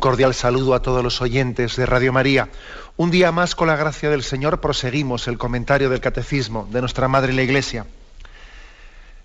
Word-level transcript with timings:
Cordial 0.00 0.34
saludo 0.34 0.74
a 0.74 0.82
todos 0.82 1.04
los 1.04 1.20
oyentes 1.20 1.76
de 1.76 1.86
Radio 1.86 2.12
María. 2.12 2.48
Un 2.96 3.10
día 3.10 3.30
más, 3.30 3.54
con 3.54 3.68
la 3.68 3.76
gracia 3.76 4.10
del 4.10 4.24
Señor, 4.24 4.60
proseguimos 4.60 5.28
el 5.28 5.38
comentario 5.38 5.90
del 5.90 6.00
Catecismo 6.00 6.66
de 6.72 6.80
nuestra 6.80 7.06
Madre 7.06 7.32
la 7.32 7.42
Iglesia. 7.42 7.86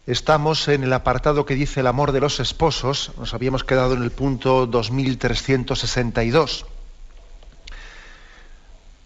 Estamos 0.05 0.67
en 0.67 0.83
el 0.83 0.93
apartado 0.93 1.45
que 1.45 1.55
dice 1.55 1.79
el 1.79 1.87
amor 1.87 2.11
de 2.11 2.19
los 2.19 2.39
esposos. 2.39 3.13
Nos 3.17 3.33
habíamos 3.33 3.63
quedado 3.63 3.95
en 3.95 4.03
el 4.03 4.11
punto 4.11 4.67
2362. 4.67 6.65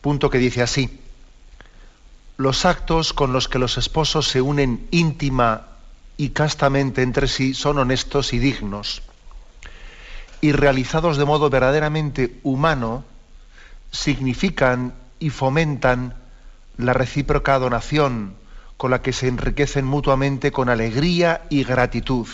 Punto 0.02 0.30
que 0.30 0.40
dice 0.40 0.62
así. 0.62 1.00
Los 2.36 2.66
actos 2.66 3.14
con 3.14 3.32
los 3.32 3.48
que 3.48 3.60
los 3.60 3.78
esposos 3.78 4.28
se 4.28 4.42
unen 4.42 4.88
íntima 4.92 5.68
y 6.18 6.30
castamente 6.30 7.02
entre 7.02 7.28
sí 7.28 7.54
son 7.54 7.78
honestos 7.78 8.34
y 8.34 8.40
dignos 8.40 9.04
y 10.42 10.52
realizados 10.52 11.18
de 11.18 11.26
modo 11.26 11.50
verdaderamente 11.50 12.40
humano, 12.44 13.04
significan 13.92 14.94
y 15.20 15.30
fomentan 15.30 16.16
la 16.78 16.94
recíproca 16.94 17.60
donación 17.60 18.36
con 18.78 18.92
la 18.92 19.02
que 19.02 19.12
se 19.12 19.28
enriquecen 19.28 19.86
mutuamente 19.86 20.52
con 20.52 20.70
alegría 20.70 21.42
y 21.50 21.64
gratitud. 21.64 22.28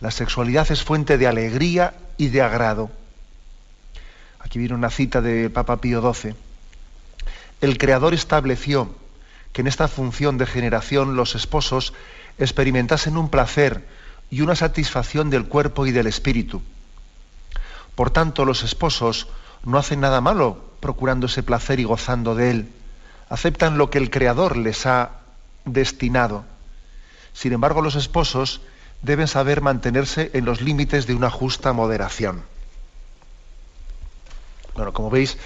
La 0.00 0.10
sexualidad 0.10 0.70
es 0.72 0.82
fuente 0.82 1.18
de 1.18 1.28
alegría 1.28 1.94
y 2.16 2.28
de 2.28 2.42
agrado. 2.42 2.90
Aquí 4.40 4.58
viene 4.58 4.74
una 4.74 4.90
cita 4.90 5.20
de 5.20 5.48
Papa 5.50 5.80
Pío 5.80 6.12
XII. 6.12 6.34
El 7.60 7.78
Creador 7.78 8.12
estableció 8.12 8.94
que 9.52 9.60
en 9.60 9.68
esta 9.68 9.86
función 9.86 10.36
de 10.36 10.46
generación 10.46 11.14
los 11.14 11.36
esposos 11.36 11.94
experimentasen 12.38 13.16
un 13.16 13.30
placer 13.30 13.86
y 14.34 14.40
una 14.40 14.56
satisfacción 14.56 15.30
del 15.30 15.44
cuerpo 15.46 15.86
y 15.86 15.92
del 15.92 16.08
espíritu. 16.08 16.60
Por 17.94 18.10
tanto, 18.10 18.44
los 18.44 18.64
esposos 18.64 19.28
no 19.64 19.78
hacen 19.78 20.00
nada 20.00 20.20
malo 20.20 20.58
procurando 20.80 21.26
ese 21.26 21.44
placer 21.44 21.78
y 21.78 21.84
gozando 21.84 22.34
de 22.34 22.50
él. 22.50 22.68
Aceptan 23.28 23.78
lo 23.78 23.90
que 23.90 23.98
el 23.98 24.10
Creador 24.10 24.56
les 24.56 24.86
ha 24.86 25.12
destinado. 25.64 26.44
Sin 27.32 27.52
embargo, 27.52 27.80
los 27.80 27.94
esposos 27.94 28.60
deben 29.02 29.28
saber 29.28 29.60
mantenerse 29.60 30.32
en 30.34 30.44
los 30.44 30.60
límites 30.60 31.06
de 31.06 31.14
una 31.14 31.30
justa 31.30 31.72
moderación. 31.72 32.42
Bueno, 34.74 34.92
como 34.92 35.10
veis, 35.10 35.38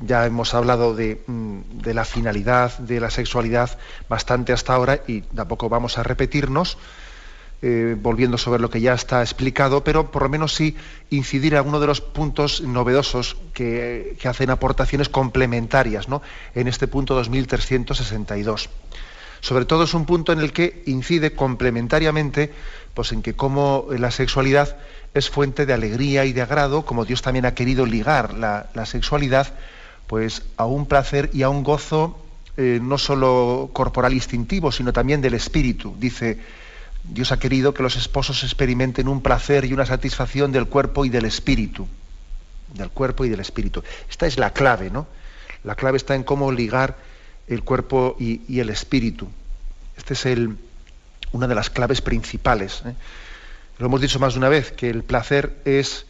ya 0.00 0.24
hemos 0.24 0.54
hablado 0.54 0.94
de, 0.94 1.22
mm, 1.26 1.60
la 1.84 2.06
finalidad 2.06 2.78
de 2.78 2.98
la 2.98 3.10
sexualidad 3.10 3.76
bastante 4.08 4.54
hasta 4.54 4.72
ahora 4.72 5.02
y 5.06 5.20
tampoco 5.20 5.68
vamos 5.68 5.98
a 5.98 6.02
repetirnos. 6.02 6.78
Eh, 7.64 7.96
volviendo 7.96 8.38
sobre 8.38 8.60
lo 8.60 8.70
que 8.70 8.80
ya 8.80 8.92
está 8.92 9.22
explicado, 9.22 9.84
pero 9.84 10.10
por 10.10 10.22
lo 10.24 10.28
menos 10.28 10.52
sí 10.52 10.76
incidir 11.10 11.52
en 11.52 11.58
alguno 11.58 11.78
de 11.78 11.86
los 11.86 12.00
puntos 12.00 12.60
novedosos 12.60 13.36
que, 13.54 14.18
hacen 14.24 14.50
aportaciones 14.50 15.08
complementarias 15.08 16.08
¿no? 16.08 16.22
en 16.56 16.66
este 16.66 16.88
punto 16.88 17.14
2362. 17.14 18.68
Sobre 19.40 19.64
todo 19.64 19.84
es 19.84 19.94
un 19.94 20.06
punto 20.06 20.32
en 20.32 20.40
el 20.40 20.52
que 20.52 20.82
incide 20.86 21.36
complementariamente 21.36 22.52
pues, 22.94 23.12
en 23.12 23.22
que 23.22 23.34
como 23.34 23.86
la 23.96 24.10
sexualidad 24.10 24.76
es 25.14 25.30
fuente 25.30 25.64
de 25.64 25.72
alegría 25.72 26.24
y 26.24 26.32
de 26.32 26.42
agrado, 26.42 26.84
como 26.84 27.04
Dios 27.04 27.22
también 27.22 27.46
ha 27.46 27.54
querido 27.54 27.86
ligar 27.86 28.34
la, 28.34 28.86
sexualidad 28.86 29.54
pues, 30.08 30.42
a 30.56 30.64
un 30.64 30.86
placer 30.86 31.30
y 31.32 31.42
a 31.42 31.48
un 31.48 31.62
gozo 31.62 32.18
eh, 32.56 32.80
no 32.82 32.98
solo 32.98 33.70
corporal 33.72 34.14
instintivo, 34.14 34.72
sino 34.72 34.92
también 34.92 35.20
del 35.20 35.34
espíritu. 35.34 35.94
Dice 35.96 36.40
Dios 37.04 37.32
ha 37.32 37.38
querido 37.38 37.74
que 37.74 37.82
los 37.82 37.96
esposos 37.96 38.44
experimenten 38.44 39.08
un 39.08 39.22
placer 39.22 39.64
y 39.64 39.72
una 39.72 39.86
satisfacción 39.86 40.52
del 40.52 40.66
cuerpo 40.66 41.04
y 41.04 41.08
del 41.08 41.24
espíritu. 41.24 41.88
Del 42.74 42.90
cuerpo 42.90 43.24
y 43.24 43.28
del 43.28 43.40
espíritu. 43.40 43.82
Esta 44.08 44.26
es 44.26 44.38
la 44.38 44.52
clave, 44.52 44.90
¿no? 44.90 45.06
La 45.64 45.74
clave 45.74 45.96
está 45.96 46.14
en 46.14 46.22
cómo 46.22 46.52
ligar 46.52 46.96
el 47.48 47.62
cuerpo 47.62 48.16
y, 48.18 48.60
el 48.60 48.70
espíritu. 48.70 49.28
Esta 49.96 50.14
es 50.14 50.26
una 51.32 51.46
de 51.46 51.54
las 51.54 51.70
claves 51.70 52.00
principales. 52.00 52.82
¿eh? 52.86 52.94
Lo 53.78 53.86
hemos 53.86 54.00
dicho 54.00 54.18
más 54.18 54.34
de 54.34 54.38
una 54.38 54.48
vez, 54.48 54.72
que 54.72 54.90
el 54.90 55.02
placer 55.02 55.56
es 55.64 56.06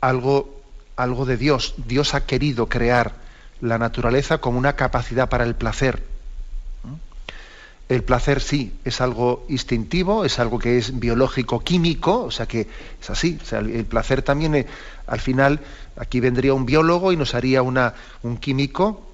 algo, 0.00 0.62
algo 0.96 1.26
de 1.26 1.36
Dios. 1.36 1.74
Dios 1.86 2.14
ha 2.14 2.26
querido 2.26 2.68
crear 2.68 3.14
la 3.60 3.78
naturaleza 3.78 4.38
como 4.38 4.58
una 4.58 4.76
capacidad 4.76 5.28
para 5.28 5.44
el 5.44 5.54
placer 5.54 6.13
el 7.88 8.02
placer 8.02 8.40
sí, 8.40 8.72
es 8.84 9.00
algo 9.00 9.44
instintivo, 9.48 10.24
es 10.24 10.38
algo 10.38 10.58
que 10.58 10.78
es 10.78 10.98
biológico, 10.98 11.60
químico, 11.60 12.24
o 12.24 12.30
sea 12.30 12.46
que 12.46 12.66
es 13.00 13.10
así. 13.10 13.38
el 13.52 13.84
placer 13.84 14.22
también, 14.22 14.54
eh, 14.54 14.66
al 15.06 15.20
final, 15.20 15.60
aquí 15.96 16.20
vendría 16.20 16.54
un 16.54 16.64
biólogo 16.64 17.12
y 17.12 17.16
nos 17.16 17.34
haría 17.34 17.62
una, 17.62 17.94
un 18.22 18.38
químico, 18.38 19.06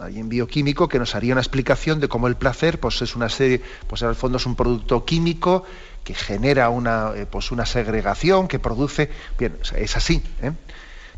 alguien 0.00 0.28
bioquímico, 0.28 0.88
que 0.88 0.98
nos 0.98 1.14
haría 1.14 1.34
una 1.34 1.40
explicación 1.40 2.00
de 2.00 2.08
cómo 2.08 2.26
el 2.26 2.36
placer, 2.36 2.80
pues 2.80 3.00
es 3.00 3.14
una 3.14 3.28
serie, 3.28 3.62
pues 3.86 4.02
al 4.02 4.16
fondo 4.16 4.38
es 4.38 4.46
un 4.46 4.56
producto 4.56 5.04
químico 5.04 5.64
que 6.02 6.14
genera 6.14 6.68
una, 6.70 7.12
eh, 7.14 7.26
pues 7.26 7.52
una 7.52 7.64
segregación, 7.64 8.48
que 8.48 8.58
produce, 8.58 9.10
bien, 9.38 9.56
es 9.76 9.96
así. 9.96 10.22
¿eh? 10.42 10.50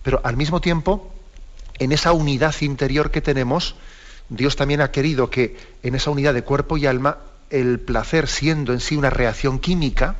Pero 0.03 0.21
al 0.25 0.37
mismo 0.37 0.61
tiempo, 0.61 1.11
en 1.79 1.93
esa 1.93 2.13
unidad 2.13 2.55
interior 2.61 3.11
que 3.11 3.23
tenemos, 3.23 3.77
Dios 4.29 4.57
también 4.57 4.81
ha 4.81 4.91
querido 4.91 5.31
que 5.31 5.57
en 5.83 5.95
esa 5.95 6.11
unidad 6.11 6.35
de 6.35 6.43
cuerpo 6.43 6.77
y 6.77 6.87
alma 6.87 7.19
el 7.51 7.79
placer, 7.79 8.29
siendo 8.29 8.73
en 8.73 8.81
sí 8.81 8.97
una 8.97 9.11
reacción 9.11 9.59
química, 9.59 10.17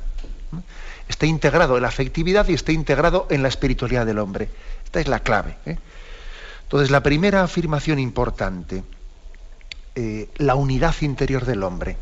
esté 1.09 1.27
integrado 1.27 1.77
en 1.77 1.83
la 1.83 1.89
afectividad 1.89 2.49
y 2.49 2.55
esté 2.55 2.73
integrado 2.73 3.27
en 3.31 3.43
la 3.43 3.49
espiritualidad 3.49 4.07
del 4.07 4.19
hombre. 4.19 4.49
Esta 4.85 5.01
es 5.01 5.09
la 5.09 5.21
clave. 5.21 5.57
¿eh? 5.67 5.77
Entonces, 6.63 6.91
la 6.91 7.03
primera 7.03 7.43
afirmación 7.43 7.99
importante, 7.99 8.85
eh, 9.95 10.29
la 10.37 10.55
unidad 10.55 10.95
interior 11.01 11.45
del 11.45 11.63
hombre. 11.63 11.97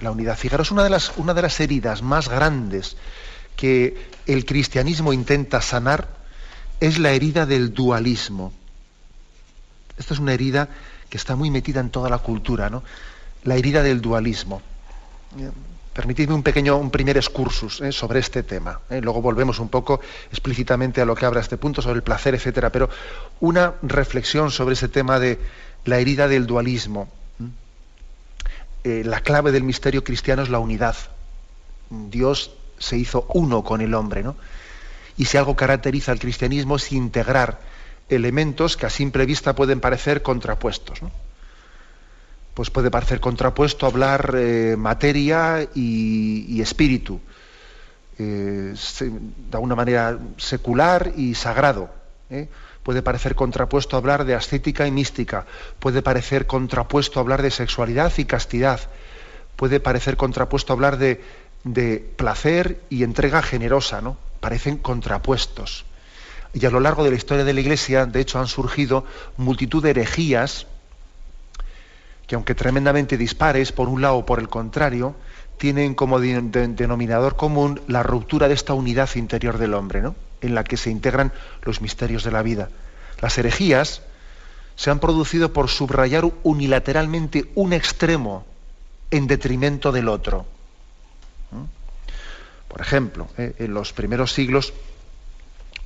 La 0.00 0.10
unidad. 0.10 0.38
Fijaros, 0.38 0.70
una 0.70 0.84
de, 0.84 0.90
las, 0.90 1.12
una 1.16 1.34
de 1.34 1.42
las 1.42 1.60
heridas 1.60 2.00
más 2.02 2.28
grandes 2.28 2.96
que 3.56 4.08
el 4.26 4.46
cristianismo 4.46 5.12
intenta 5.12 5.60
sanar 5.60 6.08
es 6.80 6.98
la 6.98 7.12
herida 7.12 7.44
del 7.44 7.74
dualismo. 7.74 8.52
Esta 9.98 10.14
es 10.14 10.20
una 10.20 10.32
herida 10.32 10.70
que 11.10 11.18
está 11.18 11.36
muy 11.36 11.50
metida 11.50 11.80
en 11.80 11.90
toda 11.90 12.08
la 12.08 12.18
cultura, 12.18 12.70
¿no? 12.70 12.82
la 13.44 13.56
herida 13.56 13.82
del 13.82 14.00
dualismo. 14.00 14.62
Permitidme 15.92 16.34
un 16.34 16.42
pequeño, 16.42 16.76
un 16.76 16.90
primer 16.90 17.16
excursus 17.16 17.80
¿eh? 17.80 17.92
sobre 17.92 18.20
este 18.20 18.42
tema. 18.42 18.80
¿eh? 18.90 19.00
Luego 19.02 19.20
volvemos 19.20 19.58
un 19.58 19.68
poco 19.68 20.00
explícitamente 20.30 21.00
a 21.00 21.04
lo 21.04 21.14
que 21.14 21.26
habla 21.26 21.40
este 21.40 21.56
punto 21.56 21.82
sobre 21.82 21.96
el 21.96 22.02
placer, 22.02 22.34
etcétera. 22.34 22.70
Pero 22.70 22.88
una 23.40 23.74
reflexión 23.82 24.50
sobre 24.50 24.74
ese 24.74 24.88
tema 24.88 25.18
de 25.18 25.38
la 25.84 25.98
herida 25.98 26.28
del 26.28 26.46
dualismo. 26.46 27.08
Eh, 28.84 29.02
la 29.04 29.20
clave 29.20 29.52
del 29.52 29.64
misterio 29.64 30.04
cristiano 30.04 30.42
es 30.42 30.48
la 30.48 30.58
unidad. 30.58 30.96
Dios 31.90 32.52
se 32.78 32.96
hizo 32.96 33.26
uno 33.34 33.62
con 33.62 33.80
el 33.80 33.92
hombre, 33.94 34.22
¿no? 34.22 34.36
Y 35.18 35.26
si 35.26 35.36
algo 35.36 35.54
caracteriza 35.54 36.12
al 36.12 36.18
cristianismo 36.18 36.76
es 36.76 36.92
integrar 36.92 37.60
elementos 38.10 38.76
que 38.76 38.86
a 38.86 38.90
simple 38.90 39.24
vista 39.24 39.54
pueden 39.54 39.80
parecer 39.80 40.22
contrapuestos. 40.22 41.00
Pues 42.54 42.70
puede 42.70 42.90
parecer 42.90 43.20
contrapuesto 43.20 43.86
hablar 43.86 44.34
eh, 44.36 44.74
materia 44.76 45.68
y, 45.74 46.60
espíritu, 46.60 47.20
eh, 48.18 48.74
de 49.00 49.56
alguna 49.56 49.76
manera 49.76 50.18
secular 50.36 51.12
y 51.16 51.34
sagrado. 51.34 51.90
¿eh? 52.28 52.48
Puede 52.82 53.02
parecer 53.02 53.34
contrapuesto 53.34 53.96
hablar 53.96 54.24
de 54.24 54.34
ascética 54.34 54.86
y 54.86 54.90
mística, 54.90 55.46
puede 55.78 56.02
parecer 56.02 56.46
contrapuesto 56.46 57.20
hablar 57.20 57.40
de 57.42 57.50
sexualidad 57.50 58.12
y 58.16 58.24
castidad, 58.24 58.80
puede 59.56 59.80
parecer 59.80 60.16
contrapuesto 60.16 60.72
hablar 60.72 60.98
de, 60.98 61.22
de 61.64 61.98
placer 62.16 62.80
y 62.90 63.04
entrega 63.04 63.42
generosa, 63.42 64.00
¿no? 64.00 64.16
Parecen 64.40 64.78
contrapuestos. 64.78 65.84
Y 66.52 66.66
a 66.66 66.70
lo 66.70 66.80
largo 66.80 67.04
de 67.04 67.10
la 67.10 67.16
historia 67.16 67.44
de 67.44 67.54
la 67.54 67.60
Iglesia, 67.60 68.06
de 68.06 68.20
hecho, 68.20 68.38
han 68.38 68.48
surgido 68.48 69.04
multitud 69.36 69.82
de 69.82 69.90
herejías 69.90 70.66
que, 72.26 72.34
aunque 72.34 72.54
tremendamente 72.54 73.16
dispares, 73.16 73.72
por 73.72 73.88
un 73.88 74.02
lado 74.02 74.16
o 74.16 74.26
por 74.26 74.38
el 74.38 74.48
contrario, 74.48 75.14
tienen 75.58 75.94
como 75.94 76.20
denominador 76.20 77.36
común 77.36 77.80
la 77.86 78.02
ruptura 78.02 78.48
de 78.48 78.54
esta 78.54 78.74
unidad 78.74 79.10
interior 79.14 79.58
del 79.58 79.74
hombre. 79.74 80.00
¿no? 80.00 80.14
en 80.40 80.54
la 80.54 80.64
que 80.64 80.76
se 80.76 80.90
integran 80.90 81.32
los 81.62 81.80
misterios 81.80 82.24
de 82.24 82.30
la 82.30 82.42
vida. 82.42 82.70
Las 83.20 83.36
herejías 83.38 84.02
se 84.76 84.90
han 84.90 84.98
producido 84.98 85.52
por 85.52 85.68
subrayar 85.68 86.24
unilateralmente 86.42 87.50
un 87.54 87.72
extremo 87.72 88.44
en 89.10 89.26
detrimento 89.26 89.92
del 89.92 90.08
otro. 90.08 90.46
Por 92.68 92.80
ejemplo, 92.80 93.28
¿eh? 93.36 93.54
en 93.58 93.74
los 93.74 93.92
primeros 93.92 94.32
siglos, 94.32 94.72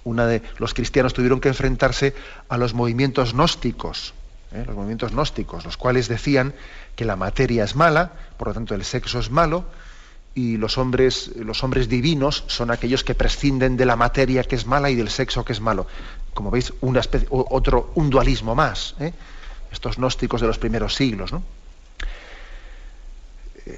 una 0.04 0.26
de 0.26 0.42
los 0.58 0.74
cristianos 0.74 1.14
tuvieron 1.14 1.40
que 1.40 1.48
enfrentarse 1.48 2.14
a 2.48 2.56
los 2.56 2.74
movimientos 2.74 3.32
gnósticos, 3.32 4.14
¿eh? 4.52 4.64
los 4.66 4.76
movimientos 4.76 5.12
gnósticos, 5.12 5.64
los 5.64 5.76
cuales 5.76 6.08
decían 6.08 6.54
que 6.94 7.04
la 7.04 7.16
materia 7.16 7.64
es 7.64 7.74
mala, 7.74 8.12
por 8.36 8.48
lo 8.48 8.54
tanto 8.54 8.74
el 8.74 8.84
sexo 8.84 9.18
es 9.18 9.30
malo, 9.30 9.64
y 10.34 10.56
los 10.56 10.78
hombres, 10.78 11.30
los 11.36 11.62
hombres 11.62 11.88
divinos 11.88 12.44
son 12.48 12.70
aquellos 12.70 13.04
que 13.04 13.14
prescinden 13.14 13.76
de 13.76 13.86
la 13.86 13.96
materia 13.96 14.42
que 14.42 14.56
es 14.56 14.66
mala 14.66 14.90
y 14.90 14.96
del 14.96 15.08
sexo 15.08 15.44
que 15.44 15.52
es 15.52 15.60
malo. 15.60 15.86
Como 16.34 16.50
veis, 16.50 16.72
un 16.80 18.10
dualismo 18.10 18.54
más. 18.56 18.96
¿eh? 18.98 19.12
Estos 19.70 19.96
gnósticos 19.96 20.40
de 20.40 20.48
los 20.48 20.58
primeros 20.58 20.96
siglos. 20.96 21.32
¿no? 21.32 21.42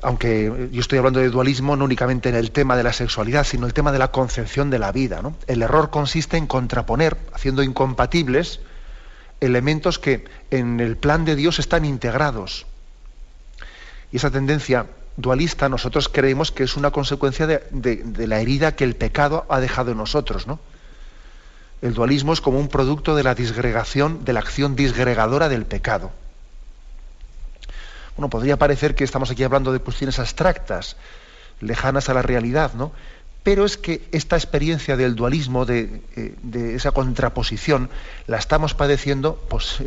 Aunque 0.03 0.69
yo 0.73 0.81
estoy 0.81 0.99
hablando 0.99 1.21
de 1.21 1.31
dualismo 1.31 1.77
no 1.77 1.85
únicamente 1.85 2.29
en 2.29 2.35
el 2.35 2.51
tema 2.51 2.77
de 2.77 2.83
la 2.83 2.93
sexualidad, 2.93 3.45
sino 3.45 3.67
el 3.67 3.73
tema 3.73 3.93
de 3.93 3.99
la 3.99 4.11
concepción 4.11 4.69
de 4.69 4.79
la 4.81 4.91
vida. 4.91 5.23
¿no? 5.23 5.37
El 5.47 5.63
error 5.63 5.91
consiste 5.91 6.37
en 6.37 6.47
contraponer, 6.47 7.17
haciendo 7.33 7.63
incompatibles, 7.63 8.61
elementos 9.41 9.99
que 9.99 10.25
en 10.51 10.81
el 10.81 10.97
plan 10.97 11.25
de 11.25 11.37
Dios 11.37 11.59
están 11.59 11.85
integrados. 11.85 12.67
Y 14.11 14.17
esa 14.17 14.31
tendencia 14.31 14.87
dualista 15.17 15.69
nosotros 15.69 16.09
creemos 16.09 16.53
que 16.53 16.65
es 16.65 16.77
una 16.77 16.91
consecuencia 16.91 17.47
de, 17.47 18.27
la 18.27 18.41
herida 18.41 18.75
que 18.75 18.85
el 18.85 18.97
pecado 18.97 19.47
ha 19.49 19.61
dejado 19.61 19.93
en 19.93 19.99
nosotros, 19.99 20.47
¿no? 20.47 20.59
El 21.83 21.95
dualismo 21.95 22.33
es 22.33 22.41
como 22.41 22.59
un 22.59 22.69
producto 22.69 23.15
de 23.15 23.23
la 23.23 23.35
disgregación, 23.35 24.25
de 24.25 24.33
la 24.33 24.41
acción 24.41 24.77
disgregadora 24.77 25.49
del 25.49 25.67
pecado. 25.67 26.11
Bueno, 28.17 28.31
podría 28.31 28.57
parecer 28.57 28.95
que 28.95 29.05
estamos 29.05 29.31
aquí 29.31 29.43
hablando 29.43 29.73
de 29.73 29.79
cuestiones 29.79 30.19
abstractas, 30.19 30.97
lejanas 31.61 32.09
a 32.09 32.15
la 32.15 32.23
realidad, 32.23 32.75
¿no? 32.75 32.93
Pero 33.43 33.65
es 33.65 33.77
que 33.77 34.09
esta 34.11 34.37
experiencia 34.37 34.97
del 34.97 35.15
dualismo, 35.15 35.67
de, 35.67 36.03
eh, 36.17 36.75
esa 36.75 36.91
contraposición, 36.91 37.91
la 38.27 38.39
estamos 38.39 38.75
padeciendo, 38.75 39.37
pues, 39.49 39.79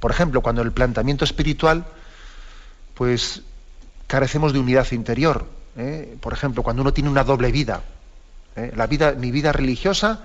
por 0.00 0.10
ejemplo, 0.10 0.40
cuando 0.40 0.62
el 0.62 0.72
planteamiento 0.72 1.24
espiritual, 1.24 1.84
pues 2.94 3.42
carecemos 4.06 4.52
de 4.52 4.58
unidad 4.58 4.90
interior. 4.92 5.46
¿eh? 5.76 6.16
Por 6.20 6.32
ejemplo, 6.32 6.62
cuando 6.62 6.82
uno 6.82 6.92
tiene 6.92 7.10
una 7.10 7.24
doble 7.24 7.52
vida, 7.52 7.82
¿eh? 8.56 8.72
la 8.74 8.86
vida, 8.86 9.12
mi 9.12 9.30
vida 9.30 9.52
religiosa 9.52 10.22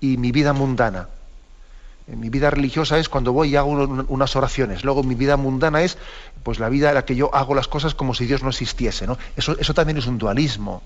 y 0.00 0.16
mi 0.16 0.32
vida 0.32 0.52
mundana. 0.52 1.08
Eh, 2.12 2.16
mi 2.16 2.28
vida 2.28 2.50
religiosa 2.50 2.98
es 2.98 3.08
cuando 3.08 3.32
voy 3.32 3.50
y 3.50 3.56
hago 3.56 3.70
unas 3.70 4.36
oraciones. 4.36 4.84
Luego 4.84 5.02
mi 5.02 5.14
vida 5.14 5.36
mundana 5.36 5.82
es 5.82 5.98
pues 6.42 6.58
la 6.58 6.68
vida 6.68 6.90
en 6.90 6.96
la 6.96 7.04
que 7.04 7.16
yo 7.16 7.34
hago 7.34 7.54
las 7.54 7.68
cosas 7.68 7.94
como 7.94 8.14
si 8.14 8.26
Dios 8.26 8.42
no 8.42 8.50
existiese. 8.50 9.06
¿no? 9.06 9.18
Eso, 9.36 9.74
también 9.74 9.96
es 9.96 10.06
un 10.06 10.18
dualismo. 10.18 10.82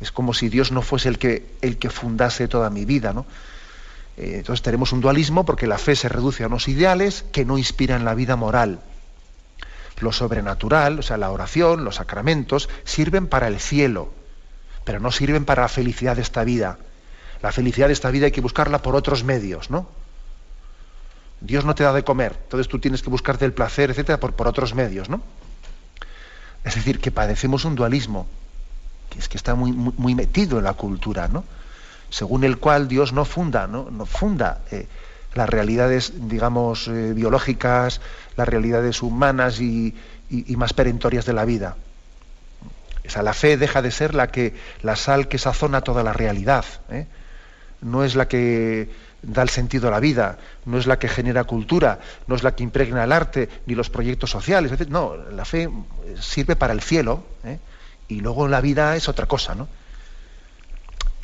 Es 0.00 0.10
como 0.10 0.34
si 0.34 0.48
Dios 0.48 0.72
no 0.72 0.82
fuese 0.82 1.08
el 1.08 1.18
que, 1.18 1.46
el 1.60 1.78
que 1.78 1.90
fundase 1.90 2.48
toda 2.48 2.70
mi 2.70 2.84
vida. 2.84 3.12
¿no? 3.12 3.26
entonces 4.16 4.62
tenemos 4.62 4.92
un 4.92 5.00
dualismo 5.00 5.44
porque 5.44 5.66
la 5.66 5.78
fe 5.78 5.96
se 5.96 6.08
reduce 6.08 6.44
a 6.44 6.46
unos 6.46 6.68
ideales 6.68 7.24
que 7.32 7.44
no 7.44 7.56
inspiran 7.58 8.04
la 8.04 8.14
vida 8.14 8.36
moral. 8.36 8.80
Lo 10.00 10.12
sobrenatural, 10.12 10.98
o 10.98 11.02
sea, 11.02 11.16
la 11.16 11.30
oración, 11.30 11.84
los 11.84 11.96
sacramentos, 11.96 12.68
sirven 12.84 13.28
para 13.28 13.46
el 13.46 13.60
cielo, 13.60 14.12
pero 14.84 14.98
no 14.98 15.12
sirven 15.12 15.44
para 15.44 15.62
la 15.62 15.68
felicidad 15.68 16.16
de 16.16 16.22
esta 16.22 16.42
vida. 16.42 16.78
La 17.42 17.52
felicidad 17.52 17.88
de 17.88 17.92
esta 17.92 18.10
vida 18.10 18.26
hay 18.26 18.32
que 18.32 18.40
buscarla 18.40 18.80
por 18.80 18.94
otros 18.94 19.24
medios, 19.24 19.70
¿no? 19.70 19.88
Dios 21.40 21.64
no 21.64 21.74
te 21.74 21.82
da 21.82 21.92
de 21.92 22.04
comer, 22.04 22.38
entonces 22.44 22.68
tú 22.68 22.78
tienes 22.78 23.02
que 23.02 23.10
buscarte 23.10 23.44
el 23.44 23.52
placer, 23.52 23.90
etcétera, 23.90 24.20
por, 24.20 24.34
por 24.34 24.46
otros 24.46 24.74
medios, 24.74 25.08
¿no? 25.08 25.20
Es 26.62 26.76
decir, 26.76 27.00
que 27.00 27.10
padecemos 27.10 27.64
un 27.64 27.74
dualismo, 27.74 28.28
que 29.10 29.18
es 29.18 29.28
que 29.28 29.36
está 29.36 29.56
muy, 29.56 29.72
muy, 29.72 30.14
metido 30.14 30.58
en 30.58 30.64
la 30.64 30.74
cultura, 30.74 31.26
¿no? 31.26 31.44
Según 32.10 32.44
el 32.44 32.58
cual 32.58 32.86
Dios 32.86 33.12
no 33.12 33.24
funda, 33.24 33.66
no, 33.66 33.90
no 33.90 34.06
funda 34.06 34.60
eh, 34.70 34.86
las 35.34 35.48
realidades, 35.48 36.28
digamos, 36.28 36.86
eh, 36.86 37.12
biológicas, 37.12 38.00
las 38.36 38.48
realidades 38.48 39.02
humanas 39.02 39.60
y, 39.60 39.94
más 40.56 40.72
perentorias 40.72 41.26
de 41.26 41.32
la 41.32 41.44
vida. 41.44 41.76
Esa, 43.02 43.22
la 43.22 43.34
fe 43.34 43.56
deja 43.56 43.82
de 43.82 43.90
ser 43.90 44.14
la, 44.14 44.28
que, 44.28 44.54
la 44.82 44.96
sal 44.96 45.28
que 45.28 45.38
sazona 45.38 45.80
toda 45.80 46.02
la 46.02 46.12
realidad. 46.12 46.64
¿eh? 46.88 47.06
No 47.82 48.04
es 48.04 48.14
la 48.14 48.28
que 48.28 48.88
da 49.22 49.42
el 49.42 49.48
sentido 49.48 49.88
a 49.88 49.90
la 49.90 50.00
vida, 50.00 50.38
no 50.64 50.78
es 50.78 50.86
la 50.86 50.98
que 50.98 51.08
genera 51.08 51.44
cultura, 51.44 52.00
no 52.26 52.34
es 52.34 52.42
la 52.42 52.54
que 52.54 52.62
impregna 52.62 53.04
el 53.04 53.12
arte 53.12 53.48
ni 53.66 53.74
los 53.74 53.90
proyectos 53.90 54.30
sociales. 54.30 54.72
No, 54.88 55.16
la 55.16 55.44
fe 55.44 55.68
sirve 56.20 56.56
para 56.56 56.72
el 56.72 56.80
cielo 56.80 57.24
¿eh? 57.44 57.58
y 58.08 58.20
luego 58.20 58.48
la 58.48 58.60
vida 58.60 58.96
es 58.96 59.08
otra 59.08 59.26
cosa. 59.26 59.54
¿no? 59.54 59.68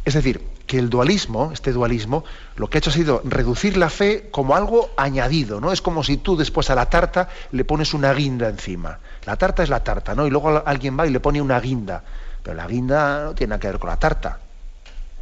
Es 0.05 0.14
decir, 0.14 0.40
que 0.66 0.78
el 0.78 0.90
dualismo, 0.90 1.50
este 1.52 1.72
dualismo, 1.72 2.25
lo 2.56 2.69
que 2.69 2.78
ha 2.78 2.81
hecho 2.81 2.90
ha 2.90 2.93
sido 2.93 3.22
reducir 3.25 3.76
la 3.76 3.90
fe 3.90 4.28
como 4.31 4.54
algo 4.54 4.90
añadido, 4.96 5.61
¿no? 5.61 5.72
Es 5.72 5.81
como 5.81 6.04
si 6.04 6.19
tú 6.19 6.37
después 6.37 6.70
a 6.70 6.75
la 6.75 6.87
tarta 6.87 7.28
le 7.52 7.64
pones 7.64 7.94
una 7.94 8.12
guinda 8.12 8.49
encima. 8.49 8.99
La 9.25 9.37
tarta 9.37 9.62
es 9.62 9.70
la 9.70 9.82
tarta, 9.82 10.14
¿no? 10.14 10.26
Y 10.26 10.31
luego 10.31 10.62
alguien 10.64 10.99
va 10.99 11.06
y 11.06 11.11
le 11.11 11.20
pone 11.20 11.40
una 11.40 11.58
guinda. 11.58 12.04
Pero 12.43 12.54
la 12.54 12.66
guinda 12.66 13.25
no 13.25 13.34
tiene 13.34 13.50
nada 13.50 13.61
que 13.61 13.66
ver 13.69 13.78
con 13.78 13.90
la 13.90 13.96
tarta. 13.96 14.38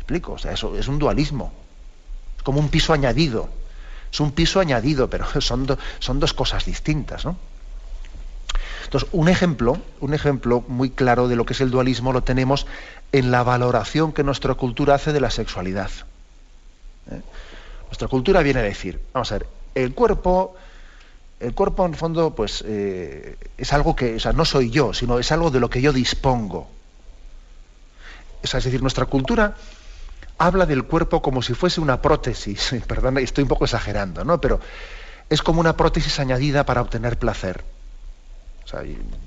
¿Me 0.07 0.17
explico? 0.17 0.35
O 0.35 0.39
sea, 0.39 0.53
eso 0.53 0.77
es 0.77 0.87
un 0.87 0.99
dualismo. 0.99 1.53
Es 2.37 2.43
como 2.45 2.61
un 2.61 2.69
piso 2.69 2.93
añadido. 2.93 3.49
Es 4.13 4.21
un 4.21 4.31
piso 4.31 4.61
añadido, 4.61 5.11
pero 5.11 5.27
son, 5.41 5.67
son 5.99 6.21
dos 6.21 6.33
cosas 6.33 6.65
distintas, 6.65 7.25
¿no? 7.25 7.37
Entonces, 8.85 9.09
un 9.13 9.29
ejemplo, 9.29 9.79
un 10.01 10.15
ejemplo 10.15 10.65
muy 10.69 10.91
claro 10.91 11.27
de 11.27 11.35
lo 11.35 11.45
que 11.45 11.55
es 11.55 11.61
el 11.61 11.73
dualismo 11.73 12.13
lo 12.13 12.23
tenemos 12.23 12.69
en 13.11 13.33
la 13.33 13.43
valoración 13.43 14.13
que 14.13 14.23
nuestra 14.23 14.55
cultura 14.55 14.95
hace 14.95 15.13
de 15.13 15.19
la 15.19 15.31
sexualidad. 15.31 15.91
¿Eh? 17.11 17.21
Nuestra 17.87 18.07
cultura 18.07 18.43
viene 18.43 18.61
a 18.61 18.63
decir, 18.63 19.01
vamos 19.13 19.33
a 19.33 19.39
ver, 19.39 19.49
el 19.75 19.93
cuerpo, 19.93 20.55
el 21.41 21.53
cuerpo 21.53 21.85
en 21.85 21.93
el 21.95 21.99
fondo, 21.99 22.33
pues 22.33 22.63
eh, 22.65 23.37
es 23.59 23.73
algo 23.73 23.97
que, 23.97 24.15
o 24.15 24.21
sea, 24.21 24.33
no 24.33 24.45
soy 24.45 24.71
yo, 24.71 24.95
sino 24.95 25.19
es 25.19 25.33
algo 25.33 25.51
de 25.51 25.59
lo 25.59 25.69
que 25.69 25.83
yo 25.83 25.93
dispongo. 25.93 26.69
es 28.41 28.53
decir, 28.53 28.83
nuestra 28.83 29.07
cultura 29.07 29.57
habla 30.39 30.67
del 30.67 30.85
cuerpo 30.85 31.23
como 31.23 31.43
si 31.43 31.55
fuese 31.55 31.81
una 31.81 32.03
prótesis. 32.03 32.75
Perdón, 32.87 33.19
estoy 33.19 33.43
un 33.43 33.49
poco 33.49 33.65
exagerando, 33.65 34.25
¿no? 34.25 34.41
Pero 34.41 34.61
es 35.29 35.43
como 35.43 35.61
una 35.61 35.77
prótesis 35.77 36.19
añadida 36.21 36.65
para 36.65 36.81
obtener 36.81 37.19
placer. 37.19 37.65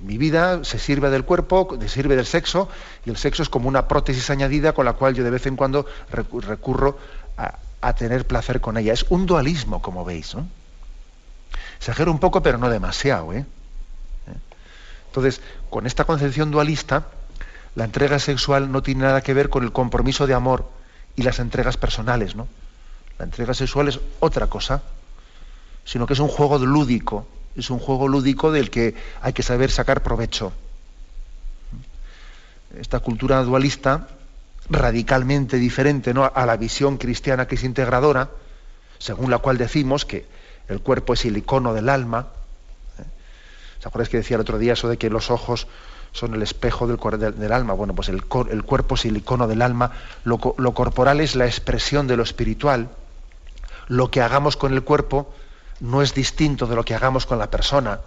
Mi 0.03 0.17
vida 0.17 0.65
se 0.65 0.79
sirve 0.79 1.09
del 1.09 1.23
cuerpo, 1.23 1.77
se 1.79 1.87
sirve 1.87 2.17
del 2.17 2.25
sexo, 2.25 2.67
y 3.05 3.09
el 3.09 3.15
sexo 3.15 3.41
es 3.41 3.49
como 3.49 3.69
una 3.69 3.87
prótesis 3.87 4.29
añadida 4.29 4.73
con 4.73 4.83
la 4.85 4.93
cual 4.93 5.15
yo 5.15 5.23
de 5.23 5.29
vez 5.29 5.45
en 5.45 5.55
cuando 5.55 5.85
recurro 6.11 6.97
a, 7.37 7.93
tener 7.93 8.27
placer 8.27 8.59
con 8.59 8.77
ella. 8.77 8.91
Es 8.91 9.05
un 9.09 9.25
dualismo, 9.25 9.81
como 9.81 10.03
veis. 10.03 10.35
Exagero 11.77 12.11
un 12.11 12.19
poco, 12.19 12.43
pero 12.43 12.57
no 12.57 12.69
demasiado. 12.69 13.31
¿eh? 13.33 13.45
Entonces, 15.07 15.41
con 15.69 15.87
esta 15.87 16.03
concepción 16.03 16.51
dualista, 16.51 17.05
la 17.75 17.85
entrega 17.85 18.19
sexual 18.19 18.69
no 18.73 18.83
tiene 18.83 19.03
nada 19.03 19.21
que 19.21 19.33
ver 19.33 19.49
con 19.49 19.63
el 19.63 19.71
compromiso 19.71 20.27
de 20.27 20.33
amor 20.33 20.78
y 21.19 21.23
las 21.23 21.39
entregas 21.39 21.75
personales. 21.77 22.35
¿no? 22.35 22.47
La 23.17 23.25
entrega 23.25 23.53
sexual 23.53 23.89
es 23.89 23.99
otra 24.19 24.47
cosa, 24.47 24.81
sino 25.83 26.07
que 26.07 26.13
es 26.13 26.19
un 26.19 26.29
juego 26.29 26.57
lúdico 26.57 27.27
es 27.55 27.69
un 27.69 27.79
juego 27.79 28.07
lúdico 28.07 28.51
del 28.51 28.69
que 28.69 28.95
hay 29.21 29.33
que 29.33 29.43
saber 29.43 29.71
sacar 29.71 30.01
provecho. 30.01 30.53
Esta 32.79 32.99
cultura 32.99 33.43
dualista, 33.43 34.07
radicalmente 34.69 35.57
diferente 35.57 36.13
¿no? 36.13 36.31
a 36.33 36.45
la 36.45 36.57
visión 36.57 36.97
cristiana 36.97 37.47
que 37.47 37.55
es 37.55 37.63
integradora, 37.63 38.29
según 38.99 39.31
la 39.31 39.39
cual 39.39 39.57
decimos 39.57 40.05
que 40.05 40.25
el 40.67 40.81
cuerpo 40.81 41.13
es 41.13 41.25
el 41.25 41.38
icono 41.38 41.73
del 41.73 41.89
alma. 41.89 42.27
¿eh? 42.99 43.03
¿Se 43.79 43.88
acuerdas 43.88 44.09
que 44.09 44.17
decía 44.17 44.35
el 44.35 44.41
otro 44.41 44.59
día 44.59 44.73
eso 44.73 44.88
de 44.88 44.97
que 44.97 45.09
los 45.09 45.31
ojos 45.31 45.67
son 46.11 46.33
el 46.33 46.41
espejo 46.41 46.87
del, 46.87 46.97
del, 47.39 47.51
alma? 47.51 47.73
Bueno, 47.73 47.93
pues 47.93 48.09
el, 48.09 48.25
cuerpo 48.25 48.95
es 48.95 49.05
el 49.05 49.17
icono 49.17 49.47
del 49.47 49.61
alma, 49.61 49.91
lo, 50.23 50.39
lo 50.57 50.73
corporal 50.73 51.21
es 51.21 51.35
la 51.35 51.45
expresión 51.45 52.07
de 52.07 52.17
lo 52.17 52.23
espiritual. 52.23 52.89
Lo 53.87 54.11
que 54.11 54.21
hagamos 54.21 54.55
con 54.55 54.73
el 54.73 54.83
cuerpo 54.83 55.33
no 55.79 56.01
es 56.01 56.13
distinto 56.13 56.67
de 56.67 56.75
lo 56.75 56.83
que 56.83 56.95
hagamos 56.95 57.25
con 57.25 57.39
la 57.39 57.49
persona. 57.49 57.99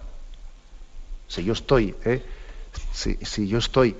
Si 1.27 1.43
yo 1.43 1.53
estoy, 1.53 1.95
¿eh? 2.05 2.23
si, 2.91 3.47
yo 3.47 3.57
estoy 3.57 3.95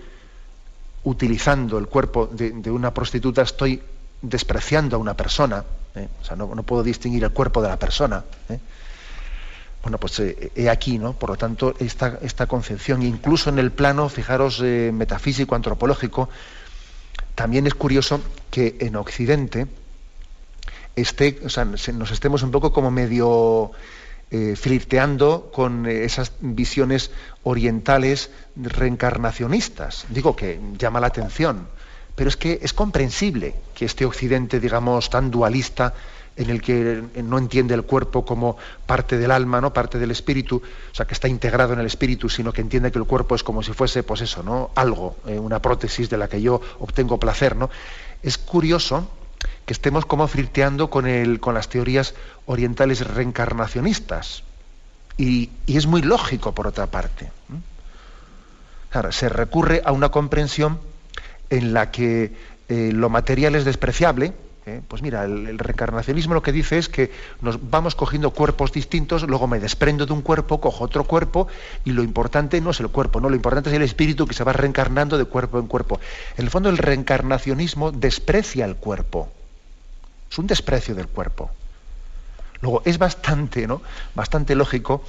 utilizando 1.03 1.77
el 1.77 1.87
cuerpo 1.87 2.27
de, 2.27 2.71
una 2.71 2.93
prostituta, 2.93 3.41
estoy 3.41 3.81
despreciando 4.21 4.95
a 4.95 4.99
una 4.99 5.15
persona. 5.15 5.63
¿eh? 5.95 6.07
O 6.21 6.25
sea, 6.25 6.35
no, 6.35 6.47
puedo 6.63 6.83
distinguir 6.83 7.23
el 7.23 7.31
cuerpo 7.31 7.61
de 7.61 7.69
la 7.69 7.77
persona. 7.77 8.23
¿eh? 8.49 8.59
Bueno, 9.83 9.99
pues 9.99 10.19
he 10.19 10.69
aquí, 10.69 10.97
¿no? 10.97 11.13
Por 11.13 11.29
lo 11.29 11.37
tanto, 11.37 11.75
esta, 11.77 12.17
esta 12.21 12.47
concepción, 12.47 13.03
incluso 13.03 13.49
en 13.49 13.59
el 13.59 13.71
plano, 13.71 14.09
fijaros, 14.09 14.61
metafísico, 14.61 15.55
antropológico, 15.55 16.29
también 17.35 17.67
es 17.67 17.73
curioso 17.73 18.21
que 18.49 18.77
en 18.79 18.95
Occidente 18.95 19.67
esté, 20.95 21.39
nos 21.93 22.11
estemos 22.11 22.43
un 22.43 22.51
poco 22.51 22.71
como 22.71 22.91
medio 22.91 23.71
eh, 24.31 24.55
flirteando 24.55 25.51
con 25.53 25.85
esas 25.85 26.31
visiones 26.39 27.11
orientales 27.43 28.29
reencarnacionistas. 28.55 30.05
Digo 30.09 30.35
que 30.35 30.59
llama 30.77 30.99
la 30.99 31.07
atención, 31.07 31.67
pero 32.15 32.29
es 32.29 32.37
que 32.37 32.59
es 32.61 32.73
comprensible 32.73 33.55
que 33.75 33.85
este 33.85 34.05
Occidente, 34.05 34.59
digamos, 34.59 35.09
tan 35.09 35.31
dualista, 35.31 35.93
en 36.35 36.49
el 36.49 36.61
que 36.61 37.03
no 37.23 37.37
entiende 37.37 37.73
el 37.73 37.83
cuerpo 37.83 38.25
como 38.25 38.57
parte 38.85 39.17
del 39.17 39.31
alma, 39.31 39.61
¿no? 39.61 39.73
parte 39.73 39.99
del 39.99 40.11
espíritu, 40.11 40.57
o 40.57 40.95
sea, 40.95 41.05
que 41.05 41.13
está 41.13 41.27
integrado 41.27 41.73
en 41.73 41.79
el 41.79 41.85
espíritu, 41.85 42.29
sino 42.29 42.51
que 42.51 42.61
entiende 42.61 42.91
que 42.91 42.97
el 42.97 43.05
cuerpo 43.05 43.35
es 43.35 43.43
como 43.43 43.61
si 43.61 43.73
fuese, 43.73 44.03
pues 44.03 44.21
eso, 44.21 44.41
¿no? 44.41 44.71
algo, 44.75 45.15
eh, 45.27 45.37
una 45.37 45.61
prótesis 45.61 46.09
de 46.09 46.17
la 46.17 46.27
que 46.27 46.41
yo 46.41 46.59
obtengo 46.79 47.19
placer. 47.19 47.55
¿no? 47.55 47.69
Es 48.23 48.37
curioso 48.37 49.07
que 49.65 49.73
estemos 49.73 50.05
como 50.05 50.27
flirteando 50.27 50.89
con, 50.89 51.07
el, 51.07 51.39
con 51.39 51.53
las 51.53 51.69
teorías 51.69 52.15
orientales 52.45 53.05
reencarnacionistas. 53.05 54.43
Y, 55.17 55.51
es 55.67 55.85
muy 55.85 56.01
lógico, 56.01 56.53
por 56.53 56.67
otra 56.67 56.87
parte. 56.87 57.31
se 59.11 59.29
recurre 59.29 59.81
a 59.85 59.91
una 59.91 60.09
comprensión 60.09 60.79
en 61.49 61.73
la 61.73 61.91
que 61.91 62.33
eh, 62.69 62.91
lo 62.93 63.09
material 63.09 63.55
es 63.55 63.65
despreciable, 63.65 64.33
¿eh? 64.65 64.81
Pues 64.87 65.01
mira, 65.01 65.23
el, 65.25 65.59
reencarnacionismo 65.59 66.33
lo 66.33 66.41
que 66.41 66.51
dice 66.51 66.77
es 66.77 66.89
que 66.89 67.11
nos 67.41 67.69
vamos 67.69 67.95
cogiendo 67.95 68.31
cuerpos 68.31 68.71
distintos, 68.71 69.23
luego 69.23 69.47
me 69.47 69.59
desprendo 69.59 70.05
de 70.05 70.13
un 70.13 70.21
cuerpo, 70.21 70.61
cojo 70.61 70.83
otro 70.83 71.03
cuerpo, 71.03 71.47
y 71.85 71.91
lo 71.91 72.03
importante 72.03 72.61
no 72.61 72.71
es 72.71 72.79
el 72.79 72.89
cuerpo, 72.89 73.19
no, 73.19 73.29
lo 73.29 73.35
importante 73.35 73.69
es 73.69 73.75
el 73.75 73.81
espíritu 73.81 74.27
que 74.27 74.33
se 74.33 74.43
va 74.43 74.53
reencarnando 74.53 75.17
de 75.17 75.25
cuerpo 75.25 75.59
en 75.59 75.67
cuerpo. 75.67 75.99
En 76.37 76.45
el 76.45 76.49
fondo 76.49 76.69
el 76.69 76.77
reencarnacionismo 76.77 77.91
desprecia 77.91 78.65
el 78.65 78.75
cuerpo. 78.75 79.29
Es 80.31 80.37
un 80.37 80.47
desprecio 80.47 80.95
del 80.95 81.07
cuerpo. 81.07 81.51
Luego, 82.61 82.81
es 82.85 82.97
bastante, 82.97 83.67
¿no? 83.67 83.81
Bastante 84.15 84.55
lógico 84.55 85.03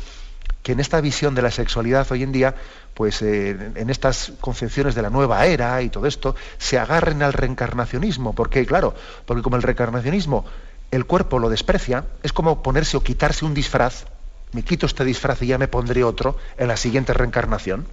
que 0.64 0.72
en 0.72 0.80
esta 0.80 1.00
visión 1.02 1.34
de 1.34 1.42
la 1.42 1.50
sexualidad 1.50 2.10
hoy 2.10 2.22
en 2.22 2.32
día, 2.32 2.54
pues 2.94 3.20
eh, 3.20 3.50
en 3.74 3.90
estas 3.90 4.32
concepciones 4.40 4.94
de 4.94 5.02
la 5.02 5.10
nueva 5.10 5.44
era 5.44 5.80
y 5.82 5.90
todo 5.90 6.06
esto, 6.06 6.34
se 6.56 6.78
agarren 6.78 7.22
al 7.22 7.34
reencarnacionismo. 7.34 8.34
porque 8.34 8.64
Claro, 8.64 8.94
porque 9.26 9.42
como 9.42 9.56
el 9.56 9.62
reencarnacionismo 9.62 10.46
el 10.90 11.04
cuerpo 11.04 11.38
lo 11.38 11.50
desprecia, 11.50 12.06
es 12.22 12.32
como 12.32 12.62
ponerse 12.62 12.96
o 12.96 13.02
quitarse 13.02 13.44
un 13.44 13.52
disfraz. 13.52 14.06
Me 14.52 14.62
quito 14.62 14.86
este 14.86 15.04
disfraz 15.04 15.42
y 15.42 15.48
ya 15.48 15.58
me 15.58 15.68
pondré 15.68 16.02
otro 16.02 16.38
en 16.56 16.68
la 16.68 16.78
siguiente 16.78 17.12
reencarnación. 17.12 17.86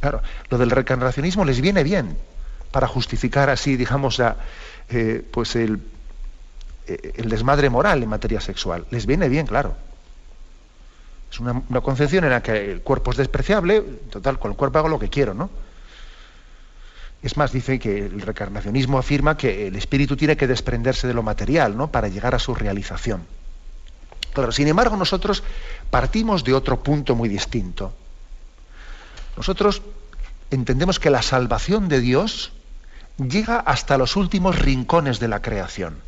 Claro, 0.00 0.22
lo 0.48 0.56
del 0.56 0.70
reencarnacionismo 0.70 1.44
les 1.44 1.60
viene 1.60 1.84
bien 1.84 2.16
para 2.70 2.88
justificar 2.88 3.50
así, 3.50 3.76
digamos, 3.76 4.22
eh, 4.88 5.22
pues 5.30 5.54
el, 5.56 5.80
eh, 6.86 7.12
el 7.16 7.28
desmadre 7.28 7.68
moral 7.68 8.02
en 8.02 8.08
materia 8.08 8.40
sexual. 8.40 8.86
Les 8.90 9.04
viene 9.04 9.28
bien, 9.28 9.46
claro. 9.46 9.74
Es 11.36 11.40
una, 11.40 11.82
concepción 11.82 12.24
en 12.24 12.30
la 12.30 12.42
que 12.42 12.72
el 12.72 12.80
cuerpo 12.80 13.10
es 13.10 13.18
despreciable, 13.18 13.82
total, 14.08 14.38
con 14.38 14.52
el 14.52 14.56
cuerpo 14.56 14.78
hago 14.78 14.88
lo 14.88 14.98
que 14.98 15.10
quiero, 15.10 15.34
¿no? 15.34 15.50
Es 17.22 17.36
más, 17.36 17.52
dice 17.52 17.78
que 17.78 18.06
el 18.06 18.22
recarnacionismo 18.22 18.96
afirma 18.96 19.36
que 19.36 19.66
el 19.66 19.76
espíritu 19.76 20.16
tiene 20.16 20.38
que 20.38 20.46
desprenderse 20.46 21.06
de 21.06 21.12
lo 21.12 21.22
material, 21.22 21.76
¿no? 21.76 21.88
Para 21.88 22.08
llegar 22.08 22.34
a 22.34 22.38
su 22.38 22.54
realización. 22.54 23.26
Claro, 24.32 24.50
sin 24.50 24.66
embargo, 24.68 24.96
nosotros 24.96 25.42
partimos 25.90 26.42
de 26.42 26.54
otro 26.54 26.82
punto 26.82 27.14
muy 27.14 27.28
distinto. 27.28 27.92
Nosotros 29.36 29.82
entendemos 30.50 30.98
que 30.98 31.10
la 31.10 31.20
salvación 31.20 31.88
de 31.88 32.00
Dios 32.00 32.52
llega 33.18 33.58
hasta 33.58 33.98
los 33.98 34.16
últimos 34.16 34.58
rincones 34.58 35.20
de 35.20 35.28
la 35.28 35.42
creación. 35.42 35.98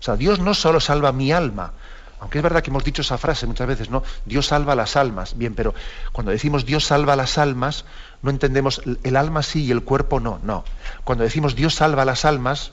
O 0.00 0.02
sea, 0.02 0.16
Dios 0.16 0.38
no 0.38 0.54
solo 0.54 0.80
salva 0.80 1.12
mi 1.12 1.30
alma, 1.30 1.74
aunque 2.20 2.38
es 2.38 2.42
verdad 2.42 2.62
que 2.62 2.70
hemos 2.70 2.84
dicho 2.84 3.02
esa 3.02 3.18
frase 3.18 3.46
muchas 3.46 3.66
veces, 3.66 3.90
¿no? 3.90 4.02
Dios 4.24 4.46
salva 4.46 4.74
las 4.74 4.96
almas. 4.96 5.36
Bien, 5.36 5.54
pero 5.54 5.74
cuando 6.12 6.32
decimos 6.32 6.66
Dios 6.66 6.84
salva 6.84 7.16
las 7.16 7.38
almas, 7.38 7.84
no 8.22 8.30
entendemos 8.30 8.82
el 9.02 9.16
alma 9.16 9.42
sí 9.42 9.64
y 9.64 9.70
el 9.70 9.82
cuerpo 9.82 10.20
no. 10.20 10.40
No. 10.42 10.64
Cuando 11.04 11.24
decimos 11.24 11.54
Dios 11.54 11.74
salva 11.74 12.04
las 12.04 12.24
almas, 12.24 12.72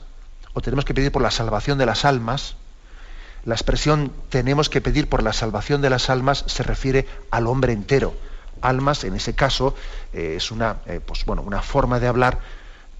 o 0.52 0.60
tenemos 0.60 0.84
que 0.84 0.94
pedir 0.94 1.12
por 1.12 1.22
la 1.22 1.30
salvación 1.30 1.78
de 1.78 1.86
las 1.86 2.04
almas, 2.04 2.56
la 3.44 3.54
expresión 3.54 4.12
tenemos 4.28 4.68
que 4.68 4.80
pedir 4.80 5.08
por 5.08 5.22
la 5.22 5.32
salvación 5.32 5.80
de 5.80 5.90
las 5.90 6.10
almas 6.10 6.44
se 6.46 6.64
refiere 6.64 7.06
al 7.30 7.46
hombre 7.46 7.72
entero. 7.72 8.14
Almas, 8.60 9.04
en 9.04 9.14
ese 9.14 9.34
caso, 9.34 9.76
eh, 10.12 10.34
es 10.38 10.50
una, 10.50 10.78
eh, 10.86 11.00
pues, 11.04 11.24
bueno, 11.24 11.42
una 11.42 11.62
forma 11.62 12.00
de 12.00 12.08
hablar 12.08 12.40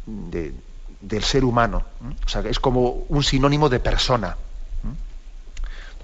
del 0.07 1.25
ser 1.25 1.45
humano. 1.45 1.83
O 2.25 2.29
sea, 2.29 2.43
es 2.43 2.61
como 2.61 3.07
un 3.09 3.25
sinónimo 3.25 3.69
de 3.69 3.81
persona. 3.81 4.37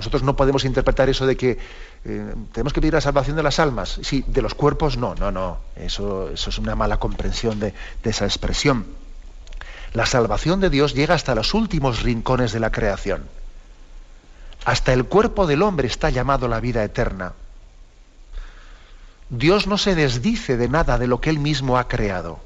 Nosotros 0.03 0.25
no 0.25 0.35
podemos 0.35 0.65
interpretar 0.65 1.09
eso 1.09 1.27
de 1.27 1.37
que 1.37 1.59
eh, 2.05 2.35
tenemos 2.51 2.73
que 2.73 2.81
pedir 2.81 2.93
la 2.93 3.01
salvación 3.01 3.37
de 3.37 3.45
las 3.45 3.61
almas. 3.61 4.01
Sí, 4.03 4.25
de 4.27 4.43
los 4.43 4.53
cuerpos 4.53 4.97
no, 4.97 5.15
no, 5.15 5.31
no. 5.31 5.61
Eso, 5.77 6.29
eso 6.31 6.51
es 6.51 6.59
una 6.59 6.75
mala 6.75 6.97
comprensión 6.97 7.61
de, 7.61 7.73
de 8.03 8.11
esa 8.11 8.25
expresión. 8.25 8.85
La 9.93 10.05
salvación 10.05 10.59
de 10.59 10.71
Dios 10.71 10.95
llega 10.95 11.15
hasta 11.15 11.37
los 11.37 11.55
últimos 11.55 12.03
rincones 12.03 12.51
de 12.51 12.59
la 12.59 12.73
creación. 12.73 13.29
Hasta 14.65 14.93
el 14.93 15.05
cuerpo 15.05 15.47
del 15.47 15.63
hombre 15.63 15.87
está 15.87 16.11
llamado 16.11 16.49
la 16.49 16.59
vida 16.59 16.83
eterna. 16.83 17.35
Dios 19.31 19.69
no 19.69 19.79
se 19.79 19.95
desdice 19.95 20.57
de 20.57 20.69
nada 20.69 20.99
de 20.99 21.07
lo 21.07 21.21
que 21.21 21.31
Él 21.31 21.39
mismo 21.39 21.79
ha 21.79 21.87
creado. 21.87 22.41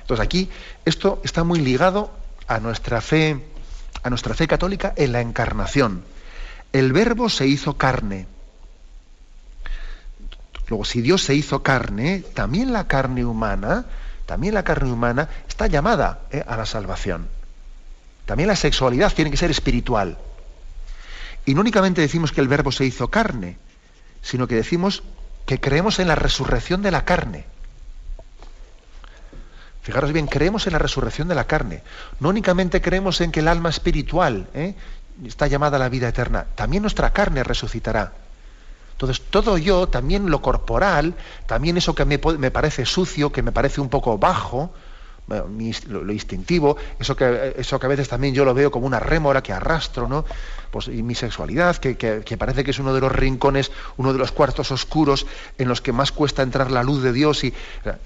Entonces 0.00 0.24
aquí 0.26 0.50
esto 0.84 1.20
está 1.22 1.44
muy 1.44 1.60
ligado 1.60 2.10
a 2.48 2.58
nuestra 2.58 3.00
fe 3.00 3.51
a 4.02 4.10
nuestra 4.10 4.34
fe 4.34 4.48
católica 4.48 4.92
en 4.96 5.12
la 5.12 5.20
encarnación. 5.20 6.04
El 6.72 6.92
verbo 6.92 7.28
se 7.28 7.46
hizo 7.46 7.76
carne. 7.76 8.26
Luego, 10.68 10.84
si 10.84 11.00
Dios 11.02 11.22
se 11.22 11.34
hizo 11.34 11.62
carne, 11.62 12.24
también 12.34 12.72
la 12.72 12.86
carne 12.86 13.24
humana, 13.24 13.84
también 14.26 14.54
la 14.54 14.64
carne 14.64 14.90
humana 14.90 15.28
está 15.48 15.66
llamada 15.66 16.20
eh, 16.30 16.44
a 16.46 16.56
la 16.56 16.66
salvación. 16.66 17.28
También 18.26 18.48
la 18.48 18.56
sexualidad 18.56 19.12
tiene 19.12 19.30
que 19.30 19.36
ser 19.36 19.50
espiritual. 19.50 20.16
Y 21.44 21.54
no 21.54 21.60
únicamente 21.60 22.00
decimos 22.00 22.32
que 22.32 22.40
el 22.40 22.48
verbo 22.48 22.72
se 22.72 22.84
hizo 22.84 23.08
carne, 23.08 23.58
sino 24.22 24.46
que 24.46 24.54
decimos 24.54 25.02
que 25.44 25.60
creemos 25.60 25.98
en 25.98 26.08
la 26.08 26.14
resurrección 26.14 26.82
de 26.82 26.92
la 26.92 27.04
carne. 27.04 27.44
Fijaros 29.82 30.12
bien, 30.12 30.28
creemos 30.28 30.66
en 30.66 30.74
la 30.74 30.78
resurrección 30.78 31.28
de 31.28 31.34
la 31.34 31.44
carne. 31.44 31.82
No 32.20 32.28
únicamente 32.28 32.80
creemos 32.80 33.20
en 33.20 33.32
que 33.32 33.40
el 33.40 33.48
alma 33.48 33.68
espiritual 33.68 34.46
¿eh? 34.54 34.74
está 35.24 35.48
llamada 35.48 35.76
a 35.76 35.80
la 35.80 35.88
vida 35.88 36.08
eterna, 36.08 36.46
también 36.54 36.82
nuestra 36.82 37.12
carne 37.12 37.42
resucitará. 37.42 38.12
Entonces, 38.92 39.20
todo 39.30 39.58
yo, 39.58 39.88
también 39.88 40.30
lo 40.30 40.40
corporal, 40.40 41.14
también 41.46 41.76
eso 41.76 41.94
que 41.94 42.04
me, 42.04 42.20
me 42.38 42.50
parece 42.52 42.86
sucio, 42.86 43.32
que 43.32 43.42
me 43.42 43.50
parece 43.50 43.80
un 43.80 43.88
poco 43.88 44.16
bajo, 44.18 44.72
lo, 45.88 46.12
instintivo, 46.12 46.76
eso 46.98 47.16
que, 47.16 47.54
eso 47.56 47.78
que 47.78 47.86
a 47.86 47.88
veces 47.88 48.08
también 48.08 48.34
yo 48.34 48.44
lo 48.44 48.54
veo 48.54 48.70
como 48.70 48.86
una 48.86 49.00
rémora 49.00 49.42
que 49.42 49.52
arrastro, 49.52 50.08
¿no? 50.08 50.24
Pues, 50.70 50.88
y 50.88 51.02
mi 51.02 51.14
sexualidad, 51.14 51.76
que, 51.76 52.36
parece 52.38 52.64
que 52.64 52.70
es 52.70 52.78
uno 52.78 52.94
de 52.94 53.00
los 53.00 53.12
rincones, 53.12 53.70
uno 53.98 54.12
de 54.14 54.18
los 54.18 54.32
cuartos 54.32 54.70
oscuros 54.70 55.26
en 55.58 55.68
los 55.68 55.82
que 55.82 55.92
más 55.92 56.12
cuesta 56.12 56.42
entrar 56.42 56.70
la 56.70 56.82
luz 56.82 57.02
de 57.02 57.12
Dios 57.12 57.44
y 57.44 57.52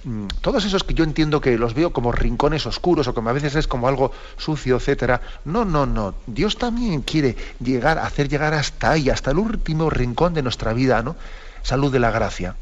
mm, 0.04 0.26
todos 0.40 0.64
esos 0.64 0.82
que 0.82 0.92
yo 0.92 1.04
entiendo 1.04 1.40
que 1.40 1.56
los 1.58 1.74
veo 1.74 1.92
como 1.92 2.10
rincones 2.10 2.66
oscuros 2.66 3.06
o 3.06 3.14
como 3.14 3.30
a 3.30 3.32
veces 3.32 3.54
es 3.54 3.68
como 3.68 3.86
algo 3.86 4.10
sucio, 4.36 4.76
etcétera. 4.76 5.20
No, 5.44 5.64
no, 5.64 5.86
no. 5.86 6.14
Dios 6.26 6.58
también 6.58 7.02
quiere 7.02 7.36
llegar, 7.60 7.98
hacer 7.98 8.28
llegar 8.28 8.52
hasta 8.52 8.90
ahí, 8.90 9.10
hasta 9.10 9.30
el 9.30 9.38
último 9.38 9.88
rincón 9.88 10.34
de 10.34 10.42
nuestra 10.42 10.72
vida, 10.72 11.02
¿no? 11.02 11.14
Salud 11.62 11.92
de 11.92 12.00
la 12.00 12.10
gracia 12.10 12.56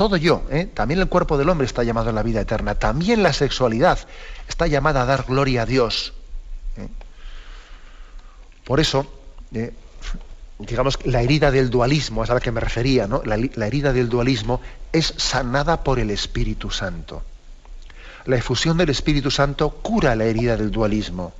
todo 0.00 0.16
yo, 0.16 0.44
¿eh? 0.48 0.64
también 0.64 0.98
el 0.98 1.10
cuerpo 1.10 1.36
del 1.36 1.50
hombre 1.50 1.66
está 1.66 1.84
llamado 1.84 2.08
a 2.08 2.14
la 2.14 2.22
vida 2.22 2.40
eterna, 2.40 2.74
también 2.74 3.22
la 3.22 3.34
sexualidad 3.34 3.98
está 4.48 4.66
llamada 4.66 5.02
a 5.02 5.04
dar 5.04 5.26
gloria 5.28 5.60
a 5.60 5.66
Dios. 5.66 6.14
¿eh? 6.78 6.88
Por 8.64 8.80
eso, 8.80 9.04
¿eh? 9.52 9.74
digamos, 10.58 10.98
la 11.04 11.20
herida 11.20 11.50
del 11.50 11.68
dualismo, 11.68 12.24
es 12.24 12.30
a 12.30 12.32
la 12.32 12.40
que 12.40 12.50
me 12.50 12.60
refería, 12.60 13.06
¿no? 13.06 13.20
la, 13.26 13.36
la 13.36 13.66
herida 13.66 13.92
del 13.92 14.08
dualismo 14.08 14.62
es 14.90 15.12
sanada 15.18 15.84
por 15.84 15.98
el 15.98 16.10
Espíritu 16.10 16.70
Santo. 16.70 17.22
La 18.24 18.36
efusión 18.36 18.78
del 18.78 18.88
Espíritu 18.88 19.30
Santo 19.30 19.68
cura 19.68 20.16
la 20.16 20.24
herida 20.24 20.56
del 20.56 20.70
dualismo. 20.70 21.34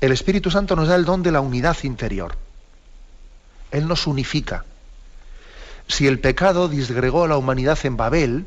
El 0.00 0.12
Espíritu 0.12 0.48
Santo 0.52 0.76
nos 0.76 0.86
da 0.86 0.94
el 0.94 1.04
don 1.04 1.24
de 1.24 1.32
la 1.32 1.40
unidad 1.40 1.76
interior. 1.82 2.36
Él 3.72 3.88
nos 3.88 4.06
unifica 4.06 4.64
si 5.90 6.06
el 6.06 6.20
pecado 6.20 6.68
disgregó 6.68 7.24
a 7.24 7.28
la 7.28 7.36
humanidad 7.36 7.78
en 7.82 7.96
Babel, 7.96 8.46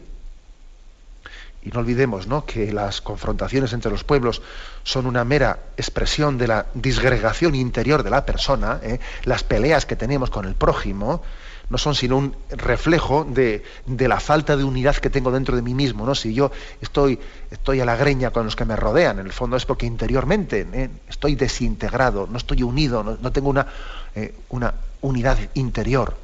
y 1.61 1.69
no 1.69 1.79
olvidemos 1.79 2.27
¿no? 2.27 2.45
que 2.45 2.71
las 2.71 3.01
confrontaciones 3.01 3.73
entre 3.73 3.91
los 3.91 4.03
pueblos 4.03 4.41
son 4.83 5.05
una 5.05 5.23
mera 5.23 5.59
expresión 5.77 6.37
de 6.37 6.47
la 6.47 6.65
disgregación 6.73 7.55
interior 7.55 8.03
de 8.03 8.09
la 8.09 8.25
persona, 8.25 8.79
¿eh? 8.81 8.99
las 9.23 9.43
peleas 9.43 9.85
que 9.85 9.95
tenemos 9.95 10.29
con 10.29 10.45
el 10.45 10.55
prójimo, 10.55 11.21
no 11.69 11.77
son 11.77 11.95
sino 11.95 12.17
un 12.17 12.35
reflejo 12.49 13.25
de, 13.25 13.63
la 13.87 14.19
falta 14.19 14.55
de 14.55 14.63
unidad 14.63 14.95
que 14.97 15.09
tengo 15.09 15.31
dentro 15.31 15.55
de 15.55 15.61
mí 15.61 15.73
mismo. 15.73 16.05
¿no? 16.05 16.15
Si 16.15 16.33
yo 16.33 16.51
estoy, 16.81 17.19
estoy 17.51 17.79
a 17.79 17.85
la 17.85 17.95
greña 17.95 18.31
con 18.31 18.45
los 18.45 18.55
que 18.55 18.65
me 18.65 18.75
rodean, 18.75 19.19
en 19.19 19.25
el 19.25 19.33
fondo 19.33 19.57
es 19.57 19.65
porque 19.65 19.85
interiormente 19.85 20.67
¿eh? 20.71 20.89
estoy 21.09 21.35
desintegrado, 21.35 22.27
no 22.29 22.37
estoy 22.37 22.63
unido, 22.63 23.03
no, 23.03 23.31
tengo 23.31 23.49
una, 23.49 23.67
eh, 24.15 24.33
una 24.49 24.73
unidad 25.01 25.37
interior. 25.55 26.22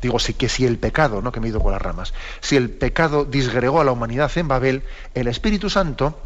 Digo, 0.00 0.18
sí 0.18 0.34
que 0.34 0.48
si 0.48 0.64
el 0.64 0.78
pecado, 0.78 1.22
¿no? 1.22 1.32
que 1.32 1.40
me 1.40 1.48
he 1.48 1.50
ido 1.50 1.60
por 1.60 1.72
las 1.72 1.82
ramas, 1.82 2.14
si 2.40 2.56
el 2.56 2.70
pecado 2.70 3.24
disgregó 3.24 3.80
a 3.80 3.84
la 3.84 3.92
humanidad 3.92 4.30
en 4.36 4.48
Babel, 4.48 4.82
el 5.14 5.26
Espíritu 5.26 5.70
Santo, 5.70 6.18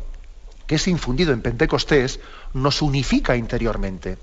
que 0.67 0.75
es 0.77 0.89
infundido 0.89 1.33
en 1.33 1.43
Pentecostés, 1.43 2.21
nos 2.53 2.83
unifica 2.83 3.37
interiormente. 3.37 4.19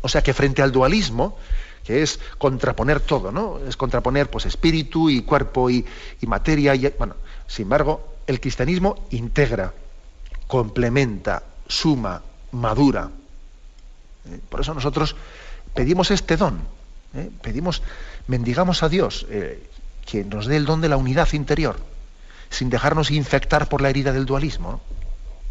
O 0.00 0.08
sea 0.08 0.22
que 0.22 0.34
frente 0.34 0.62
al 0.62 0.72
dualismo, 0.72 1.38
que 1.84 2.02
es 2.02 2.18
contraponer 2.38 3.00
todo, 3.00 3.30
¿no? 3.30 3.58
Es 3.66 3.76
contraponer 3.76 4.30
pues 4.30 4.46
espíritu 4.46 5.10
y 5.10 5.22
cuerpo 5.22 5.70
y, 5.70 5.84
materia. 6.22 6.74
Y, 6.74 6.92
bueno, 6.98 7.14
sin 7.46 7.64
embargo, 7.64 8.16
el 8.26 8.40
cristianismo 8.40 9.06
integra, 9.10 9.72
complementa, 10.46 11.42
suma, 11.68 12.22
madura. 12.52 13.10
¿Eh? 14.26 14.40
Por 14.48 14.60
eso 14.60 14.72
nosotros 14.72 15.14
pedimos 15.74 16.10
este 16.10 16.36
don, 16.36 16.60
¿eh? 17.14 17.30
pedimos, 17.42 17.82
mendigamos 18.26 18.82
a 18.82 18.88
Dios 18.88 19.26
eh, 19.30 19.62
que 20.06 20.24
nos 20.24 20.46
dé 20.46 20.56
el 20.56 20.66
don 20.66 20.80
de 20.80 20.88
la 20.88 20.96
unidad 20.96 21.32
interior, 21.32 21.76
sin 22.50 22.70
dejarnos 22.70 23.10
infectar 23.10 23.68
por 23.68 23.80
la 23.80 23.90
herida 23.90 24.12
del 24.12 24.26
dualismo. 24.26 24.80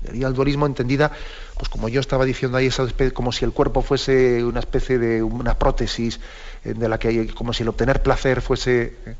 Sería 0.05 0.27
el 0.27 0.33
dualismo 0.33 0.65
entendida, 0.65 1.11
pues 1.57 1.69
como 1.69 1.87
yo 1.87 2.01
estaba 2.01 2.25
diciendo 2.25 2.57
ahí, 2.57 2.69
como 3.13 3.31
si 3.31 3.45
el 3.45 3.51
cuerpo 3.51 3.81
fuese 3.81 4.43
una 4.43 4.59
especie 4.59 4.97
de 4.97 5.23
una 5.23 5.57
prótesis, 5.57 6.19
eh, 6.65 6.73
de 6.73 6.89
la 6.89 6.99
que, 6.99 7.33
como 7.33 7.53
si 7.53 7.63
el 7.63 7.69
obtener 7.69 8.03
placer 8.03 8.41
fuese. 8.41 8.97
Eh, 9.05 9.15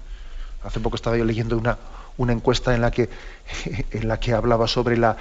hace 0.63 0.79
poco 0.79 0.95
estaba 0.95 1.17
yo 1.17 1.25
leyendo 1.25 1.57
una, 1.57 1.77
una 2.17 2.34
encuesta 2.34 2.75
en 2.75 2.82
la 2.82 2.91
que, 2.91 3.10
en 3.91 4.08
la 4.08 4.20
que 4.20 4.34
hablaba 4.34 4.67
sobre 4.67 4.98
la, 4.98 5.17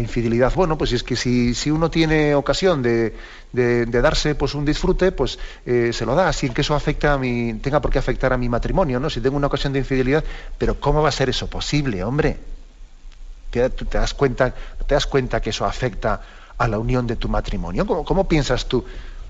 infidelidad. 0.00 0.52
Bueno, 0.54 0.76
pues 0.78 0.92
es 0.92 1.02
que 1.02 1.16
si, 1.16 1.54
si 1.54 1.70
uno 1.70 1.90
tiene 1.90 2.34
ocasión 2.34 2.82
de, 2.82 3.14
darse 3.52 4.34
pues 4.34 4.54
un 4.54 4.64
disfrute, 4.64 5.12
pues 5.12 5.38
eh, 5.66 5.90
se 5.92 6.06
lo 6.06 6.14
da, 6.14 6.32
sin 6.32 6.52
que 6.52 6.62
eso 6.62 6.74
afecta 6.74 7.14
a 7.14 7.18
mi, 7.18 7.54
tenga 7.54 7.80
por 7.80 7.90
qué 7.90 7.98
afectar 7.98 8.32
a 8.32 8.36
mi 8.36 8.48
matrimonio, 8.48 8.98
¿no? 9.00 9.10
Si 9.10 9.20
tengo 9.20 9.36
una 9.36 9.46
ocasión 9.46 9.72
de 9.72 9.80
infidelidad, 9.80 10.24
pero 10.58 10.78
¿cómo 10.80 11.02
va 11.02 11.08
a 11.08 11.12
ser 11.12 11.28
eso 11.28 11.48
posible, 11.48 12.02
hombre? 12.04 12.38
¿Te, 13.50 13.68
te 13.68 13.98
das 13.98 14.14
cuenta, 14.14 14.54
te 14.86 14.94
das 14.94 15.06
cuenta 15.06 15.40
que 15.40 15.50
eso 15.50 15.66
afecta 15.66 16.22
a 16.62 16.68
la 16.68 16.78
unión 16.78 17.06
de 17.06 17.16
tu 17.16 17.28
matrimonio? 17.28 17.86
¿Cómo, 17.86 18.28
piensas 18.28 18.66
tú? 18.66 18.84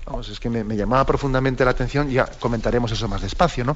Vamos, 0.05 0.29
es 0.29 0.39
que 0.39 0.49
me, 0.49 0.75
llamaba 0.75 1.05
profundamente 1.05 1.65
la 1.65 1.71
atención, 1.71 2.09
ya 2.09 2.25
comentaremos 2.25 2.91
eso 2.91 3.07
más 3.07 3.21
despacio, 3.21 3.63
¿no? 3.63 3.75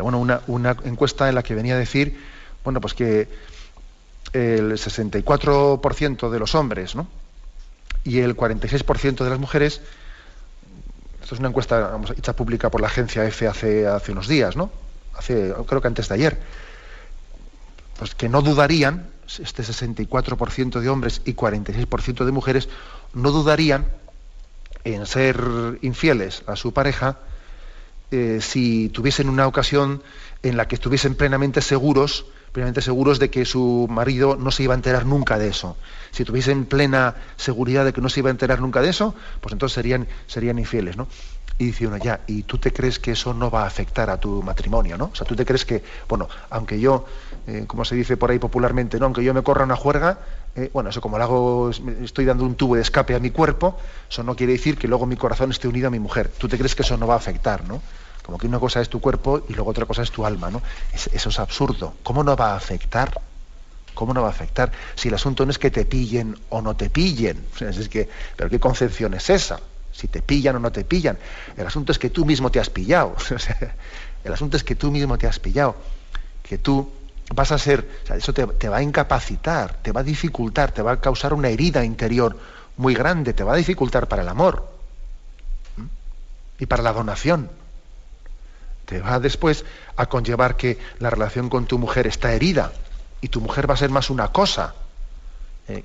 Bueno, 0.00 0.18
una, 0.18 0.76
encuesta 0.84 1.28
en 1.28 1.34
la 1.34 1.42
que 1.42 1.54
venía 1.54 1.74
a 1.74 1.78
decir, 1.78 2.18
bueno, 2.64 2.80
pues 2.80 2.94
que 2.94 3.28
el 4.32 4.72
64% 4.72 6.30
de 6.30 6.38
los 6.38 6.54
hombres, 6.54 6.94
¿no? 6.94 7.08
Y 8.04 8.20
el 8.20 8.36
46% 8.36 9.24
de 9.24 9.30
las 9.30 9.38
mujeres, 9.38 9.80
esto 11.22 11.34
es 11.34 11.38
una 11.38 11.48
encuesta 11.48 11.98
hecha 12.16 12.34
pública 12.34 12.70
por 12.70 12.80
la 12.80 12.86
agencia 12.86 13.24
EFE 13.24 13.48
hace, 13.48 13.86
hace 13.86 14.12
unos 14.12 14.28
días, 14.28 14.56
¿no? 14.56 14.70
Hace, 15.14 15.52
creo 15.66 15.80
que 15.80 15.88
antes 15.88 16.08
de 16.08 16.14
ayer 16.14 16.38
pues 17.98 18.14
que 18.14 18.28
no 18.28 18.42
dudarían, 18.42 19.10
este 19.26 19.62
64% 19.62 20.80
de 20.80 20.88
hombres 20.88 21.20
y 21.24 21.34
46% 21.34 22.24
de 22.24 22.32
mujeres, 22.32 22.68
no 23.12 23.32
dudarían 23.32 23.86
en 24.84 25.04
ser 25.04 25.36
infieles 25.82 26.44
a 26.46 26.56
su 26.56 26.72
pareja 26.72 27.18
eh, 28.10 28.38
si 28.40 28.88
tuviesen 28.88 29.28
una 29.28 29.46
ocasión 29.46 30.02
en 30.42 30.56
la 30.56 30.68
que 30.68 30.76
estuviesen 30.76 31.14
plenamente 31.14 31.60
seguros, 31.60 32.26
plenamente 32.52 32.80
seguros 32.80 33.18
de 33.18 33.30
que 33.30 33.44
su 33.44 33.86
marido 33.90 34.36
no 34.36 34.50
se 34.50 34.62
iba 34.62 34.74
a 34.74 34.76
enterar 34.76 35.04
nunca 35.04 35.38
de 35.38 35.48
eso. 35.48 35.76
Si 36.10 36.24
tuviesen 36.24 36.64
plena 36.64 37.16
seguridad 37.36 37.84
de 37.84 37.92
que 37.92 38.00
no 38.00 38.08
se 38.08 38.20
iba 38.20 38.30
a 38.30 38.32
enterar 38.32 38.60
nunca 38.60 38.80
de 38.80 38.88
eso, 38.88 39.14
pues 39.40 39.52
entonces 39.52 39.74
serían, 39.74 40.08
serían 40.26 40.58
infieles, 40.58 40.96
¿no? 40.96 41.08
Y 41.60 41.66
dice 41.66 41.88
uno, 41.88 41.96
ya, 41.96 42.20
¿y 42.28 42.44
tú 42.44 42.58
te 42.58 42.72
crees 42.72 43.00
que 43.00 43.10
eso 43.10 43.34
no 43.34 43.50
va 43.50 43.64
a 43.64 43.66
afectar 43.66 44.10
a 44.10 44.18
tu 44.18 44.42
matrimonio, 44.42 44.96
no? 44.96 45.06
O 45.12 45.14
sea, 45.14 45.26
tú 45.26 45.34
te 45.34 45.44
crees 45.44 45.64
que, 45.64 45.82
bueno, 46.08 46.28
aunque 46.50 46.78
yo, 46.78 47.04
eh, 47.48 47.64
como 47.66 47.84
se 47.84 47.96
dice 47.96 48.16
por 48.16 48.30
ahí 48.30 48.38
popularmente, 48.38 48.98
¿no? 49.00 49.06
Aunque 49.06 49.24
yo 49.24 49.34
me 49.34 49.42
corra 49.42 49.64
una 49.64 49.74
juerga, 49.74 50.20
eh, 50.58 50.70
bueno, 50.72 50.90
eso 50.90 51.00
como 51.00 51.18
lo 51.18 51.24
hago, 51.24 51.70
estoy 52.02 52.24
dando 52.24 52.44
un 52.44 52.54
tubo 52.54 52.74
de 52.74 52.82
escape 52.82 53.14
a 53.14 53.18
mi 53.18 53.30
cuerpo, 53.30 53.78
eso 54.10 54.22
no 54.22 54.34
quiere 54.34 54.54
decir 54.54 54.76
que 54.76 54.88
luego 54.88 55.06
mi 55.06 55.16
corazón 55.16 55.50
esté 55.50 55.68
unido 55.68 55.88
a 55.88 55.90
mi 55.90 55.98
mujer. 55.98 56.30
Tú 56.36 56.48
te 56.48 56.58
crees 56.58 56.74
que 56.74 56.82
eso 56.82 56.96
no 56.96 57.06
va 57.06 57.14
a 57.14 57.18
afectar, 57.18 57.66
¿no? 57.66 57.80
Como 58.24 58.38
que 58.38 58.46
una 58.46 58.58
cosa 58.58 58.80
es 58.80 58.88
tu 58.88 59.00
cuerpo 59.00 59.42
y 59.48 59.54
luego 59.54 59.70
otra 59.70 59.86
cosa 59.86 60.02
es 60.02 60.10
tu 60.10 60.26
alma, 60.26 60.50
¿no? 60.50 60.60
eso 60.92 61.28
es 61.30 61.38
absurdo. 61.38 61.94
¿Cómo 62.02 62.22
no 62.22 62.36
va 62.36 62.52
a 62.52 62.56
afectar? 62.56 63.20
¿Cómo 63.94 64.12
no 64.12 64.20
va 64.20 64.28
a 64.28 64.30
afectar? 64.30 64.70
Si 64.96 65.08
el 65.08 65.14
asunto 65.14 65.46
no 65.46 65.50
es 65.50 65.58
que 65.58 65.70
te 65.70 65.86
pillen 65.86 66.36
o 66.50 66.60
no 66.60 66.76
te 66.76 66.90
pillen. 66.90 67.46
Es 67.60 67.88
que, 67.88 68.08
¿Pero 68.36 68.50
qué 68.50 68.60
concepción 68.60 69.14
es 69.14 69.30
esa? 69.30 69.60
si 69.98 70.06
te 70.06 70.22
pillan 70.22 70.54
o 70.56 70.58
no 70.60 70.70
te 70.70 70.84
pillan. 70.84 71.18
El 71.56 71.66
asunto 71.66 71.90
es 71.90 71.98
que 71.98 72.08
tú 72.08 72.24
mismo 72.24 72.50
te 72.50 72.60
has 72.60 72.70
pillado. 72.70 73.16
el 74.24 74.32
asunto 74.32 74.56
es 74.56 74.62
que 74.62 74.76
tú 74.76 74.92
mismo 74.92 75.18
te 75.18 75.26
has 75.26 75.40
pillado. 75.40 75.74
Que 76.44 76.56
tú 76.56 76.88
vas 77.34 77.52
a 77.52 77.58
ser, 77.58 77.88
eso 78.14 78.32
te, 78.32 78.44
va 78.44 78.76
a 78.76 78.82
incapacitar, 78.82 79.74
te 79.82 79.92
va 79.92 80.00
a 80.00 80.04
dificultar, 80.04 80.72
te 80.72 80.82
va 80.82 80.92
a 80.92 81.00
causar 81.00 81.34
una 81.34 81.48
herida 81.48 81.84
interior 81.84 82.36
muy 82.76 82.94
grande, 82.94 83.32
te 83.32 83.44
va 83.44 83.54
a 83.54 83.56
dificultar 83.56 84.08
para 84.08 84.22
el 84.22 84.28
amor 84.28 84.68
y 86.58 86.66
para 86.66 86.82
la 86.82 86.92
donación. 86.92 87.50
Te 88.86 89.00
va 89.00 89.20
después 89.20 89.64
a 89.96 90.06
conllevar 90.06 90.56
que 90.56 90.78
la 90.98 91.10
relación 91.10 91.50
con 91.50 91.66
tu 91.66 91.78
mujer 91.78 92.06
está 92.06 92.32
herida 92.32 92.72
y 93.20 93.28
tu 93.28 93.40
mujer 93.40 93.68
va 93.68 93.74
a 93.74 93.78
ser 93.78 93.90
más 93.90 94.08
una 94.08 94.28
cosa 94.28 94.74
eh, 95.68 95.84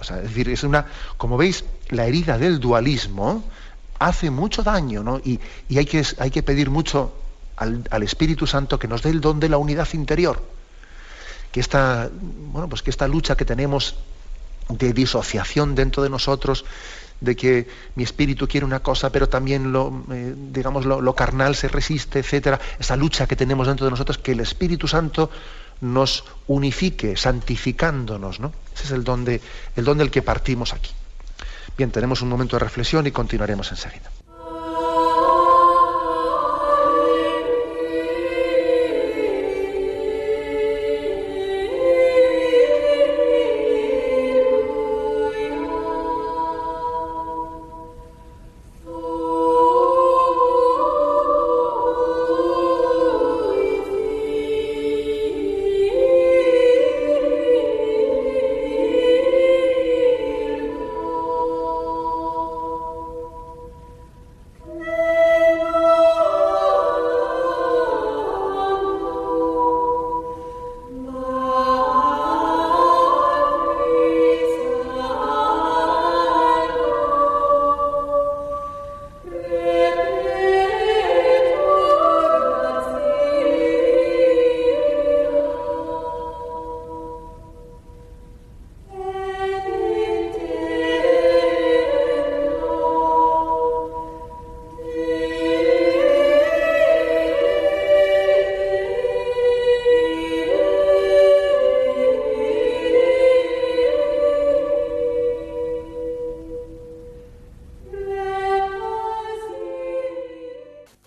es 0.00 0.22
decir, 0.22 0.48
es 0.50 0.62
una, 0.62 0.86
como 1.16 1.36
veis, 1.36 1.64
la 1.88 2.06
herida 2.06 2.38
del 2.38 2.60
dualismo 2.60 3.44
hace 3.98 4.30
mucho 4.30 4.62
daño, 4.62 5.02
¿no? 5.02 5.18
Y, 5.18 5.40
hay, 5.74 5.86
que, 5.86 6.04
hay, 6.18 6.30
que, 6.30 6.42
pedir 6.42 6.70
mucho 6.70 7.12
al, 7.56 8.02
Espíritu 8.02 8.46
Santo 8.46 8.78
que 8.78 8.88
nos 8.88 9.02
dé 9.02 9.10
el 9.10 9.20
don 9.20 9.40
de 9.40 9.48
la 9.48 9.58
unidad 9.58 9.88
interior. 9.94 10.42
Que 11.50 11.60
esta, 11.60 12.10
bueno, 12.12 12.68
pues 12.68 12.82
que 12.82 12.90
esta 12.90 13.08
lucha 13.08 13.36
que 13.36 13.44
tenemos 13.44 13.96
de 14.68 14.92
disociación 14.92 15.74
dentro 15.74 16.02
de 16.02 16.10
nosotros, 16.10 16.64
de 17.20 17.34
que 17.34 17.68
mi 17.94 18.02
espíritu 18.04 18.46
quiere 18.46 18.66
una 18.66 18.80
cosa, 18.80 19.10
pero 19.10 19.28
también 19.28 19.72
lo, 19.72 20.04
eh, 20.12 20.34
digamos, 20.36 20.84
lo, 20.84 21.14
carnal 21.14 21.54
se 21.54 21.68
resiste, 21.68 22.18
etcétera, 22.18 22.60
esa 22.78 22.96
lucha 22.96 23.26
que 23.26 23.36
tenemos 23.36 23.66
dentro 23.66 23.86
de 23.86 23.90
nosotros, 23.90 24.18
que 24.18 24.32
el 24.32 24.40
Espíritu 24.40 24.86
Santo 24.86 25.30
nos 25.80 26.24
unifique, 26.46 27.16
santificándonos, 27.16 28.40
¿no? 28.40 28.52
Ese 28.74 28.84
es 28.84 28.90
el 28.90 29.04
don, 29.04 29.26
el 29.28 29.84
don 29.84 29.98
del 29.98 30.10
que 30.10 30.22
partimos 30.22 30.72
aquí. 30.74 30.90
Bien, 31.76 31.90
tenemos 31.90 32.22
un 32.22 32.28
momento 32.28 32.56
de 32.56 32.64
reflexión 32.64 33.06
y 33.06 33.10
continuaremos 33.10 33.70
enseguida. 33.70 34.10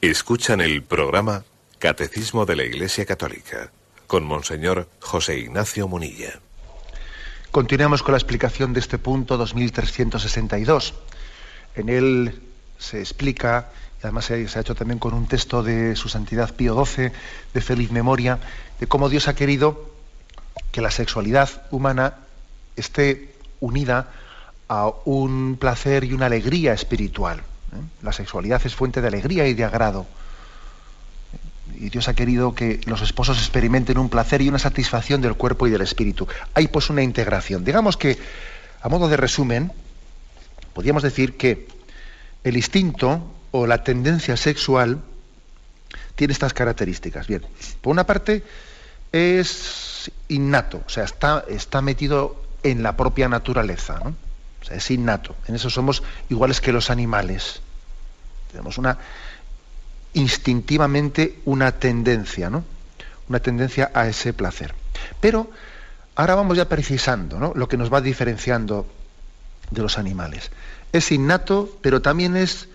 Escuchan 0.09 0.59
el 0.59 0.81
programa 0.81 1.43
Catecismo 1.77 2.47
de 2.47 2.55
la 2.55 2.63
Iglesia 2.63 3.05
Católica 3.05 3.71
con 4.07 4.23
Monseñor 4.23 4.89
José 4.99 5.37
Ignacio 5.37 5.87
Munilla. 5.87 6.39
Continuamos 7.51 8.01
con 8.01 8.13
la 8.13 8.17
explicación 8.17 8.73
de 8.73 8.79
este 8.79 8.97
punto 8.97 9.37
2362. 9.37 10.95
En 11.75 11.89
él 11.89 12.41
se 12.79 12.97
explica, 13.01 13.69
y 14.01 14.07
además 14.07 14.25
se 14.25 14.33
ha 14.33 14.59
hecho 14.59 14.73
también 14.73 14.97
con 14.97 15.13
un 15.13 15.27
texto 15.27 15.61
de 15.61 15.95
su 15.95 16.09
Santidad 16.09 16.55
Pío 16.55 16.83
XII, 16.83 17.11
de 17.53 17.61
feliz 17.61 17.91
memoria, 17.91 18.39
de 18.79 18.87
cómo 18.87 19.09
Dios 19.09 19.27
ha 19.27 19.35
querido 19.35 19.91
que 20.71 20.81
la 20.81 20.89
sexualidad 20.89 21.67
humana 21.69 22.15
esté 22.75 23.35
unida 23.59 24.09
a 24.69 24.91
un 25.05 25.57
placer 25.59 26.03
y 26.03 26.13
una 26.13 26.25
alegría 26.25 26.73
espiritual. 26.73 27.43
¿Eh? 27.73 27.81
La 28.01 28.11
sexualidad 28.11 28.61
es 28.65 28.75
fuente 28.75 29.01
de 29.01 29.07
alegría 29.07 29.47
y 29.47 29.53
de 29.53 29.63
agrado. 29.63 30.05
Y 31.75 31.89
Dios 31.89 32.07
ha 32.07 32.13
querido 32.13 32.55
que 32.55 32.81
los 32.85 33.01
esposos 33.01 33.37
experimenten 33.37 33.97
un 33.97 34.09
placer 34.09 34.41
y 34.41 34.49
una 34.49 34.59
satisfacción 34.59 35.21
del 35.21 35.35
cuerpo 35.35 35.67
y 35.67 35.71
del 35.71 35.81
espíritu. 35.81 36.27
Hay 36.53 36.67
pues 36.67 36.89
una 36.89 37.03
integración. 37.03 37.63
Digamos 37.63 37.95
que, 37.95 38.17
a 38.81 38.89
modo 38.89 39.07
de 39.07 39.17
resumen, 39.17 39.71
podríamos 40.73 41.03
decir 41.03 41.37
que 41.37 41.67
el 42.43 42.57
instinto 42.57 43.21
o 43.51 43.67
la 43.67 43.83
tendencia 43.83 44.35
sexual 44.35 45.01
tiene 46.15 46.33
estas 46.33 46.53
características. 46.53 47.27
Bien, 47.27 47.45
por 47.81 47.91
una 47.91 48.05
parte 48.05 48.43
es 49.11 50.11
innato, 50.27 50.83
o 50.85 50.89
sea, 50.89 51.03
está, 51.03 51.45
está 51.47 51.81
metido 51.81 52.43
en 52.63 52.83
la 52.83 52.95
propia 52.97 53.29
naturaleza, 53.29 53.99
¿no? 54.03 54.28
Es 54.71 54.91
innato. 54.91 55.35
En 55.47 55.55
eso 55.55 55.69
somos 55.69 56.03
iguales 56.29 56.61
que 56.61 56.71
los 56.71 56.89
animales. 56.89 57.61
Tenemos 58.51 58.77
una 58.77 58.97
instintivamente 60.13 61.39
una 61.45 61.71
tendencia, 61.73 62.49
¿no? 62.49 62.63
Una 63.27 63.39
tendencia 63.39 63.91
a 63.93 64.07
ese 64.07 64.33
placer. 64.33 64.73
Pero 65.19 65.51
ahora 66.15 66.35
vamos 66.35 66.57
ya 66.57 66.67
precisando, 66.67 67.39
¿no? 67.39 67.53
Lo 67.55 67.67
que 67.67 67.77
nos 67.77 67.93
va 67.93 68.01
diferenciando 68.01 68.87
de 69.69 69.81
los 69.81 69.97
animales. 69.97 70.51
Es 70.91 71.11
innato, 71.11 71.77
pero 71.81 72.01
también 72.01 72.35
es 72.35 72.69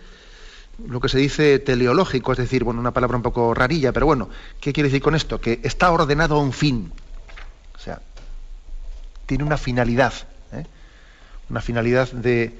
lo 0.86 1.00
que 1.00 1.08
se 1.08 1.18
dice 1.18 1.58
teleológico, 1.58 2.32
es 2.32 2.38
decir, 2.38 2.64
bueno, 2.64 2.80
una 2.80 2.92
palabra 2.92 3.16
un 3.16 3.22
poco 3.22 3.54
rarilla, 3.54 3.92
pero 3.92 4.06
bueno, 4.06 4.28
¿qué 4.60 4.72
quiere 4.72 4.88
decir 4.88 5.02
con 5.02 5.14
esto? 5.14 5.40
Que 5.40 5.60
está 5.62 5.90
ordenado 5.90 6.36
a 6.36 6.40
un 6.40 6.52
fin. 6.52 6.92
O 7.74 7.78
sea, 7.78 8.00
tiene 9.26 9.44
una 9.44 9.56
finalidad. 9.56 10.12
Una 11.50 11.60
finalidad 11.60 12.10
de 12.12 12.52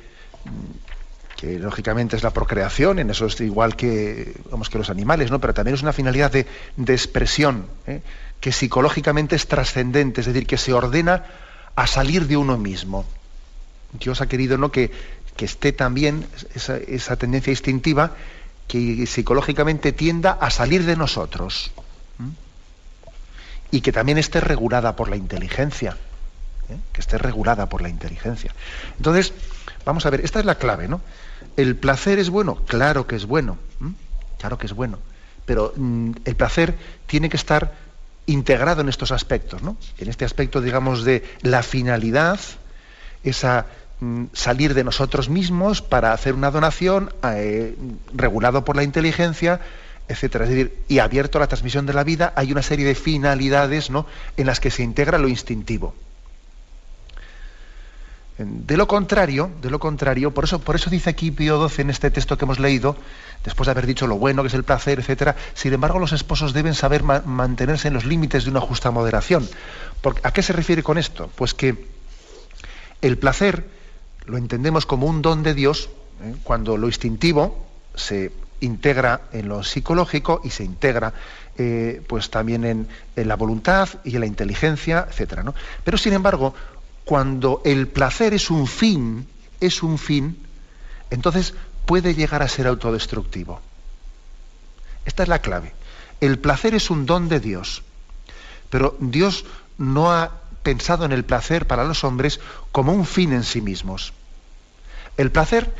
que 1.36 1.58
lógicamente 1.58 2.16
es 2.16 2.22
la 2.22 2.30
procreación, 2.30 2.98
en 2.98 3.10
eso 3.10 3.26
es 3.26 3.40
igual 3.40 3.76
que, 3.76 4.34
vamos, 4.50 4.70
que 4.70 4.78
los 4.78 4.90
animales, 4.90 5.30
¿no? 5.30 5.40
pero 5.40 5.52
también 5.52 5.74
es 5.74 5.82
una 5.82 5.92
finalidad 5.92 6.30
de, 6.30 6.46
expresión, 6.86 7.66
¿eh? 7.86 8.02
que 8.40 8.52
psicológicamente 8.52 9.36
es 9.36 9.46
trascendente, 9.46 10.20
es 10.20 10.26
decir, 10.26 10.46
que 10.46 10.58
se 10.58 10.72
ordena 10.72 11.24
a 11.74 11.86
salir 11.86 12.26
de 12.26 12.36
uno 12.36 12.56
mismo. 12.56 13.04
Dios 13.98 14.20
ha 14.20 14.26
querido 14.26 14.58
¿no? 14.58 14.70
que, 14.70 14.90
que 15.36 15.44
esté 15.44 15.72
también 15.72 16.26
esa, 16.54 17.16
tendencia 17.16 17.50
instintiva 17.50 18.12
que 18.68 19.06
psicológicamente 19.06 19.92
tienda 19.92 20.32
a 20.32 20.50
salir 20.50 20.84
de 20.84 20.96
nosotros 20.96 21.72
y 23.70 23.80
que 23.80 23.92
también 23.92 24.18
esté 24.18 24.40
regulada 24.40 24.94
por 24.96 25.08
la 25.08 25.16
inteligencia, 25.16 25.96
¿eh? 26.70 26.76
que 26.92 27.00
esté 27.00 27.18
regulada 27.18 27.68
por 27.68 27.82
la 27.82 27.88
inteligencia. 27.88 28.54
Entonces, 28.96 29.32
vamos 29.84 30.06
a 30.06 30.10
ver, 30.10 30.20
esta 30.22 30.38
es 30.40 30.44
la 30.44 30.56
clave, 30.56 30.88
¿no? 30.88 31.00
¿El 31.56 31.76
placer 31.76 32.18
es 32.18 32.30
bueno? 32.30 32.56
Claro 32.66 33.06
que 33.06 33.16
es 33.16 33.26
bueno. 33.26 33.58
Claro 34.38 34.58
que 34.58 34.66
es 34.66 34.72
bueno. 34.72 34.98
Pero 35.46 35.72
mm, 35.76 36.12
el 36.24 36.36
placer 36.36 36.76
tiene 37.06 37.28
que 37.28 37.36
estar 37.36 37.72
integrado 38.26 38.80
en 38.80 38.88
estos 38.88 39.12
aspectos, 39.12 39.62
¿no? 39.62 39.76
En 39.98 40.08
este 40.08 40.24
aspecto, 40.24 40.60
digamos, 40.60 41.04
de 41.04 41.22
la 41.42 41.62
finalidad, 41.62 42.40
esa 43.22 43.66
mm, 44.00 44.24
salir 44.32 44.74
de 44.74 44.84
nosotros 44.84 45.28
mismos 45.28 45.82
para 45.82 46.12
hacer 46.12 46.34
una 46.34 46.50
donación 46.50 47.12
eh, 47.22 47.76
regulado 48.12 48.64
por 48.64 48.76
la 48.76 48.82
inteligencia, 48.82 49.60
etcétera. 50.08 50.44
Es 50.44 50.50
decir, 50.50 50.78
y 50.88 50.98
abierto 50.98 51.38
a 51.38 51.40
la 51.40 51.46
transmisión 51.46 51.86
de 51.86 51.94
la 51.94 52.04
vida, 52.04 52.32
hay 52.36 52.52
una 52.52 52.62
serie 52.62 52.86
de 52.86 52.94
finalidades 52.94 53.90
¿no? 53.90 54.06
en 54.36 54.46
las 54.46 54.60
que 54.60 54.70
se 54.70 54.82
integra 54.82 55.18
lo 55.18 55.28
instintivo. 55.28 55.94
De 58.36 58.76
lo 58.76 58.88
contrario, 58.88 59.52
de 59.62 59.70
lo 59.70 59.78
contrario, 59.78 60.34
por 60.34 60.44
eso, 60.44 60.58
por 60.58 60.74
eso 60.74 60.90
dice 60.90 61.10
aquí 61.10 61.30
Pío 61.30 61.68
XII 61.68 61.82
en 61.82 61.90
este 61.90 62.10
texto 62.10 62.36
que 62.36 62.44
hemos 62.44 62.58
leído, 62.58 62.96
después 63.44 63.66
de 63.66 63.70
haber 63.70 63.86
dicho 63.86 64.08
lo 64.08 64.16
bueno 64.16 64.42
que 64.42 64.48
es 64.48 64.54
el 64.54 64.64
placer, 64.64 64.98
etcétera, 64.98 65.36
sin 65.54 65.72
embargo 65.72 66.00
los 66.00 66.12
esposos 66.12 66.52
deben 66.52 66.74
saber 66.74 67.04
mantenerse 67.04 67.86
en 67.86 67.94
los 67.94 68.04
límites 68.04 68.44
de 68.44 68.50
una 68.50 68.60
justa 68.60 68.90
moderación. 68.90 69.48
¿A 70.24 70.32
qué 70.32 70.42
se 70.42 70.52
refiere 70.52 70.82
con 70.82 70.98
esto? 70.98 71.30
Pues 71.36 71.54
que 71.54 71.86
el 73.02 73.18
placer 73.18 73.68
lo 74.26 74.36
entendemos 74.36 74.84
como 74.84 75.06
un 75.06 75.22
don 75.22 75.44
de 75.44 75.54
Dios 75.54 75.88
¿eh? 76.22 76.34
cuando 76.42 76.76
lo 76.76 76.88
instintivo 76.88 77.64
se 77.94 78.32
integra 78.60 79.22
en 79.32 79.48
lo 79.48 79.62
psicológico 79.62 80.40
y 80.42 80.50
se 80.50 80.64
integra 80.64 81.12
eh, 81.56 82.02
pues 82.08 82.30
también 82.30 82.64
en, 82.64 82.88
en, 83.14 83.28
la 83.28 83.36
voluntad 83.36 83.88
y 84.02 84.14
en 84.14 84.20
la 84.20 84.26
inteligencia, 84.26 85.06
etcétera. 85.08 85.42
¿no? 85.42 85.54
Pero 85.84 85.98
sin 85.98 86.14
embargo, 86.14 86.54
cuando 87.04 87.60
el 87.64 87.88
placer 87.88 88.34
es 88.34 88.50
un 88.50 88.66
fin, 88.66 89.28
es 89.60 89.82
un 89.82 89.98
fin, 89.98 90.38
entonces 91.10 91.54
puede 91.86 92.14
llegar 92.14 92.42
a 92.42 92.48
ser 92.48 92.66
autodestructivo. 92.66 93.60
Esta 95.04 95.22
es 95.22 95.28
la 95.28 95.40
clave. 95.40 95.74
El 96.20 96.38
placer 96.38 96.74
es 96.74 96.90
un 96.90 97.06
don 97.06 97.28
de 97.28 97.40
Dios, 97.40 97.82
pero 98.70 98.96
Dios 99.00 99.44
no 99.76 100.12
ha 100.12 100.40
pensado 100.62 101.04
en 101.04 101.12
el 101.12 101.24
placer 101.24 101.66
para 101.66 101.84
los 101.84 102.04
hombres 102.04 102.40
como 102.72 102.92
un 102.92 103.04
fin 103.04 103.32
en 103.32 103.44
sí 103.44 103.60
mismos. 103.60 104.12
El 105.16 105.30
placer, 105.30 105.72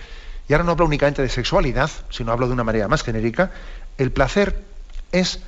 y 0.48 0.52
ahora 0.52 0.64
no 0.64 0.72
hablo 0.72 0.84
únicamente 0.84 1.22
de 1.22 1.28
sexualidad, 1.28 1.90
sino 2.10 2.32
hablo 2.32 2.46
de 2.46 2.52
una 2.52 2.64
manera 2.64 2.88
más 2.88 3.02
genérica, 3.02 3.50
el 3.96 4.12
placer 4.12 4.62
es 5.10 5.40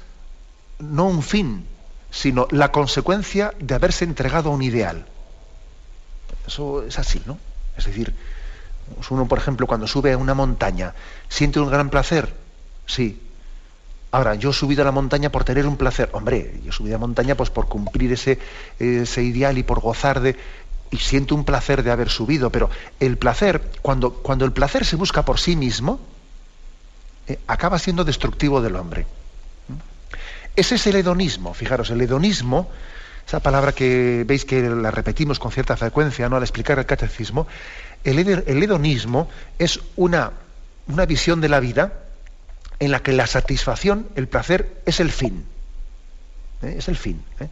no 0.78 1.06
un 1.06 1.22
fin, 1.22 1.66
sino 2.10 2.48
la 2.50 2.72
consecuencia 2.72 3.52
de 3.58 3.74
haberse 3.74 4.04
entregado 4.04 4.50
a 4.50 4.52
un 4.52 4.62
ideal. 4.62 5.06
Eso 6.46 6.84
es 6.84 6.98
así, 6.98 7.20
¿no? 7.26 7.38
Es 7.76 7.84
decir, 7.84 8.14
uno, 9.10 9.26
por 9.26 9.38
ejemplo, 9.38 9.66
cuando 9.66 9.86
sube 9.86 10.12
a 10.12 10.18
una 10.18 10.34
montaña, 10.34 10.94
¿siente 11.28 11.60
un 11.60 11.70
gran 11.70 11.90
placer? 11.90 12.32
Sí. 12.86 13.20
Ahora, 14.12 14.34
yo 14.34 14.50
he 14.50 14.52
subido 14.52 14.82
a 14.82 14.84
la 14.84 14.92
montaña 14.92 15.30
por 15.30 15.44
tener 15.44 15.66
un 15.66 15.76
placer. 15.76 16.08
Hombre, 16.12 16.60
yo 16.62 16.70
he 16.70 16.72
subido 16.72 16.96
a 16.96 16.98
la 16.98 17.06
montaña 17.06 17.34
pues 17.34 17.50
por 17.50 17.68
cumplir 17.68 18.12
ese, 18.12 18.38
ese 18.78 19.22
ideal 19.22 19.58
y 19.58 19.62
por 19.62 19.80
gozar 19.80 20.20
de... 20.20 20.36
Y 20.90 20.98
siento 20.98 21.34
un 21.34 21.44
placer 21.44 21.82
de 21.82 21.90
haber 21.90 22.08
subido, 22.08 22.50
pero 22.50 22.70
el 23.00 23.18
placer, 23.18 23.60
cuando, 23.82 24.12
cuando 24.12 24.44
el 24.44 24.52
placer 24.52 24.86
se 24.86 24.94
busca 24.94 25.24
por 25.24 25.40
sí 25.40 25.56
mismo, 25.56 25.98
eh, 27.26 27.40
acaba 27.48 27.80
siendo 27.80 28.04
destructivo 28.04 28.62
del 28.62 28.76
hombre. 28.76 29.04
Ese 30.54 30.76
es 30.76 30.86
el 30.86 30.94
hedonismo. 30.94 31.52
Fijaros, 31.54 31.90
el 31.90 32.00
hedonismo 32.00 32.70
esa 33.26 33.40
palabra 33.40 33.72
que 33.72 34.24
veis 34.26 34.44
que 34.44 34.62
la 34.62 34.90
repetimos 34.90 35.38
con 35.38 35.50
cierta 35.50 35.76
frecuencia 35.76 36.28
¿no? 36.28 36.36
al 36.36 36.42
explicar 36.42 36.78
el 36.78 36.86
catecismo, 36.86 37.46
el, 38.04 38.18
hedonismo 38.18 39.28
es 39.58 39.80
una, 39.96 40.30
una 40.86 41.06
visión 41.06 41.40
de 41.40 41.48
la 41.48 41.58
vida 41.58 42.04
en 42.78 42.92
la 42.92 43.00
que 43.00 43.12
la 43.12 43.26
satisfacción, 43.26 44.06
el 44.14 44.28
placer, 44.28 44.80
es 44.86 45.00
el 45.00 45.10
fin. 45.10 45.44
¿eh? 46.62 46.76
Es 46.78 46.86
el 46.88 46.96
fin. 46.96 47.22
¿eh? 47.40 47.48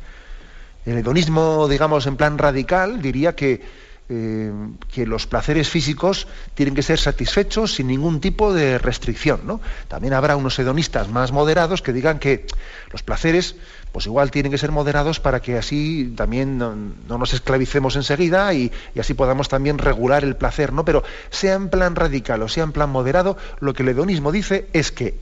El 0.87 0.99
hedonismo, 0.99 1.67
digamos, 1.67 2.07
en 2.07 2.17
plan 2.17 2.39
radical, 2.39 3.03
diría 3.03 3.35
que 3.35 3.63
eh, 4.11 4.53
que 4.93 5.07
los 5.07 5.27
placeres 5.27 5.71
físicos 5.71 6.29
tienen 6.53 6.75
que 6.75 6.83
ser 6.83 6.99
satisfechos 6.99 7.73
sin 7.73 7.87
ningún 7.87 8.21
tipo 8.21 8.53
de 8.53 8.77
restricción. 8.77 9.41
¿no? 9.45 9.63
También 9.89 10.13
habrá 10.13 10.37
unos 10.37 10.59
hedonistas 10.59 11.09
más 11.09 11.33
moderados 11.33 11.81
que 11.81 11.95
digan 11.95 12.19
que 12.19 12.47
los 12.93 13.03
placeres, 13.03 13.57
pues 13.95 14.07
igual 14.07 14.33
tienen 14.33 14.51
que 14.51 14.59
ser 14.59 14.73
moderados 14.73 15.21
para 15.21 15.41
que 15.41 15.57
así 15.57 16.13
también 16.17 16.59
no, 16.59 16.75
nos 17.07 17.33
esclavicemos 17.33 17.95
enseguida 17.95 18.53
y, 18.53 18.73
así 18.99 19.15
podamos 19.15 19.49
también 19.49 19.79
regular 19.79 20.25
el 20.25 20.35
placer. 20.35 20.73
¿no? 20.73 20.85
Pero 20.85 21.05
sea 21.31 21.55
en 21.55 21.69
plan 21.71 21.95
radical 21.95 22.43
o 22.43 22.49
sea 22.49 22.65
en 22.65 22.73
plan 22.73 22.91
moderado, 22.91 23.37
lo 23.61 23.73
que 23.73 23.85
el 23.85 23.91
hedonismo 23.91 24.33
dice 24.33 24.69
es 24.73 24.91
que 24.91 25.21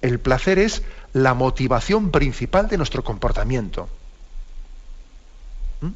el 0.00 0.18
placer 0.18 0.58
es 0.58 0.82
la 1.12 1.34
motivación 1.34 2.10
principal 2.10 2.68
de 2.68 2.78
nuestro 2.78 3.04
comportamiento. 3.04 3.86
¿Mm? 5.82 5.90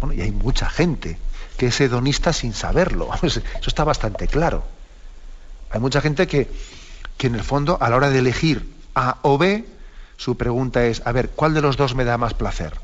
Bueno, 0.00 0.14
y 0.14 0.22
hay 0.22 0.30
mucha 0.30 0.70
gente 0.70 1.18
que 1.58 1.66
es 1.66 1.78
hedonista 1.78 2.32
sin 2.32 2.54
saberlo. 2.54 3.10
Eso 3.22 3.42
está 3.66 3.84
bastante 3.84 4.28
claro. 4.28 4.64
Hay 5.68 5.80
mucha 5.80 6.00
gente 6.00 6.26
que, 6.26 6.48
que 7.18 7.26
en 7.26 7.34
el 7.34 7.44
fondo, 7.44 7.76
a 7.82 7.90
la 7.90 7.96
hora 7.96 8.08
de 8.08 8.20
elegir 8.20 8.66
A 8.94 9.18
o 9.20 9.36
B, 9.36 9.66
su 10.18 10.36
pregunta 10.36 10.84
es, 10.84 11.00
a 11.04 11.12
ver, 11.12 11.30
¿cuál 11.30 11.54
de 11.54 11.62
los 11.62 11.76
dos 11.76 11.94
me 11.94 12.04
da 12.04 12.18
más 12.18 12.34
placer? 12.34 12.74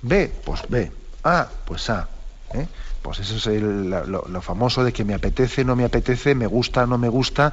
B, 0.00 0.32
pues 0.44 0.62
B. 0.66 0.90
A, 1.22 1.46
pues 1.66 1.90
A. 1.90 2.08
¿eh? 2.54 2.66
Pues 3.02 3.20
eso 3.20 3.50
es 3.50 3.62
lo, 3.62 4.40
famoso 4.40 4.82
de 4.82 4.94
que 4.94 5.04
me 5.04 5.12
apetece, 5.12 5.62
no 5.62 5.76
me 5.76 5.84
apetece, 5.84 6.34
me 6.34 6.46
gusta, 6.46 6.86
no 6.86 6.96
me 6.96 7.10
gusta. 7.10 7.52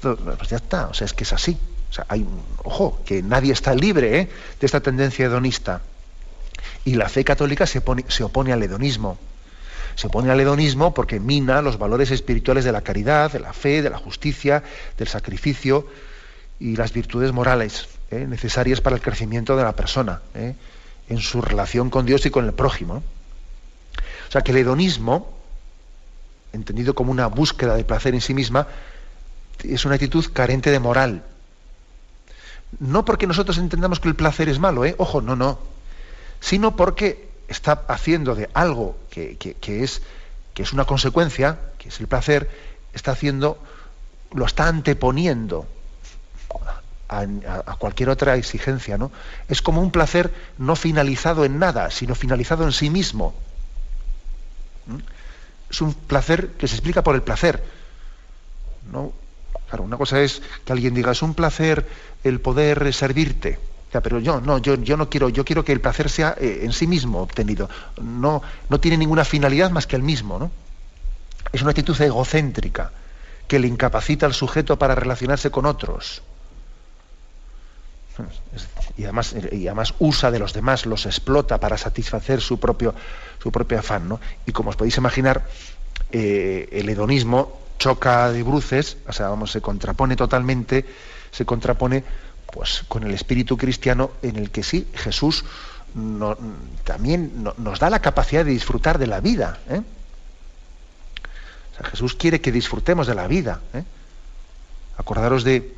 pues 0.00 0.48
ya 0.48 0.58
está, 0.58 0.86
o 0.86 0.94
sea, 0.94 1.06
es 1.06 1.12
que 1.12 1.24
es 1.24 1.32
así. 1.32 1.58
O 1.90 1.92
sea, 1.92 2.06
hay, 2.08 2.24
ojo, 2.62 3.02
que 3.04 3.20
nadie 3.20 3.52
está 3.52 3.74
libre 3.74 4.20
¿eh? 4.20 4.30
de 4.60 4.64
esta 4.64 4.80
tendencia 4.80 5.26
hedonista. 5.26 5.80
Y 6.84 6.94
la 6.94 7.08
fe 7.08 7.24
católica 7.24 7.66
se, 7.66 7.82
se 8.06 8.22
opone 8.22 8.52
al 8.52 8.62
hedonismo. 8.62 9.18
Se 9.96 10.06
opone 10.06 10.30
al 10.30 10.38
hedonismo 10.38 10.94
porque 10.94 11.18
mina 11.18 11.62
los 11.62 11.78
valores 11.78 12.12
espirituales 12.12 12.64
de 12.64 12.70
la 12.70 12.82
caridad, 12.82 13.32
de 13.32 13.40
la 13.40 13.52
fe, 13.52 13.82
de 13.82 13.90
la 13.90 13.98
justicia, 13.98 14.62
del 14.96 15.08
sacrificio 15.08 15.88
y 16.60 16.76
las 16.76 16.92
virtudes 16.92 17.32
morales 17.32 17.88
¿eh? 18.10 18.26
necesarias 18.26 18.80
para 18.80 18.96
el 18.96 19.02
crecimiento 19.02 19.56
de 19.56 19.64
la 19.64 19.74
persona 19.74 20.20
¿eh? 20.34 20.54
en 21.08 21.18
su 21.18 21.40
relación 21.40 21.90
con 21.90 22.06
Dios 22.06 22.26
y 22.26 22.30
con 22.30 22.44
el 22.44 22.52
prójimo. 22.52 23.02
O 24.28 24.32
sea 24.32 24.42
que 24.42 24.52
el 24.52 24.58
hedonismo, 24.58 25.32
entendido 26.52 26.94
como 26.94 27.10
una 27.10 27.26
búsqueda 27.26 27.76
de 27.76 27.84
placer 27.84 28.14
en 28.14 28.20
sí 28.20 28.34
misma, 28.34 28.68
es 29.62 29.84
una 29.84 29.94
actitud 29.96 30.24
carente 30.32 30.70
de 30.70 30.78
moral. 30.78 31.24
No 32.78 33.04
porque 33.04 33.26
nosotros 33.26 33.58
entendamos 33.58 33.98
que 34.00 34.08
el 34.08 34.14
placer 34.14 34.48
es 34.48 34.58
malo, 34.58 34.84
¿eh? 34.84 34.94
ojo, 34.98 35.20
no, 35.20 35.34
no, 35.34 35.58
sino 36.40 36.76
porque 36.76 37.28
está 37.48 37.84
haciendo 37.88 38.34
de 38.36 38.48
algo 38.54 38.96
que, 39.10 39.36
es, 39.66 40.02
que 40.54 40.62
es 40.62 40.72
una 40.72 40.84
consecuencia, 40.84 41.58
que 41.78 41.88
es 41.88 41.98
el 41.98 42.06
placer, 42.06 42.48
está 42.92 43.10
haciendo, 43.10 43.58
lo 44.32 44.46
está 44.46 44.68
anteponiendo 44.68 45.66
a, 47.10 47.76
cualquier 47.76 48.08
otra 48.08 48.36
exigencia, 48.36 48.96
¿no? 48.96 49.10
Es 49.48 49.62
como 49.62 49.82
un 49.82 49.90
placer 49.90 50.32
no 50.58 50.76
finalizado 50.76 51.44
en 51.44 51.58
nada, 51.58 51.90
sino 51.90 52.14
finalizado 52.14 52.64
en 52.64 52.72
sí 52.72 52.88
mismo. 52.88 53.34
¿Mm? 54.86 54.98
Es 55.70 55.80
un 55.80 55.92
placer 55.94 56.52
que 56.58 56.68
se 56.68 56.76
explica 56.76 57.02
por 57.02 57.14
el 57.14 57.22
placer. 57.22 57.62
¿no? 58.92 59.12
Claro, 59.68 59.84
una 59.84 59.96
cosa 59.96 60.20
es 60.20 60.42
que 60.64 60.72
alguien 60.72 60.94
diga, 60.94 61.12
es 61.12 61.22
un 61.22 61.34
placer 61.34 61.86
el 62.24 62.40
poder 62.40 62.92
servirte 62.92 63.58
pero 64.00 64.20
yo 64.20 64.40
no, 64.40 64.58
yo, 64.58 64.76
no 64.76 65.10
quiero, 65.10 65.28
yo 65.30 65.44
quiero 65.44 65.64
que 65.64 65.72
el 65.72 65.80
placer 65.80 66.08
sea 66.08 66.36
eh, 66.38 66.60
en 66.62 66.72
sí 66.72 66.86
mismo 66.86 67.20
obtenido. 67.20 67.68
No, 68.00 68.40
no 68.68 68.78
tiene 68.78 68.96
ninguna 68.96 69.24
finalidad 69.24 69.72
más 69.72 69.88
que 69.88 69.96
el 69.96 70.02
mismo, 70.04 70.38
¿no? 70.38 70.52
Es 71.52 71.62
una 71.62 71.70
actitud 71.70 72.00
egocéntrica 72.00 72.92
que 73.48 73.58
le 73.58 73.66
incapacita 73.66 74.26
al 74.26 74.34
sujeto 74.34 74.78
para 74.78 74.94
relacionarse 74.94 75.50
con 75.50 75.66
otros. 75.66 76.22
Y 78.96 79.04
además, 79.04 79.34
y 79.52 79.66
además 79.66 79.94
usa 79.98 80.30
de 80.30 80.38
los 80.38 80.52
demás, 80.52 80.86
los 80.86 81.06
explota 81.06 81.58
para 81.58 81.78
satisfacer 81.78 82.40
su 82.40 82.58
propio, 82.58 82.94
su 83.42 83.50
propio 83.50 83.78
afán. 83.78 84.08
¿no? 84.08 84.20
Y 84.46 84.52
como 84.52 84.70
os 84.70 84.76
podéis 84.76 84.96
imaginar, 84.96 85.46
eh, 86.12 86.68
el 86.72 86.88
hedonismo 86.88 87.60
choca 87.78 88.30
de 88.30 88.42
bruces, 88.42 88.98
o 89.08 89.12
sea, 89.12 89.28
vamos, 89.28 89.52
se 89.52 89.60
contrapone 89.60 90.16
totalmente, 90.16 90.84
se 91.30 91.44
contrapone 91.44 92.04
pues 92.52 92.84
con 92.88 93.04
el 93.04 93.14
espíritu 93.14 93.56
cristiano 93.56 94.10
en 94.22 94.36
el 94.36 94.50
que 94.50 94.62
sí, 94.62 94.88
Jesús 94.94 95.44
también 96.84 97.44
nos 97.56 97.80
da 97.80 97.90
la 97.90 98.00
capacidad 98.00 98.44
de 98.44 98.52
disfrutar 98.52 98.98
de 98.98 99.06
la 99.06 99.20
vida. 99.20 99.58
¿eh? 99.68 99.82
Jesús 101.90 102.14
quiere 102.14 102.40
que 102.40 102.52
disfrutemos 102.52 103.06
de 103.06 103.14
la 103.14 103.26
vida. 103.26 103.60
¿eh? 103.74 103.82
Acordaros 104.96 105.44
de, 105.44 105.74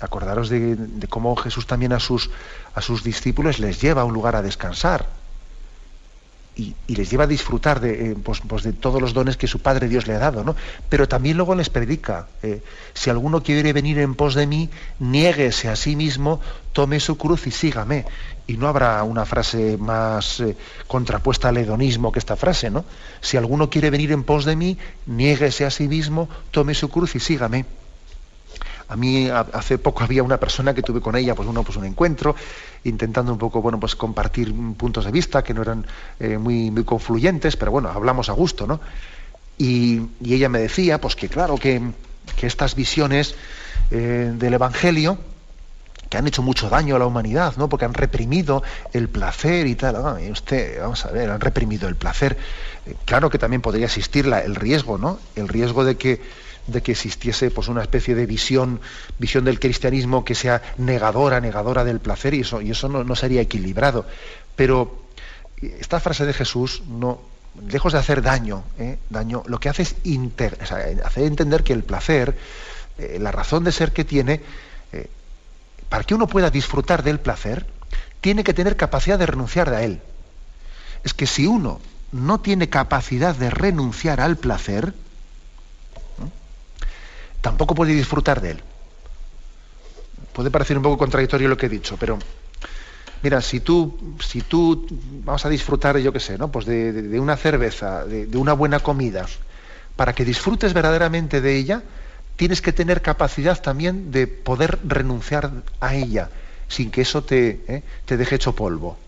acordaros 0.00 0.48
de, 0.48 0.76
cómo 1.08 1.34
Jesús 1.36 1.66
también 1.66 1.92
a 1.92 2.00
sus, 2.00 2.30
a 2.74 2.80
sus 2.80 3.02
discípulos 3.02 3.58
les 3.58 3.80
lleva 3.80 4.02
a 4.02 4.04
un 4.04 4.14
lugar 4.14 4.36
a 4.36 4.42
descansar 4.42 5.06
y, 6.56 6.74
les 6.88 7.10
lleva 7.10 7.24
a 7.24 7.26
disfrutar 7.26 7.80
de, 7.80 8.12
eh, 8.12 8.16
pues, 8.22 8.40
pues, 8.46 8.62
de, 8.62 8.72
todos 8.72 9.00
los 9.00 9.12
dones 9.12 9.36
que 9.36 9.46
su 9.46 9.60
Padre 9.60 9.88
Dios 9.88 10.06
le 10.06 10.14
ha 10.14 10.18
dado, 10.18 10.42
¿no? 10.42 10.56
Pero 10.88 11.06
también 11.06 11.36
luego 11.36 11.54
les 11.54 11.68
predica, 11.68 12.28
eh, 12.42 12.62
si 12.94 13.10
alguno 13.10 13.42
quiere 13.42 13.74
venir 13.74 13.98
en 13.98 14.14
pos 14.14 14.34
de 14.34 14.46
mí, 14.46 14.70
niéguese 14.98 15.68
a 15.68 15.76
sí 15.76 15.96
mismo, 15.96 16.40
tome 16.72 16.98
su 16.98 17.18
cruz 17.18 17.46
y 17.46 17.50
sígame. 17.50 18.06
Y 18.46 18.56
no 18.56 18.68
habrá 18.68 19.02
una 19.02 19.26
frase 19.26 19.76
más 19.76 20.40
eh, 20.40 20.56
contrapuesta 20.86 21.50
al 21.50 21.58
hedonismo 21.58 22.10
que 22.10 22.20
esta 22.20 22.36
frase, 22.36 22.70
¿no? 22.70 22.84
Si 23.20 23.36
alguno 23.36 23.68
quiere 23.68 23.90
venir 23.90 24.12
en 24.12 24.24
pos 24.24 24.46
de 24.46 24.56
mí, 24.56 24.78
niéguese 25.04 25.66
a 25.66 25.70
sí 25.70 25.88
mismo, 25.88 26.28
tome 26.52 26.74
su 26.74 26.88
cruz 26.88 27.16
y 27.16 27.20
sígame. 27.20 27.66
A 28.88 28.96
mí 28.96 29.28
hace 29.28 29.78
poco 29.78 30.04
había 30.04 30.22
una 30.22 30.38
persona 30.38 30.72
que 30.72 30.82
tuve 30.82 31.00
con 31.00 31.16
ella 31.16 31.34
pues, 31.34 31.48
uno, 31.48 31.64
pues 31.64 31.76
un 31.76 31.84
encuentro, 31.84 32.36
intentando 32.84 33.32
un 33.32 33.38
poco 33.38 33.60
bueno, 33.60 33.80
pues 33.80 33.96
compartir 33.96 34.54
puntos 34.76 35.04
de 35.04 35.10
vista 35.10 35.42
que 35.42 35.52
no 35.54 35.62
eran 35.62 35.84
eh, 36.20 36.38
muy, 36.38 36.70
muy 36.70 36.84
confluyentes, 36.84 37.56
pero 37.56 37.72
bueno, 37.72 37.88
hablamos 37.88 38.28
a 38.28 38.32
gusto, 38.32 38.66
¿no? 38.66 38.80
Y, 39.58 40.02
ella 40.22 40.48
me 40.48 40.58
decía 40.58 41.00
pues 41.00 41.16
que 41.16 41.28
claro, 41.28 41.56
que, 41.56 41.80
estas 42.42 42.74
visiones 42.74 43.34
eh, 43.90 44.32
del 44.34 44.54
Evangelio, 44.54 45.18
que 46.08 46.18
han 46.18 46.26
hecho 46.26 46.42
mucho 46.42 46.68
daño 46.68 46.96
a 46.96 46.98
la 46.98 47.06
humanidad, 47.06 47.54
¿no? 47.56 47.68
Porque 47.68 47.84
han 47.84 47.94
reprimido 47.94 48.62
el 48.92 49.08
placer 49.08 49.66
y 49.66 49.74
tal. 49.74 49.96
Ah, 49.96 50.18
usted, 50.30 50.80
vamos 50.80 51.04
a 51.04 51.10
ver, 51.10 51.30
han 51.30 51.40
reprimido 51.40 51.88
el 51.88 51.96
placer. 51.96 52.36
Eh, 52.86 52.94
claro 53.04 53.30
que 53.30 53.38
también 53.38 53.62
podría 53.62 53.86
existir 53.86 54.26
el 54.26 54.54
riesgo, 54.54 54.98
¿no? 54.98 55.18
El 55.34 55.48
riesgo 55.48 55.84
de 55.84 55.96
que 55.96 56.20
de 56.66 56.82
que 56.82 56.92
existiese 56.92 57.50
pues, 57.50 57.68
una 57.68 57.82
especie 57.82 58.14
de 58.14 58.26
visión, 58.26 58.80
visión 59.18 59.44
del 59.44 59.60
cristianismo 59.60 60.24
que 60.24 60.34
sea 60.34 60.62
negadora, 60.78 61.40
negadora 61.40 61.84
del 61.84 62.00
placer, 62.00 62.34
y 62.34 62.40
eso, 62.40 62.60
y 62.60 62.70
eso 62.70 62.88
no, 62.88 63.16
sería 63.16 63.40
equilibrado. 63.40 64.06
Pero 64.54 65.06
esta 65.60 66.00
frase 66.00 66.26
de 66.26 66.32
Jesús, 66.32 66.82
no, 66.88 67.20
lejos 67.68 67.92
de 67.92 67.98
hacer 67.98 68.22
daño, 68.22 68.64
¿eh? 68.78 68.98
daño 69.10 69.42
lo 69.46 69.60
que 69.60 69.68
hace 69.68 69.82
es 69.82 69.96
hacer 71.04 71.24
entender 71.24 71.62
que 71.62 71.72
el 71.72 71.82
placer, 71.82 72.36
eh, 72.98 73.18
la 73.20 73.32
razón 73.32 73.64
de 73.64 73.72
ser 73.72 73.92
que 73.92 74.04
tiene, 74.04 74.42
eh, 74.92 75.08
para 75.88 76.04
que 76.04 76.14
uno 76.14 76.26
pueda 76.26 76.50
disfrutar 76.50 77.02
del 77.02 77.20
placer, 77.20 77.66
tiene 78.20 78.44
que 78.44 78.54
tener 78.54 78.76
capacidad 78.76 79.18
de 79.18 79.26
renunciar 79.26 79.72
a 79.72 79.82
él. 79.82 80.00
Es 81.04 81.14
que 81.14 81.26
si 81.26 81.46
uno 81.46 81.80
no 82.12 82.40
tiene 82.40 82.68
capacidad 82.68 83.34
de 83.34 83.50
renunciar 83.50 84.20
al 84.20 84.36
placer, 84.36 84.94
tampoco 87.46 87.76
puede 87.76 87.92
disfrutar 87.92 88.40
de 88.40 88.50
él. 88.50 88.62
Puede 90.32 90.50
parecer 90.50 90.76
un 90.76 90.82
poco 90.82 90.98
contradictorio 90.98 91.46
lo 91.46 91.56
que 91.56 91.66
he 91.66 91.68
dicho, 91.68 91.96
pero 91.96 92.18
mira, 93.22 93.40
si 93.40 93.60
tú, 93.60 94.16
si 94.18 94.40
tú 94.40 94.84
vamos 95.24 95.46
a 95.46 95.48
disfrutar, 95.48 95.96
yo 95.98 96.12
qué 96.12 96.18
sé, 96.18 96.38
¿no? 96.38 96.50
Pues 96.50 96.66
de, 96.66 97.20
una 97.20 97.36
cerveza, 97.36 98.04
de, 98.04 98.36
una 98.36 98.52
buena 98.52 98.80
comida, 98.80 99.26
para 99.94 100.12
que 100.12 100.24
disfrutes 100.24 100.74
verdaderamente 100.74 101.40
de 101.40 101.56
ella, 101.56 101.82
tienes 102.34 102.60
que 102.60 102.72
tener 102.72 103.00
capacidad 103.00 103.62
también 103.62 104.10
de 104.10 104.26
poder 104.26 104.80
renunciar 104.84 105.52
a 105.78 105.94
ella, 105.94 106.30
sin 106.66 106.90
que 106.90 107.02
eso 107.02 107.22
te, 107.22 107.60
¿eh? 107.68 107.84
te 108.06 108.16
deje 108.16 108.34
hecho 108.34 108.56
polvo. 108.56 108.98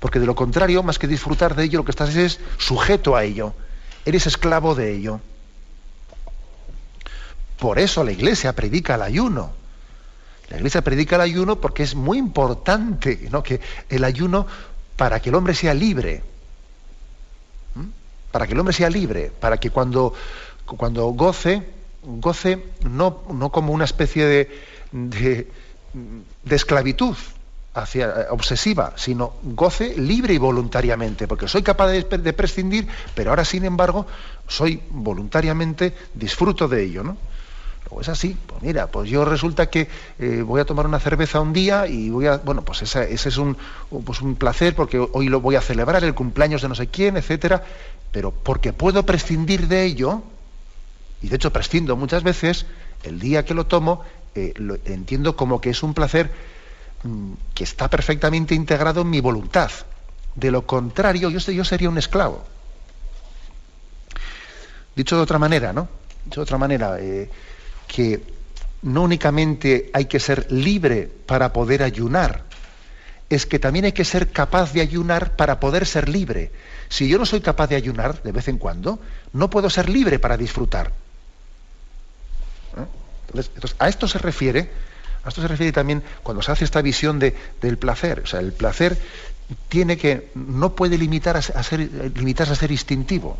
Porque 0.00 0.20
de 0.20 0.26
lo 0.26 0.34
contrario, 0.34 0.82
más 0.82 0.98
que 0.98 1.06
disfrutar 1.06 1.54
de 1.56 1.64
ello, 1.64 1.78
lo 1.78 1.84
que 1.86 1.92
estás 1.92 2.14
es 2.14 2.40
sujeto 2.58 3.16
a 3.16 3.24
ello. 3.24 3.54
Eres 4.04 4.26
esclavo 4.26 4.74
de 4.74 4.92
ello. 4.92 5.22
Por 7.58 7.78
eso 7.78 8.04
la 8.04 8.12
iglesia 8.12 8.52
predica 8.52 8.96
el 8.96 9.02
ayuno. 9.02 9.52
La 10.50 10.56
iglesia 10.56 10.82
predica 10.82 11.16
el 11.16 11.22
ayuno 11.22 11.60
porque 11.60 11.82
es 11.82 11.94
muy 11.94 12.18
importante 12.18 13.28
¿no? 13.30 13.42
que 13.42 13.60
el 13.88 14.04
ayuno 14.04 14.46
para 14.96 15.20
que 15.20 15.30
el 15.30 15.34
hombre 15.34 15.54
sea 15.54 15.74
libre. 15.74 16.22
Para 18.30 18.46
que 18.46 18.52
el 18.52 18.58
hombre 18.58 18.74
sea 18.74 18.90
libre, 18.90 19.30
para 19.38 19.58
que 19.58 19.70
cuando, 19.70 20.12
cuando 20.66 21.06
goce, 21.08 21.62
goce 22.02 22.64
no, 22.82 23.22
no 23.32 23.50
como 23.50 23.72
una 23.72 23.84
especie 23.84 24.26
de, 24.26 24.60
de, 24.92 25.48
esclavitud 26.50 27.16
obsesiva, 28.30 28.92
sino 28.96 29.34
goce 29.42 29.96
libre 29.96 30.34
y 30.34 30.38
voluntariamente, 30.38 31.26
porque 31.28 31.48
soy 31.48 31.62
capaz 31.62 31.88
de, 31.88 32.02
de 32.02 32.32
prescindir, 32.32 32.88
pero 33.14 33.30
ahora 33.30 33.44
sin 33.44 33.64
embargo 33.64 34.06
soy 34.48 34.82
voluntariamente, 34.90 35.94
disfruto 36.14 36.66
de 36.66 36.84
ello. 36.84 37.04
¿no? 37.04 37.16
Es 38.00 38.08
así, 38.08 38.36
pues 38.46 38.62
mira, 38.62 38.86
pues 38.86 39.08
yo 39.08 39.24
resulta 39.24 39.70
que 39.70 39.88
eh, 40.18 40.42
voy 40.42 40.60
a 40.60 40.64
tomar 40.64 40.86
una 40.86 41.00
cerveza 41.00 41.40
un 41.40 41.52
día 41.52 41.86
y 41.86 42.10
voy 42.10 42.26
a, 42.26 42.38
bueno, 42.38 42.62
pues 42.62 42.82
ese, 42.82 43.12
es 43.12 43.36
un, 43.36 43.56
pues 44.04 44.20
un 44.20 44.36
placer 44.36 44.74
porque 44.74 44.98
hoy 44.98 45.28
lo 45.28 45.40
voy 45.40 45.56
a 45.56 45.60
celebrar, 45.60 46.04
el 46.04 46.14
cumpleaños 46.14 46.62
de 46.62 46.68
no 46.68 46.74
sé 46.74 46.88
quién, 46.88 47.16
etcétera, 47.16 47.62
pero 48.10 48.30
porque 48.30 48.72
puedo 48.72 49.04
prescindir 49.04 49.68
de 49.68 49.84
ello, 49.84 50.22
y 51.22 51.28
de 51.28 51.36
hecho 51.36 51.52
prescindo 51.52 51.96
muchas 51.96 52.22
veces, 52.22 52.66
el 53.02 53.18
día 53.20 53.44
que 53.44 53.54
lo 53.54 53.66
tomo, 53.66 54.02
eh, 54.34 54.52
lo 54.56 54.76
entiendo 54.84 55.36
como 55.36 55.60
que 55.60 55.70
es 55.70 55.82
un 55.82 55.94
placer 55.94 56.30
mm, 57.02 57.32
que 57.54 57.64
está 57.64 57.88
perfectamente 57.88 58.54
integrado 58.54 59.02
en 59.02 59.10
mi 59.10 59.20
voluntad. 59.20 59.70
De 60.34 60.50
lo 60.50 60.66
contrario, 60.66 61.30
yo, 61.30 61.38
yo 61.38 61.64
sería 61.64 61.88
un 61.88 61.98
esclavo. 61.98 62.44
Dicho 64.96 65.16
de 65.16 65.22
otra 65.22 65.38
manera, 65.38 65.72
¿no? 65.72 65.88
Dicho 66.24 66.40
de 66.40 66.44
otra 66.44 66.58
manera, 66.58 66.98
eh, 67.00 67.30
que 67.94 68.24
no 68.82 69.02
únicamente 69.02 69.88
hay 69.94 70.06
que 70.06 70.18
ser 70.18 70.50
libre 70.50 71.08
para 71.26 71.52
poder 71.52 71.84
ayunar, 71.84 72.42
es 73.30 73.46
que 73.46 73.60
también 73.60 73.84
hay 73.84 73.92
que 73.92 74.04
ser 74.04 74.32
capaz 74.32 74.72
de 74.72 74.80
ayunar 74.80 75.36
para 75.36 75.60
poder 75.60 75.86
ser 75.86 76.08
libre. 76.08 76.50
Si 76.88 77.08
yo 77.08 77.18
no 77.18 77.24
soy 77.24 77.40
capaz 77.40 77.68
de 77.68 77.76
ayunar 77.76 78.20
de 78.24 78.32
vez 78.32 78.48
en 78.48 78.58
cuando, 78.58 78.98
no 79.32 79.48
puedo 79.48 79.70
ser 79.70 79.88
libre 79.88 80.18
para 80.18 80.36
disfrutar. 80.36 80.88
¿Eh? 82.76 82.86
Entonces, 83.28 83.76
a 83.78 83.88
esto 83.88 84.08
se 84.08 84.18
refiere, 84.18 84.70
a 85.22 85.28
esto 85.28 85.40
se 85.40 85.48
refiere 85.48 85.70
también 85.70 86.02
cuando 86.24 86.42
se 86.42 86.50
hace 86.50 86.64
esta 86.64 86.82
visión 86.82 87.20
de, 87.20 87.36
del 87.62 87.78
placer. 87.78 88.22
O 88.24 88.26
sea, 88.26 88.40
el 88.40 88.52
placer 88.52 88.98
tiene 89.68 89.96
que, 89.96 90.30
no 90.34 90.74
puede 90.74 90.98
limitar 90.98 91.36
a, 91.36 91.42
ser, 91.42 91.78
limitarse 92.16 92.52
a 92.52 92.56
ser 92.56 92.72
instintivo. 92.72 93.38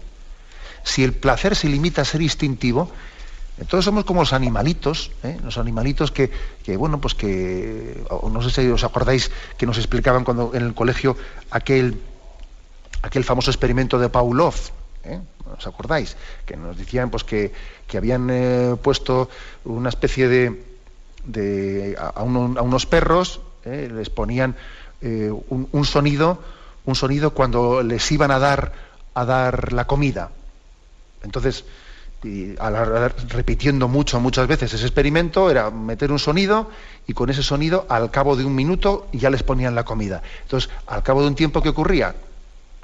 Si 0.85 1.03
el 1.03 1.13
placer 1.13 1.57
se 1.57 1.69
limita 1.69 2.03
a 2.03 2.05
ser 2.05 2.23
instintivo, 2.23 2.93
entonces 3.59 3.85
somos 3.85 4.05
como 4.05 4.21
los 4.21 4.33
animalitos, 4.33 5.13
¿eh? 5.23 5.39
los 5.45 5.59
animalitos 5.59 6.11
que, 6.11 6.31
bueno, 6.77 7.01
pues 7.01 7.15
que, 7.15 8.05
no 8.31 8.43
sé 8.43 8.51
si 8.51 8.69
os 8.69 8.83
acordáis 8.83 9.31
que 9.57 9.67
nos 9.67 9.79
explicaban 9.79 10.25
cuando 10.25 10.53
en 10.55 10.63
el 10.63 10.75
colegio 10.75 11.17
aquel, 11.51 12.01
aquel 13.03 13.23
famoso 13.25 13.51
experimento 13.51 13.99
de 13.99 14.09
Pavlov, 14.09 14.55
¿eh? 15.05 15.21
¿os 15.57 15.67
acordáis? 15.67 16.17
Que 16.47 16.57
nos 16.57 16.77
decían 16.77 17.11
pues 17.11 17.23
que, 17.23 17.53
habían 17.97 18.29
eh, 18.31 18.77
puesto 18.83 19.29
una 19.65 19.89
especie 19.89 20.27
de, 20.27 20.65
de 21.25 21.97
a, 21.97 22.23
unos 22.23 22.87
perros, 22.87 23.41
les 23.65 24.11
ponían 24.11 24.57
un, 25.01 25.85
sonido, 25.87 26.39
un 26.85 26.95
sonido 26.95 27.31
cuando 27.33 27.83
les 27.83 28.11
iban 28.13 28.31
a 28.31 28.39
dar 28.39 28.73
a 29.15 29.25
dar 29.25 29.73
la 29.73 29.87
comida. 29.87 30.31
Entonces, 31.23 31.65
y 32.25 32.57
repitiendo 33.29 33.87
mucho, 33.87 34.19
muchas 34.19 34.49
veces 34.49 34.73
ese 34.73 34.87
experimento, 34.87 35.51
era 35.51 35.71
meter 35.71 36.11
un 36.11 36.19
sonido 36.19 36.71
y 37.07 37.13
con 37.13 37.29
ese 37.29 37.43
sonido, 37.43 37.87
al 37.89 38.11
cabo 38.11 38.35
de 38.35 38.45
un 38.45 38.55
minuto, 38.55 39.07
ya 39.13 39.31
les 39.31 39.43
ponían 39.43 39.75
la 39.75 39.85
comida. 39.85 40.23
Entonces, 40.43 40.71
al 40.87 41.03
cabo 41.03 41.23
de 41.23 41.29
un 41.29 41.35
tiempo, 41.35 41.63
¿qué 41.63 41.69
ocurría? 41.69 42.15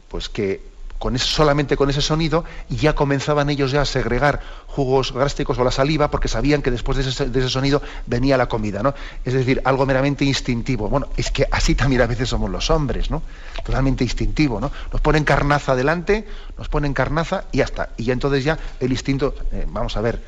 Pues 0.09 0.29
que 0.29 0.70
con 1.01 1.19
solamente 1.19 1.79
con 1.79 1.89
ese 1.89 2.03
sonido 2.03 2.45
ya 2.69 2.95
comenzaban 2.95 3.49
ellos 3.49 3.71
ya 3.71 3.81
a 3.81 3.85
segregar 3.87 4.41
jugos 4.67 5.13
gástricos 5.13 5.59
o 5.59 5.65
la 5.65 5.71
saliva 5.71 6.11
porque 6.11 6.29
sabían 6.29 6.61
que 6.61 6.71
después 6.71 6.99
de 6.99 7.09
ese, 7.09 7.49
sonido 7.49 7.81
venía 8.05 8.37
la 8.37 8.51
comida, 8.51 8.83
¿no? 8.83 8.95
Es 9.25 9.33
decir, 9.33 9.63
algo 9.65 9.87
meramente 9.87 10.27
instintivo. 10.27 10.91
Bueno, 10.91 11.09
es 11.17 11.31
que 11.31 11.47
así 11.51 11.75
también 11.75 12.03
a 12.03 12.07
veces 12.07 12.29
somos 12.29 12.51
los 12.51 12.69
hombres, 12.69 13.11
¿no? 13.11 13.23
Totalmente 13.65 14.05
instintivo, 14.05 14.61
¿no? 14.61 14.71
Nos 14.93 15.01
ponen 15.01 15.25
carnaza 15.25 15.75
delante, 15.75 16.29
nos 16.59 16.69
ponen 16.69 16.93
carnaza 16.93 17.45
y 17.51 17.59
ya 17.59 17.65
está. 17.65 17.89
Y 17.97 18.05
ya 18.05 18.13
entonces 18.13 18.45
ya 18.45 18.59
el 18.79 18.93
instinto, 18.93 19.35
eh, 19.53 19.65
vamos 19.67 19.97
a 19.97 20.03
ver, 20.03 20.23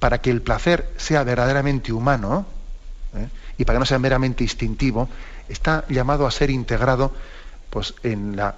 para 0.00 0.20
que 0.20 0.30
el 0.32 0.42
placer 0.42 0.92
sea 0.96 1.22
verdaderamente 1.22 1.92
humano 1.92 2.46
¿eh? 3.14 3.28
y 3.58 3.64
para 3.64 3.76
que 3.76 3.80
no 3.80 3.86
sea 3.86 4.00
meramente 4.00 4.42
instintivo, 4.42 5.08
está 5.48 5.84
llamado 5.88 6.26
a 6.26 6.32
ser 6.32 6.50
integrado 6.50 7.12
pues, 7.70 7.94
en 8.02 8.34
la 8.34 8.56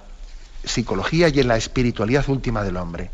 psicología 0.63 1.29
y 1.29 1.39
en 1.39 1.47
la 1.47 1.57
espiritualidad 1.57 2.27
última 2.29 2.63
del 2.63 2.77
hombre. 2.77 3.11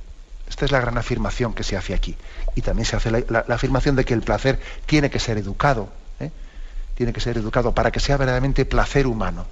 Esta 0.48 0.66
es 0.66 0.72
la 0.72 0.80
gran 0.80 0.98
afirmación 0.98 1.54
que 1.54 1.64
se 1.64 1.78
hace 1.78 1.94
aquí. 1.94 2.16
Y 2.56 2.62
también 2.62 2.86
se 2.86 2.96
hace 2.96 3.12
la, 3.12 3.46
afirmación 3.50 3.96
de 3.96 4.04
que 4.04 4.14
el 4.14 4.22
placer 4.22 4.60
tiene 4.86 5.10
que 5.10 5.20
ser 5.20 5.38
educado, 5.38 5.90
¿eh? 6.20 6.32
tiene 6.96 7.14
que 7.14 7.22
ser 7.22 7.38
educado 7.38 7.74
para 7.74 7.92
que 7.92 8.00
sea 8.00 8.18
verdaderamente 8.18 8.66
placer 8.66 9.08
humano. 9.08 9.46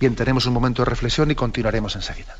Bien, 0.00 0.14
tenemos 0.14 0.46
un 0.46 0.52
momento 0.52 0.82
de 0.82 0.90
reflexión 0.90 1.30
y 1.30 1.34
continuaremos 1.34 1.94
enseguida. 1.96 2.36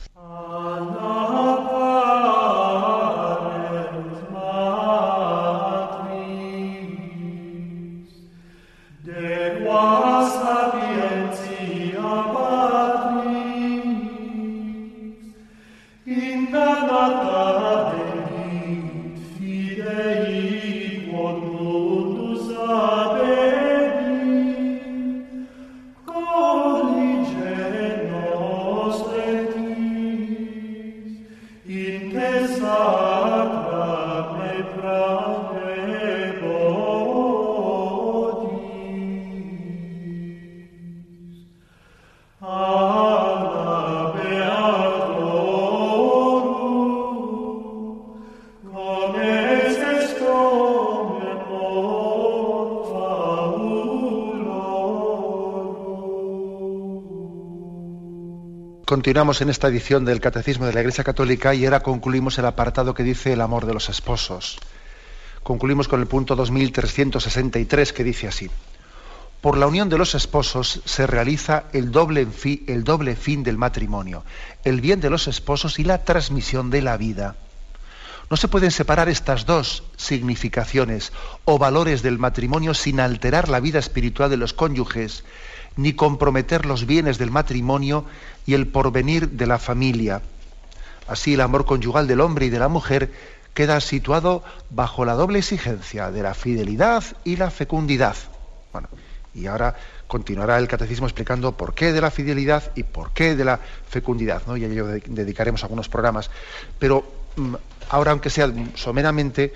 Continuamos 58.86 59.40
en 59.40 59.50
esta 59.50 59.66
edición 59.66 60.04
del 60.04 60.20
Catecismo 60.20 60.64
de 60.64 60.72
la 60.72 60.78
Iglesia 60.78 61.02
Católica 61.02 61.52
y 61.52 61.64
ahora 61.64 61.80
concluimos 61.80 62.38
el 62.38 62.46
apartado 62.46 62.94
que 62.94 63.02
dice 63.02 63.32
el 63.32 63.40
amor 63.40 63.66
de 63.66 63.74
los 63.74 63.88
esposos. 63.88 64.60
Concluimos 65.42 65.88
con 65.88 66.00
el 66.00 66.06
punto 66.06 66.36
2363 66.36 67.92
que 67.92 68.04
dice 68.04 68.28
así. 68.28 68.48
Por 69.40 69.58
la 69.58 69.66
unión 69.66 69.88
de 69.88 69.98
los 69.98 70.14
esposos 70.14 70.82
se 70.84 71.04
realiza 71.08 71.64
el 71.72 71.90
doble, 71.90 72.28
el 72.68 72.84
doble 72.84 73.16
fin 73.16 73.42
del 73.42 73.58
matrimonio, 73.58 74.22
el 74.62 74.80
bien 74.80 75.00
de 75.00 75.10
los 75.10 75.26
esposos 75.26 75.80
y 75.80 75.82
la 75.82 76.04
transmisión 76.04 76.70
de 76.70 76.82
la 76.82 76.96
vida. 76.96 77.34
No 78.30 78.36
se 78.36 78.46
pueden 78.46 78.70
separar 78.70 79.08
estas 79.08 79.46
dos 79.46 79.82
significaciones 79.96 81.12
o 81.44 81.58
valores 81.58 82.02
del 82.02 82.20
matrimonio 82.20 82.72
sin 82.72 83.00
alterar 83.00 83.48
la 83.48 83.58
vida 83.58 83.80
espiritual 83.80 84.30
de 84.30 84.36
los 84.36 84.52
cónyuges 84.52 85.24
ni 85.76 85.92
comprometer 85.92 86.66
los 86.66 86.86
bienes 86.86 87.18
del 87.18 87.30
matrimonio 87.30 88.04
y 88.46 88.54
el 88.54 88.66
porvenir 88.66 89.30
de 89.30 89.46
la 89.46 89.58
familia. 89.58 90.22
Así 91.06 91.34
el 91.34 91.40
amor 91.40 91.64
conyugal 91.64 92.06
del 92.06 92.20
hombre 92.20 92.46
y 92.46 92.50
de 92.50 92.58
la 92.58 92.68
mujer 92.68 93.12
queda 93.54 93.80
situado 93.80 94.42
bajo 94.70 95.04
la 95.04 95.14
doble 95.14 95.38
exigencia 95.38 96.10
de 96.10 96.22
la 96.22 96.34
fidelidad 96.34 97.04
y 97.24 97.36
la 97.36 97.50
fecundidad. 97.50 98.16
Bueno, 98.72 98.88
y 99.34 99.46
ahora 99.46 99.76
continuará 100.06 100.58
el 100.58 100.68
catecismo 100.68 101.06
explicando 101.06 101.52
por 101.52 101.74
qué 101.74 101.92
de 101.92 102.00
la 102.00 102.10
fidelidad 102.10 102.72
y 102.74 102.82
por 102.82 103.12
qué 103.12 103.34
de 103.34 103.44
la 103.44 103.60
fecundidad, 103.88 104.42
¿no? 104.46 104.56
Y 104.56 104.64
a 104.64 104.68
ello 104.68 104.86
dedicaremos 104.86 105.62
algunos 105.62 105.88
programas. 105.88 106.30
Pero 106.78 107.04
mm, 107.36 107.54
ahora, 107.90 108.12
aunque 108.12 108.30
sea 108.30 108.52
someramente, 108.74 109.52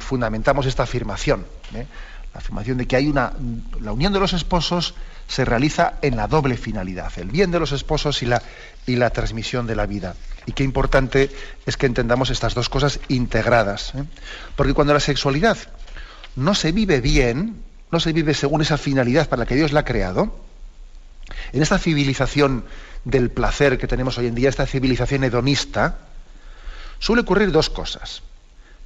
fundamentamos 0.00 0.66
esta 0.66 0.82
afirmación. 0.84 1.46
¿eh? 1.74 1.86
La 2.34 2.40
afirmación 2.40 2.78
de 2.78 2.86
que 2.86 2.96
hay 2.96 3.08
una 3.08 3.32
la 3.80 3.92
unión 3.92 4.12
de 4.12 4.20
los 4.20 4.32
esposos 4.32 4.94
se 5.28 5.44
realiza 5.44 5.94
en 6.00 6.16
la 6.16 6.26
doble 6.26 6.56
finalidad, 6.56 7.12
el 7.16 7.28
bien 7.28 7.50
de 7.50 7.60
los 7.60 7.72
esposos 7.72 8.22
y 8.22 8.26
la, 8.26 8.42
y 8.86 8.96
la 8.96 9.10
transmisión 9.10 9.66
de 9.66 9.76
la 9.76 9.86
vida. 9.86 10.14
Y 10.46 10.52
qué 10.52 10.64
importante 10.64 11.30
es 11.66 11.76
que 11.76 11.86
entendamos 11.86 12.30
estas 12.30 12.54
dos 12.54 12.70
cosas 12.70 12.98
integradas. 13.08 13.94
¿eh? 13.94 14.04
Porque 14.56 14.72
cuando 14.72 14.94
la 14.94 15.00
sexualidad 15.00 15.58
no 16.34 16.54
se 16.54 16.72
vive 16.72 17.02
bien, 17.02 17.62
no 17.90 18.00
se 18.00 18.14
vive 18.14 18.32
según 18.32 18.62
esa 18.62 18.78
finalidad 18.78 19.28
para 19.28 19.40
la 19.40 19.46
que 19.46 19.54
Dios 19.54 19.72
la 19.72 19.80
ha 19.80 19.84
creado, 19.84 20.34
en 21.52 21.62
esta 21.62 21.78
civilización 21.78 22.64
del 23.04 23.30
placer 23.30 23.76
que 23.76 23.86
tenemos 23.86 24.16
hoy 24.16 24.26
en 24.26 24.34
día, 24.34 24.48
esta 24.48 24.66
civilización 24.66 25.24
hedonista, 25.24 25.98
suele 26.98 27.22
ocurrir 27.22 27.52
dos 27.52 27.68
cosas. 27.68 28.22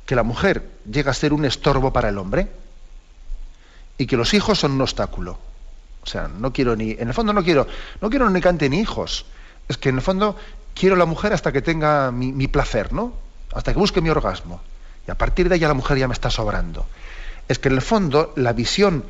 Que 0.07 0.17
la 0.17 0.25
mujer 0.25 0.69
llega 0.91 1.13
a 1.13 1.15
ser 1.15 1.33
un 1.33 1.45
estorbo 1.45 1.93
para 1.93 2.09
el 2.09 2.19
hombre, 2.19 2.49
y 3.99 4.07
que 4.07 4.17
los 4.17 4.35
hijos 4.35 4.59
son 4.59 4.73
un 4.73 4.81
obstáculo. 4.81 5.39
O 6.03 6.07
sea, 6.07 6.29
no 6.29 6.53
quiero 6.53 6.75
ni, 6.75 6.93
en 6.93 7.09
el 7.09 7.15
fondo 7.15 7.33
no 7.33 7.45
quiero, 7.45 7.67
no 8.01 8.11
quiero 8.11 8.29
ni 8.29 8.41
cante 8.41 8.69
ni 8.69 8.81
hijos. 8.81 9.27
Es 9.69 9.79
que 9.79 9.91
en 9.91 9.97
el 9.97 10.03
fondo 10.03 10.37
quiero 10.75 10.97
la 10.97 11.07
mujer 11.07 11.33
hasta 11.33 11.53
que 11.53 11.63
tenga 11.63 12.11
mi, 12.11 12.47
placer, 12.49 12.93
¿no? 12.93 13.13
Hasta 13.55 13.73
que 13.73 13.79
busque 13.79 14.01
mi 14.01 14.11
orgasmo. 14.11 14.61
Y 15.07 15.11
a 15.11 15.17
partir 15.17 15.49
de 15.49 15.55
ahí 15.55 15.61
la 15.61 15.75
mujer 15.75 15.99
ya 15.99 16.09
me 16.09 16.15
está 16.15 16.31
sobrando. 16.31 16.87
Es 17.49 17.59
que 17.59 17.69
en 17.69 17.75
el 17.75 17.83
fondo 17.83 18.33
la 18.37 18.53
visión, 18.53 19.05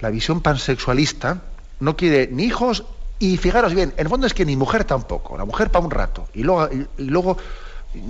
la 0.00 0.10
visión 0.10 0.40
pansexualista 0.40 1.42
no 1.80 1.96
quiere 1.96 2.28
ni 2.30 2.44
hijos 2.44 2.84
y 3.18 3.36
fijaros 3.38 3.74
bien, 3.74 3.94
en 3.96 4.06
el 4.06 4.08
fondo 4.08 4.26
es 4.26 4.34
que 4.34 4.44
ni 4.44 4.56
mujer 4.56 4.84
tampoco, 4.84 5.38
la 5.38 5.44
mujer 5.44 5.70
para 5.70 5.84
un 5.84 5.90
rato 5.90 6.28
y 6.34 6.42
luego, 6.42 6.68
y 6.98 7.04
luego 7.04 7.38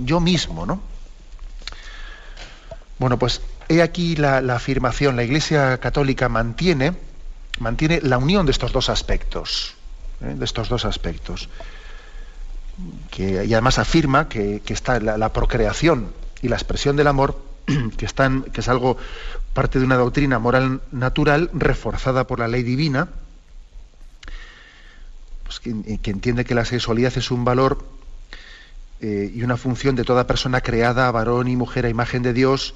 yo 0.03 0.19
mismo, 0.19 0.65
¿no? 0.65 0.81
Bueno, 2.99 3.17
pues 3.17 3.41
he 3.69 3.81
aquí 3.81 4.15
la, 4.15 4.37
afirmación. 4.55 5.15
La 5.15 5.23
Iglesia 5.23 5.77
Católica 5.79 6.29
mantiene, 6.29 6.93
mantiene 7.59 7.99
la 8.01 8.17
unión 8.17 8.45
de 8.45 8.51
estos 8.51 8.71
dos 8.71 8.89
aspectos, 8.89 9.75
¿eh? 10.21 10.33
de 10.37 10.45
estos 10.45 10.69
dos 10.69 10.85
aspectos. 10.85 11.49
Que, 13.09 13.45
y 13.45 13.53
además 13.53 13.79
afirma 13.79 14.29
que, 14.29 14.61
está 14.67 14.99
la, 14.99 15.33
procreación 15.33 16.11
y 16.41 16.47
la 16.47 16.55
expresión 16.55 16.95
del 16.95 17.07
amor, 17.07 17.41
que, 17.97 18.05
es 18.05 18.67
algo 18.69 18.97
parte 19.53 19.79
de 19.79 19.85
una 19.85 19.95
doctrina 19.95 20.39
moral 20.39 20.81
natural 20.91 21.49
reforzada 21.53 22.27
por 22.27 22.39
la 22.39 22.47
ley 22.47 22.63
divina, 22.63 23.09
pues 25.43 25.59
que, 25.59 25.69
entiende 26.11 26.45
que 26.45 26.53
la 26.53 26.65
sexualidad 26.65 27.17
es 27.17 27.31
un 27.31 27.43
valor 27.43 27.83
eh, 29.01 29.31
y 29.33 29.43
una 29.43 29.57
función 29.57 29.95
de 29.95 30.03
toda 30.03 30.27
persona 30.27 30.61
creada, 30.61 31.09
varón 31.11 31.47
y 31.47 31.55
mujer 31.55 31.85
a 31.85 31.89
imagen 31.89 32.21
de 32.21 32.33
Dios, 32.33 32.75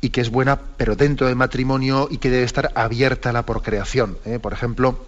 y 0.00 0.10
que 0.10 0.20
es 0.20 0.30
buena, 0.30 0.58
pero 0.76 0.96
dentro 0.96 1.26
del 1.26 1.36
matrimonio 1.36 2.08
y 2.10 2.18
que 2.18 2.30
debe 2.30 2.44
estar 2.44 2.72
abierta 2.74 3.30
a 3.30 3.32
la 3.32 3.44
procreación. 3.44 4.18
¿eh? 4.24 4.38
Por 4.38 4.52
ejemplo, 4.52 5.06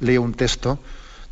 leo 0.00 0.22
un 0.22 0.34
texto 0.34 0.78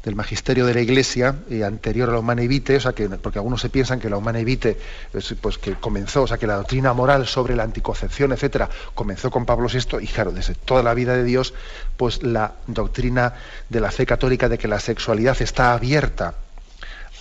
del 0.04 0.14
magisterio 0.14 0.64
de 0.64 0.74
la 0.74 0.80
Iglesia 0.80 1.40
eh, 1.50 1.64
anterior 1.64 2.08
a 2.08 2.12
la 2.12 2.18
Humana 2.20 2.42
Evite, 2.42 2.76
o 2.76 2.80
sea 2.80 2.92
que, 2.92 3.08
porque 3.08 3.38
algunos 3.38 3.60
se 3.60 3.68
piensan 3.68 3.98
que 3.98 4.08
la 4.08 4.16
Humana 4.16 4.38
Evite, 4.38 4.78
pues, 5.10 5.34
pues, 5.40 5.58
que 5.58 5.74
comenzó, 5.74 6.22
o 6.22 6.26
sea 6.26 6.38
que 6.38 6.46
la 6.46 6.56
doctrina 6.56 6.92
moral 6.92 7.26
sobre 7.26 7.56
la 7.56 7.64
anticoncepción, 7.64 8.32
etcétera, 8.32 8.70
comenzó 8.94 9.30
con 9.30 9.44
Pablo 9.44 9.68
VI, 9.68 9.98
y 10.00 10.06
claro, 10.06 10.30
desde 10.30 10.54
toda 10.54 10.82
la 10.82 10.94
vida 10.94 11.14
de 11.14 11.24
Dios, 11.24 11.52
pues 11.96 12.22
la 12.22 12.54
doctrina 12.66 13.34
de 13.68 13.80
la 13.80 13.90
fe 13.90 14.06
católica 14.06 14.48
de 14.48 14.58
que 14.58 14.68
la 14.68 14.80
sexualidad 14.80 15.36
está 15.42 15.72
abierta 15.72 16.34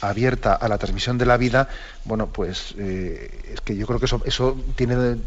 abierta 0.01 0.53
a 0.53 0.67
la 0.67 0.77
transmisión 0.77 1.17
de 1.17 1.25
la 1.25 1.37
vida, 1.37 1.69
bueno, 2.05 2.27
pues 2.27 2.73
eh, 2.77 3.53
es 3.53 3.61
que 3.61 3.75
yo 3.75 3.87
creo 3.87 3.99
que 3.99 4.05
eso, 4.05 4.57
tiene, 4.75 5.17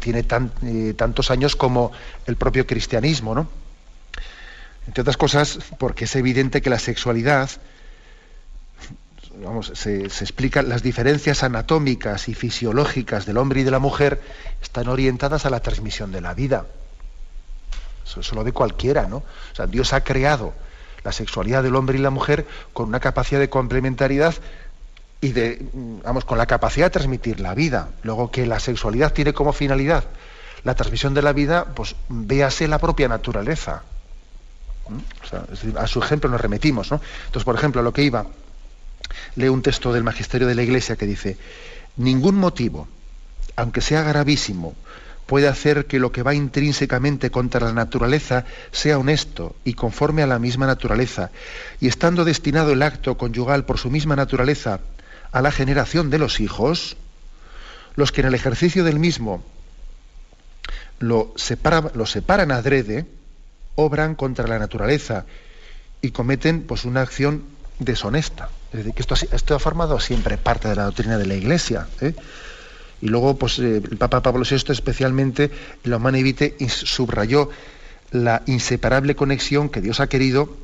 eh, 0.63 0.93
tantos 0.95 1.31
años 1.31 1.55
como 1.55 1.91
el 2.25 2.35
propio 2.35 2.65
cristianismo, 2.65 3.35
¿no? 3.35 3.47
Entre 4.87 5.01
otras 5.01 5.17
cosas, 5.17 5.59
porque 5.77 6.05
es 6.05 6.15
evidente 6.15 6.61
que 6.61 6.69
la 6.69 6.79
sexualidad, 6.79 7.49
vamos, 9.43 9.71
se, 9.75 10.05
explica, 10.05 10.61
las 10.61 10.83
diferencias 10.83 11.43
anatómicas 11.43 12.27
y 12.29 12.33
fisiológicas 12.33 13.25
del 13.25 13.37
hombre 13.37 13.61
y 13.61 13.63
de 13.63 13.71
la 13.71 13.79
mujer 13.79 14.21
están 14.61 14.87
orientadas 14.87 15.45
a 15.45 15.49
la 15.49 15.59
transmisión 15.59 16.11
de 16.11 16.21
la 16.21 16.33
vida. 16.33 16.65
Eso, 18.05 18.35
lo 18.35 18.43
ve 18.43 18.51
cualquiera, 18.51 19.07
¿no? 19.07 19.17
O 19.17 19.55
sea, 19.55 19.67
Dios 19.67 19.93
ha 19.93 20.03
creado 20.03 20.53
la 21.03 21.11
sexualidad 21.11 21.63
del 21.63 21.75
hombre 21.75 21.97
y 21.97 22.01
la 22.01 22.09
mujer 22.09 22.45
con 22.73 22.87
una 22.87 22.99
capacidad 22.99 23.39
de 23.39 23.49
complementariedad 23.49 24.35
y 25.19 25.33
de, 25.33 25.67
vamos, 26.03 26.25
con 26.25 26.37
la 26.37 26.45
capacidad 26.45 26.87
de 26.87 26.91
transmitir 26.91 27.39
la 27.39 27.53
vida. 27.53 27.89
Luego 28.03 28.31
que 28.31 28.45
la 28.45 28.59
sexualidad 28.59 29.13
tiene 29.13 29.33
como 29.33 29.53
finalidad 29.53 30.03
la 30.63 30.75
transmisión 30.75 31.13
de 31.13 31.21
la 31.21 31.33
vida, 31.33 31.65
pues 31.75 31.95
véase 32.09 32.67
la 32.67 32.77
propia 32.77 33.07
naturaleza 33.07 33.83
a 35.77 35.87
su 35.87 35.99
ejemplo 35.99 36.29
nos 36.29 36.41
remitimos. 36.41 36.91
¿no? 36.91 37.01
Entonces, 37.25 37.43
por 37.43 37.55
ejemplo, 37.55 37.81
lo 37.81 37.93
que 37.93 38.03
iba, 38.03 38.25
leo 39.35 39.53
un 39.53 39.61
texto 39.61 39.93
del 39.93 40.03
Magisterio 40.03 40.47
de 40.47 40.55
la 40.55 40.63
Iglesia 40.63 40.95
que 40.95 41.05
dice, 41.05 41.37
ningún 41.97 42.35
motivo, 42.35 42.87
aunque 43.55 43.81
sea 43.81 44.03
gravísimo, 44.03 44.75
puede 45.25 45.47
hacer 45.47 45.85
que 45.85 45.99
lo 45.99 46.11
que 46.11 46.23
va 46.23 46.33
intrínsecamente 46.33 47.31
contra 47.31 47.67
la 47.67 47.73
naturaleza 47.73 48.45
sea 48.71 48.97
honesto 48.97 49.55
y 49.63 49.73
conforme 49.73 50.23
a 50.23 50.27
la 50.27 50.39
misma 50.39 50.67
naturaleza, 50.67 51.31
y 51.79 51.87
estando 51.87 52.25
destinado 52.25 52.71
el 52.71 52.83
acto 52.83 53.17
conyugal 53.17 53.65
por 53.65 53.77
su 53.77 53.89
misma 53.89 54.15
naturaleza 54.15 54.81
a 55.31 55.41
la 55.41 55.51
generación 55.51 56.09
de 56.09 56.19
los 56.19 56.39
hijos, 56.39 56.97
los 57.95 58.11
que 58.11 58.21
en 58.21 58.27
el 58.27 58.35
ejercicio 58.35 58.83
del 58.83 58.99
mismo 58.99 59.43
lo, 60.99 61.33
separan 61.35 62.51
adrede, 62.51 63.05
obran 63.75 64.15
contra 64.15 64.47
la 64.47 64.59
naturaleza 64.59 65.25
y 66.01 66.11
cometen 66.11 66.63
pues, 66.63 66.85
una 66.85 67.01
acción 67.01 67.43
deshonesta. 67.79 68.49
Es 68.71 68.79
decir, 68.79 68.93
que 68.93 69.01
esto, 69.01 69.15
esto 69.15 69.55
ha 69.55 69.59
formado 69.59 69.99
siempre 69.99 70.37
parte 70.37 70.69
de 70.69 70.75
la 70.75 70.85
doctrina 70.85 71.17
de 71.17 71.25
la 71.25 71.35
Iglesia. 71.35 71.87
¿eh? 71.99 72.13
Y 73.01 73.07
luego, 73.07 73.35
pues, 73.35 73.57
eh, 73.59 73.77
el 73.77 73.97
Papa 73.97 74.21
Pablo 74.21 74.45
VI, 74.49 74.71
especialmente, 74.71 75.45
en 75.83 75.91
la 75.91 75.97
Humana 75.97 76.19
Evite, 76.19 76.55
subrayó 76.69 77.49
la 78.11 78.43
inseparable 78.45 79.15
conexión 79.15 79.69
que 79.69 79.81
Dios 79.81 79.99
ha 79.99 80.07
querido, 80.07 80.55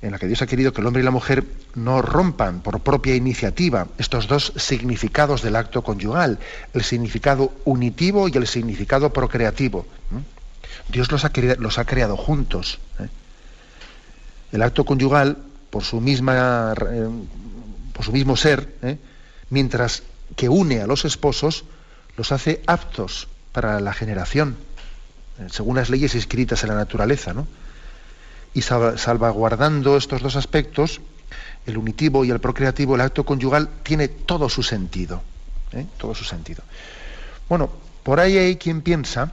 en 0.00 0.10
la 0.10 0.18
que 0.18 0.26
Dios 0.26 0.42
ha 0.42 0.46
querido 0.46 0.72
que 0.72 0.80
el 0.80 0.86
hombre 0.88 1.02
y 1.02 1.04
la 1.04 1.12
mujer 1.12 1.44
no 1.76 2.02
rompan 2.02 2.60
por 2.60 2.80
propia 2.80 3.14
iniciativa 3.14 3.86
estos 3.98 4.26
dos 4.26 4.52
significados 4.56 5.42
del 5.42 5.54
acto 5.54 5.82
conyugal, 5.82 6.40
el 6.74 6.82
significado 6.82 7.52
unitivo 7.64 8.26
y 8.26 8.32
el 8.36 8.48
significado 8.48 9.12
procreativo. 9.12 9.86
Dios 10.88 11.12
los 11.12 11.24
ha, 11.24 11.30
los 11.58 11.78
ha 11.78 11.84
creado 11.84 12.16
juntos. 12.16 12.80
¿eh? 12.98 13.06
El 14.50 14.62
acto 14.62 14.84
conyugal, 14.84 15.38
por 15.70 15.84
su, 15.84 16.00
misma, 16.00 16.74
eh, 16.90 17.08
por 17.92 18.04
su 18.04 18.12
mismo 18.12 18.36
ser, 18.36 18.98
mientras 19.50 20.02
que 20.36 20.48
une 20.48 20.80
a 20.80 20.86
los 20.86 21.04
esposos, 21.04 21.64
los 22.16 22.32
hace 22.32 22.62
aptos 22.66 23.28
para 23.52 23.80
la 23.80 23.92
generación, 23.92 24.56
según 25.50 25.76
las 25.76 25.90
leyes 25.90 26.14
escritas 26.14 26.62
en 26.62 26.70
la 26.70 26.74
naturaleza. 26.74 27.34
Y 28.54 28.62
salvaguardando 28.62 29.96
estos 29.96 30.22
dos 30.22 30.36
aspectos, 30.36 31.00
el 31.66 31.78
unitivo 31.78 32.24
y 32.24 32.30
el 32.30 32.40
procreativo, 32.40 32.94
el 32.94 33.00
acto 33.00 33.24
conyugal 33.24 33.68
tiene 33.82 34.08
todo 34.08 34.48
su 34.48 34.62
sentido. 34.62 35.22
Todo 35.96 36.14
su 36.14 36.24
sentido. 36.24 36.62
Bueno, 37.48 37.70
por 38.02 38.20
ahí 38.20 38.36
hay 38.36 38.56
quien 38.56 38.82
piensa 38.82 39.32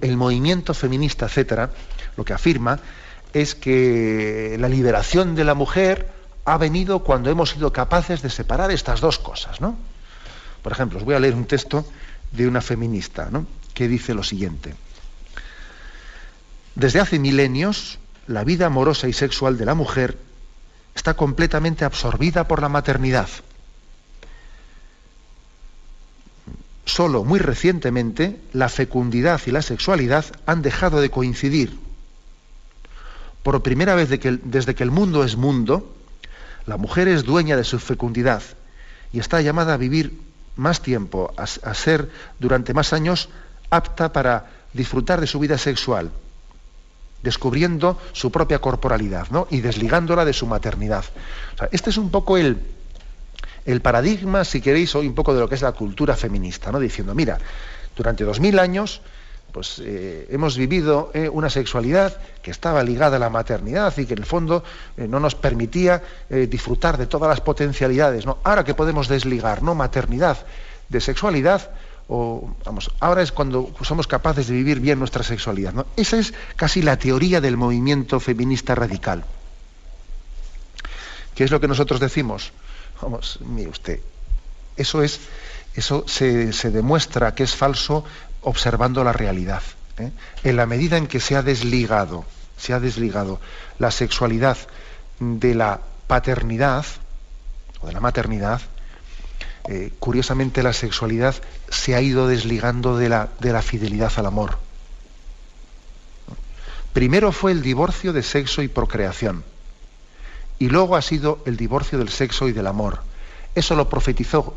el 0.00 0.16
movimiento 0.16 0.74
feminista, 0.74 1.26
etcétera, 1.26 1.70
lo 2.16 2.24
que 2.24 2.32
afirma 2.32 2.80
es 3.32 3.54
que 3.54 4.56
la 4.58 4.68
liberación 4.68 5.34
de 5.34 5.44
la 5.44 5.54
mujer 5.54 6.10
ha 6.44 6.58
venido 6.58 7.00
cuando 7.00 7.30
hemos 7.30 7.50
sido 7.50 7.72
capaces 7.72 8.22
de 8.22 8.30
separar 8.30 8.70
estas 8.70 9.00
dos 9.00 9.18
cosas, 9.18 9.60
¿no? 9.60 9.76
Por 10.62 10.72
ejemplo, 10.72 10.98
os 10.98 11.04
voy 11.04 11.14
a 11.14 11.20
leer 11.20 11.34
un 11.34 11.46
texto 11.46 11.84
de 12.32 12.46
una 12.46 12.60
feminista, 12.60 13.28
¿no? 13.30 13.46
que 13.74 13.88
dice 13.88 14.14
lo 14.14 14.22
siguiente. 14.22 14.74
Desde 16.74 17.00
hace 17.00 17.18
milenios, 17.18 17.98
la 18.26 18.44
vida 18.44 18.66
amorosa 18.66 19.08
y 19.08 19.12
sexual 19.12 19.58
de 19.58 19.64
la 19.64 19.74
mujer 19.74 20.18
está 20.94 21.14
completamente 21.14 21.84
absorbida 21.84 22.46
por 22.46 22.60
la 22.60 22.68
maternidad. 22.68 23.28
Solo 26.84 27.24
muy 27.24 27.38
recientemente 27.38 28.40
la 28.52 28.68
fecundidad 28.68 29.40
y 29.46 29.50
la 29.50 29.62
sexualidad 29.62 30.24
han 30.46 30.62
dejado 30.62 31.00
de 31.00 31.10
coincidir. 31.10 31.78
Por 33.42 33.62
primera 33.62 33.94
vez 33.94 34.08
desde 34.10 34.74
que 34.74 34.82
el 34.82 34.90
mundo 34.90 35.24
es 35.24 35.36
mundo, 35.36 35.94
la 36.66 36.76
mujer 36.76 37.08
es 37.08 37.24
dueña 37.24 37.56
de 37.56 37.64
su 37.64 37.78
fecundidad 37.78 38.42
y 39.12 39.18
está 39.18 39.40
llamada 39.40 39.74
a 39.74 39.76
vivir 39.76 40.18
más 40.56 40.82
tiempo, 40.82 41.32
a, 41.36 41.74
ser 41.74 42.10
durante 42.38 42.74
más 42.74 42.92
años 42.92 43.28
apta 43.70 44.12
para 44.12 44.50
disfrutar 44.72 45.20
de 45.20 45.26
su 45.26 45.38
vida 45.38 45.58
sexual, 45.58 46.10
descubriendo 47.22 47.98
su 48.12 48.30
propia 48.30 48.58
corporalidad 48.60 49.26
y 49.50 49.60
desligándola 49.60 50.24
de 50.24 50.32
su 50.32 50.46
maternidad. 50.46 51.04
este 51.72 51.90
es 51.90 51.96
un 51.96 52.10
poco 52.10 52.36
el, 52.36 52.60
el 53.64 53.80
paradigma, 53.80 54.44
si 54.44 54.60
queréis, 54.60 54.94
hoy 54.94 55.06
un 55.06 55.14
poco 55.14 55.34
de 55.34 55.40
lo 55.40 55.48
que 55.48 55.54
es 55.54 55.62
la 55.62 55.72
cultura 55.72 56.14
feminista, 56.14 56.70
¿no? 56.72 56.78
Diciendo, 56.78 57.14
mira, 57.14 57.38
durante 57.96 58.24
dos 58.24 58.40
mil 58.40 58.58
años, 58.58 59.00
pues 59.52 59.80
eh, 59.84 60.26
hemos 60.30 60.56
vivido 60.56 61.10
eh, 61.14 61.28
una 61.28 61.50
sexualidad 61.50 62.16
que 62.42 62.50
estaba 62.50 62.82
ligada 62.82 63.16
a 63.16 63.20
la 63.20 63.30
maternidad 63.30 63.96
y 63.98 64.06
que 64.06 64.14
en 64.14 64.20
el 64.20 64.26
fondo 64.26 64.64
eh, 64.96 65.06
no 65.08 65.20
nos 65.20 65.34
permitía 65.34 66.02
disfrutar 66.28 66.96
de 66.96 67.06
todas 67.06 67.28
las 67.28 67.40
potencialidades. 67.40 68.26
¿no? 68.26 68.38
Ahora 68.44 68.64
que 68.64 68.74
podemos 68.74 69.08
desligar 69.08 69.62
¿no? 69.62 69.74
maternidad 69.74 70.38
de 70.88 71.00
sexualidad, 71.00 71.70
o, 72.08 72.54
vamos, 72.64 72.90
ahora 73.00 73.22
es 73.22 73.32
cuando 73.32 73.72
somos 73.82 74.06
capaces 74.06 74.48
de 74.48 74.54
vivir 74.54 74.80
bien 74.80 74.98
nuestra 74.98 75.22
sexualidad. 75.22 75.72
¿no? 75.72 75.86
Esa 75.96 76.18
es 76.18 76.34
casi 76.56 76.82
la 76.82 76.96
teoría 76.96 77.40
del 77.40 77.56
movimiento 77.56 78.20
feminista 78.20 78.74
radical. 78.74 79.24
¿Qué 81.34 81.44
es 81.44 81.50
lo 81.50 81.60
que 81.60 81.68
nosotros 81.68 82.00
decimos? 82.00 82.52
Vamos, 83.00 83.38
mire 83.40 83.70
usted, 83.70 84.00
eso 84.76 85.02
es, 85.02 85.20
eso 85.74 86.04
se, 86.06 86.70
demuestra 86.70 87.34
que 87.34 87.44
es 87.44 87.54
falso 87.54 88.04
observando 88.42 89.04
la 89.04 89.12
realidad. 89.12 89.62
¿eh? 89.98 90.10
En 90.44 90.56
la 90.56 90.66
medida 90.66 90.96
en 90.96 91.06
que 91.06 91.20
se 91.20 91.36
ha 91.36 91.42
desligado, 91.42 92.24
se 92.56 92.72
ha 92.72 92.80
desligado 92.80 93.40
la 93.78 93.90
sexualidad 93.90 94.56
de 95.18 95.54
la 95.54 95.80
paternidad 96.06 96.84
o 97.80 97.86
de 97.86 97.92
la 97.92 98.00
maternidad, 98.00 98.60
eh, 99.68 99.92
curiosamente 99.98 100.62
la 100.62 100.72
sexualidad 100.72 101.34
se 101.68 101.94
ha 101.94 102.00
ido 102.00 102.26
desligando 102.26 102.96
de 102.96 103.08
la, 103.08 103.28
de 103.40 103.52
la 103.52 103.62
fidelidad 103.62 104.12
al 104.16 104.26
amor. 104.26 104.58
Primero 106.92 107.30
fue 107.30 107.52
el 107.52 107.62
divorcio 107.62 108.12
de 108.12 108.22
sexo 108.22 108.62
y 108.62 108.68
procreación 108.68 109.44
y 110.58 110.68
luego 110.68 110.96
ha 110.96 111.02
sido 111.02 111.40
el 111.46 111.56
divorcio 111.56 111.98
del 111.98 112.08
sexo 112.08 112.48
y 112.48 112.52
del 112.52 112.66
amor. 112.66 113.00
Eso 113.54 113.74
lo 113.74 113.88
profetizó 113.88 114.54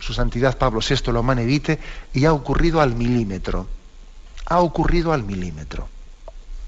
su 0.00 0.14
santidad 0.14 0.58
Pablo 0.58 0.80
VI, 0.80 1.12
lo 1.12 1.22
manevite, 1.22 1.78
y 2.12 2.24
ha 2.24 2.32
ocurrido 2.32 2.80
al 2.80 2.94
milímetro. 2.94 3.66
Ha 4.46 4.60
ocurrido 4.60 5.12
al 5.12 5.22
milímetro. 5.22 5.88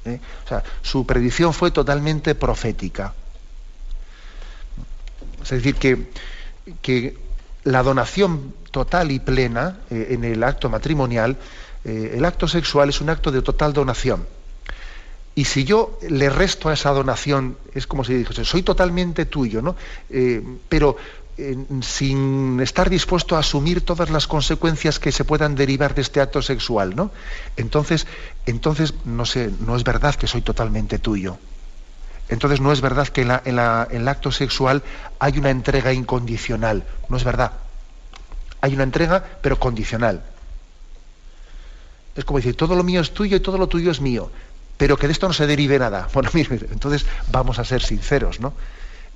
¿eh? 0.05 0.21
O 0.45 0.49
sea, 0.49 0.63
su 0.83 1.07
predicción 1.07 1.53
fue 1.53 1.71
totalmente 1.71 2.35
profética. 2.35 3.15
Es 5.43 5.51
decir, 5.51 5.75
que, 5.75 6.11
que 6.81 7.17
la 7.65 7.83
donación 7.83 8.55
total 8.71 9.11
y 9.11 9.19
plena 9.19 9.79
eh, 9.91 10.09
en 10.11 10.25
el 10.25 10.43
acto 10.45 10.69
matrimonial, 10.69 11.37
eh, 11.85 12.15
el 12.17 12.25
acto 12.25 12.47
sexual 12.47 12.89
es 12.89 13.01
un 13.01 13.11
acto 13.11 13.33
de 13.33 13.43
total 13.43 13.73
donación 13.73 14.25
Y 15.35 15.47
si 15.47 15.65
yo 15.65 15.99
le 16.09 16.31
resto 16.31 16.69
a 16.69 16.75
esa 16.75 16.91
donación, 16.91 17.57
es 17.75 17.87
como 17.87 18.05
si 18.05 18.15
dijese, 18.15 18.45
soy 18.45 18.63
totalmente 18.63 19.27
tuyo, 19.27 19.63
¿no? 19.63 19.75
Pero 20.69 20.97
sin 21.83 22.61
estar 22.61 22.91
dispuesto 22.91 23.37
a 23.37 23.41
asumir 23.41 23.85
todas 23.85 24.11
las 24.11 24.27
consecuencias 24.27 24.99
que 24.99 25.13
se 25.13 25.25
puedan 25.25 25.55
derivar 25.55 25.95
de 25.95 26.03
este 26.03 26.21
acto 26.21 26.43
sexual, 26.43 26.95
¿no? 26.97 27.11
Entonces, 27.57 28.07
entonces 28.47 28.95
no 29.05 29.25
sé, 29.25 29.51
no 29.61 29.77
es 29.77 29.85
verdad 29.85 30.15
que 30.15 30.27
soy 30.27 30.43
totalmente 30.43 30.99
tuyo. 30.99 31.39
Entonces 32.29 32.61
no 32.61 32.73
es 32.73 32.81
verdad 32.81 33.09
que 33.09 33.23
en, 33.23 33.31
en 33.31 33.59
el 33.91 34.09
acto 34.09 34.33
sexual 34.33 34.83
hay 35.19 35.39
una 35.39 35.51
entrega 35.51 35.93
incondicional. 35.93 36.85
No 37.09 37.17
es 37.17 37.25
verdad. 37.25 37.53
Hay 38.61 38.75
una 38.75 38.85
entrega, 38.85 39.25
pero 39.43 39.59
condicional. 39.59 40.23
Es 42.15 42.25
como 42.25 42.39
decir, 42.39 42.57
todo 42.57 42.75
lo 42.75 42.85
mío 42.85 43.01
es 43.01 43.13
tuyo 43.13 43.37
y 43.37 43.41
todo 43.41 43.59
lo 43.59 43.67
tuyo 43.67 43.91
es 43.91 44.01
mío 44.01 44.31
pero 44.83 44.97
que 44.97 45.07
de 45.07 45.13
esto 45.13 45.29
no 45.29 45.33
se 45.33 45.47
derive 45.47 45.79
nada. 45.79 46.09
Bueno, 46.13 46.31
mire, 46.33 46.59
entonces 46.73 47.07
vamos 47.31 47.61
a 47.61 47.65
ser 47.65 47.83
sinceros, 47.83 48.41
¿no? 48.41 48.53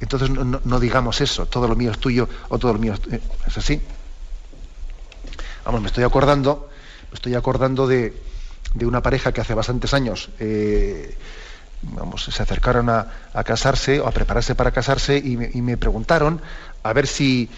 Entonces 0.01 0.31
no, 0.31 0.81
digamos 0.81 1.21
eso, 1.21 1.47
todo 1.47 1.69
lo 1.69 1.75
mío 1.75 1.91
es 1.91 1.99
tuyo 1.99 2.29
o 2.49 2.59
todo 2.59 2.73
lo 2.75 2.79
mío 2.79 2.95
es, 2.95 3.21
es 3.47 3.59
así. 3.59 3.81
Vamos, 5.65 5.81
me 5.81 5.89
estoy 5.89 6.05
acordando, 6.05 6.69
me 7.11 7.15
estoy 7.15 7.35
acordando 7.35 7.87
de, 7.89 8.15
una 8.83 9.03
pareja 9.03 9.33
que 9.33 9.41
hace 9.41 9.55
bastantes 9.55 9.95
años 9.95 10.29
eh, 10.39 11.17
vamos, 11.83 12.25
se 12.25 12.43
acercaron 12.43 12.89
a, 12.89 13.09
casarse 13.45 14.01
o 14.01 14.07
a 14.07 14.13
prepararse 14.13 14.55
para 14.55 14.71
casarse 14.71 15.19
y 15.19 15.37
me, 15.37 15.77
preguntaron 15.77 16.41
a 16.83 16.93
ver 16.93 17.07
si, 17.07 17.49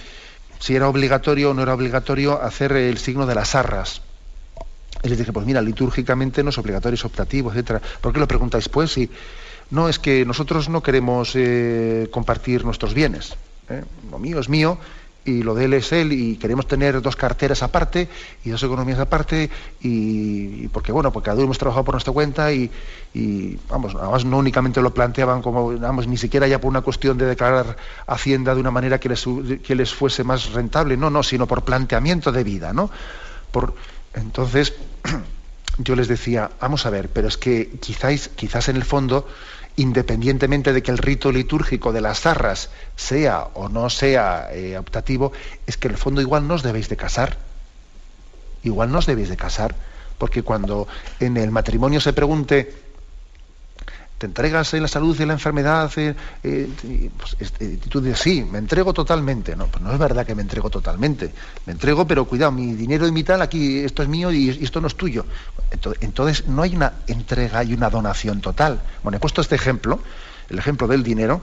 si 0.59 0.75
era 0.75 0.89
obligatorio 0.89 1.51
o 1.51 1.55
no 1.55 1.63
era 1.63 1.75
obligatorio 1.75 2.41
hacer 2.41 2.73
el 2.73 2.99
signo 2.99 3.27
de 3.27 3.35
las 3.35 3.55
arras. 3.55 4.01
Y 5.03 5.09
les 5.09 5.19
dije, 5.19 5.33
pues 5.33 5.47
mira, 5.47 5.61
litúrgicamente 5.61 6.43
no 6.43 6.51
es 6.51 6.59
obligatorio, 6.59 6.95
es 6.95 7.05
optativo, 7.05 7.51
etcétera. 7.51 7.81
¿Por 8.01 8.13
qué 8.13 8.21
lo 8.21 8.27
preguntáis? 8.27 8.69
Pues 8.69 8.91
no, 9.71 9.89
es 9.89 9.99
que 9.99 10.25
nosotros 10.25 10.69
no 10.69 10.83
queremos 10.83 11.33
eh, 11.35 12.09
compartir 12.11 12.65
nuestros 12.65 12.95
bienes. 12.95 13.37
¿eh? 13.69 13.85
Lo 14.11 14.19
mío 14.19 14.39
es 14.41 14.49
mío 14.49 14.79
y 15.25 15.43
lo 15.43 15.55
de 15.55 15.67
él 15.67 15.75
es 15.75 15.93
él 15.93 16.13
y 16.13 16.37
queremos 16.37 16.67
tener 16.67 17.03
dos 17.03 17.15
carteras 17.15 17.63
aparte 17.63 18.09
y 18.45 18.51
dos 18.51 18.63
economías 18.63 18.99
aparte 18.99 19.51
y, 19.81 20.69
porque 20.69 20.91
bueno 20.91 21.13
porque 21.13 21.27
cada 21.27 21.37
uno 21.37 21.47
hemos 21.47 21.59
trabajado 21.59 21.85
por 21.85 21.95
nuestra 21.95 22.15
cuenta 22.15 22.51
y, 22.51 22.71
vamos 23.69 23.95
además 23.95 24.25
no 24.25 24.39
únicamente 24.39 24.81
lo 24.81 24.95
planteaban 24.95 25.43
como 25.43 25.77
vamos 25.79 26.07
ni 26.07 26.17
siquiera 26.17 26.47
ya 26.47 26.61
por 26.61 26.71
una 26.71 26.81
cuestión 26.81 27.19
de 27.19 27.27
declarar 27.27 27.77
hacienda 28.07 28.55
de 28.55 28.61
una 28.61 28.71
manera 28.71 29.01
que 29.01 29.11
les, 29.11 29.27
que 29.63 29.75
les 29.75 29.93
fuese 29.93 30.25
más 30.25 30.53
rentable 30.53 30.97
no 30.97 31.11
no 31.11 31.23
sino 31.23 31.47
por 31.47 31.63
planteamiento 31.63 32.33
de 32.33 32.45
vida 32.45 32.73
no 32.73 32.91
por 33.51 33.75
entonces, 34.15 34.75
yo 35.79 35.97
les 35.97 36.09
decía, 36.09 36.51
vamos 36.61 36.87
a 36.87 36.91
ver, 36.91 37.09
pero 37.09 37.29
es 37.29 37.37
que 37.37 37.71
quizás, 37.81 38.29
quizás 38.29 38.69
en 38.69 38.77
el 38.77 38.85
fondo, 38.85 39.27
independientemente 39.79 40.73
de 40.73 40.83
que 40.83 40.91
el 40.91 40.99
rito 40.99 41.31
litúrgico 41.31 41.93
de 41.93 42.01
las 42.01 42.21
zarras 42.21 42.71
sea 42.97 43.45
o 43.55 43.69
no 43.69 43.89
sea 43.91 44.49
eh, 44.53 44.77
optativo, 44.77 45.33
es 45.67 45.77
que 45.77 45.87
en 45.87 45.93
el 45.95 45.99
fondo 45.99 46.21
igual 46.21 46.49
no 46.49 46.55
os 46.55 46.65
debéis 46.65 46.89
de 46.89 46.97
casar. 46.97 47.39
Igual 48.65 48.91
no 48.91 48.99
os 48.99 49.07
debéis 49.07 49.29
de 49.29 49.37
casar, 49.37 49.77
porque 50.19 50.43
cuando 50.43 50.89
en 51.21 51.37
el 51.37 51.53
matrimonio 51.53 52.01
se 52.01 52.13
pregunte, 52.13 52.88
te 54.19 54.27
entregas 54.27 54.75
en 54.75 54.83
la 54.83 54.89
salud 54.89 55.19
y 55.19 55.25
la 55.25 55.33
enfermedad, 55.35 55.91
eh, 55.97 56.69
tú 57.89 58.01
dices, 58.01 58.19
sí, 58.19 58.45
me 58.45 58.59
entrego 58.59 58.93
totalmente. 58.93 59.55
No, 59.55 59.69
pues 59.69 59.83
no 59.83 59.93
es 59.93 59.99
verdad 59.99 60.27
que 60.27 60.35
me 60.35 60.43
entrego 60.43 60.69
totalmente. 60.69 61.33
Me 61.67 61.73
entrego, 61.73 62.05
pero 62.07 62.25
cuidado, 62.25 62.51
mi 62.51 62.75
dinero 62.75 63.07
y 63.07 63.13
mi 63.13 63.23
tal, 63.23 63.41
aquí 63.43 63.79
esto 63.79 64.03
es 64.03 64.09
mío 64.09 64.33
y 64.33 64.51
esto 64.51 64.81
no 64.81 64.89
es 64.89 64.97
tuyo. 64.97 65.25
Entonces, 66.01 66.49
no 66.49 66.63
hay 66.63 66.75
una 66.75 66.95
entrega 67.07 67.63
y 67.63 67.73
una 67.75 67.91
donación 67.91 68.41
total. 68.41 68.83
Bueno, 69.05 69.19
he 69.19 69.21
puesto 69.21 69.41
este 69.41 69.55
ejemplo, 69.55 70.01
el 70.51 70.59
ejemplo 70.59 70.89
del 70.89 71.05
dinero, 71.05 71.41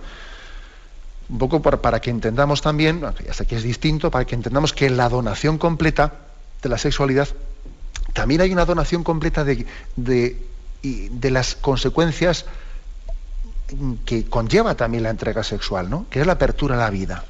un 1.30 1.38
poco 1.38 1.62
para, 1.62 2.02
que 2.02 2.10
entendamos 2.10 2.62
también, 2.62 3.04
hasta 3.06 3.46
que 3.46 3.56
es 3.56 3.64
distinto, 3.64 4.12
para 4.12 4.26
que 4.26 4.36
entendamos 4.36 4.74
que 4.74 4.90
la 4.90 5.08
donación 5.08 5.58
completa 5.58 6.14
de 6.62 6.70
la 6.70 6.78
sexualidad 6.78 7.30
también 8.14 8.42
hay 8.42 8.52
una 8.52 8.66
donación 8.66 9.04
completa 9.04 9.44
de, 9.44 9.66
de, 9.96 10.42
de 10.84 11.32
las 11.32 11.56
consecuencias 11.56 12.46
que 14.06 14.26
conlleva 14.26 14.76
también 14.76 15.04
la 15.04 15.10
entrega 15.10 15.44
sexual, 15.44 15.90
¿no? 15.90 16.06
que 16.10 16.22
es 16.22 16.28
la 16.28 16.34
apertura 16.34 16.76
a 16.76 16.80
la 16.80 16.90
vida. 16.90 17.24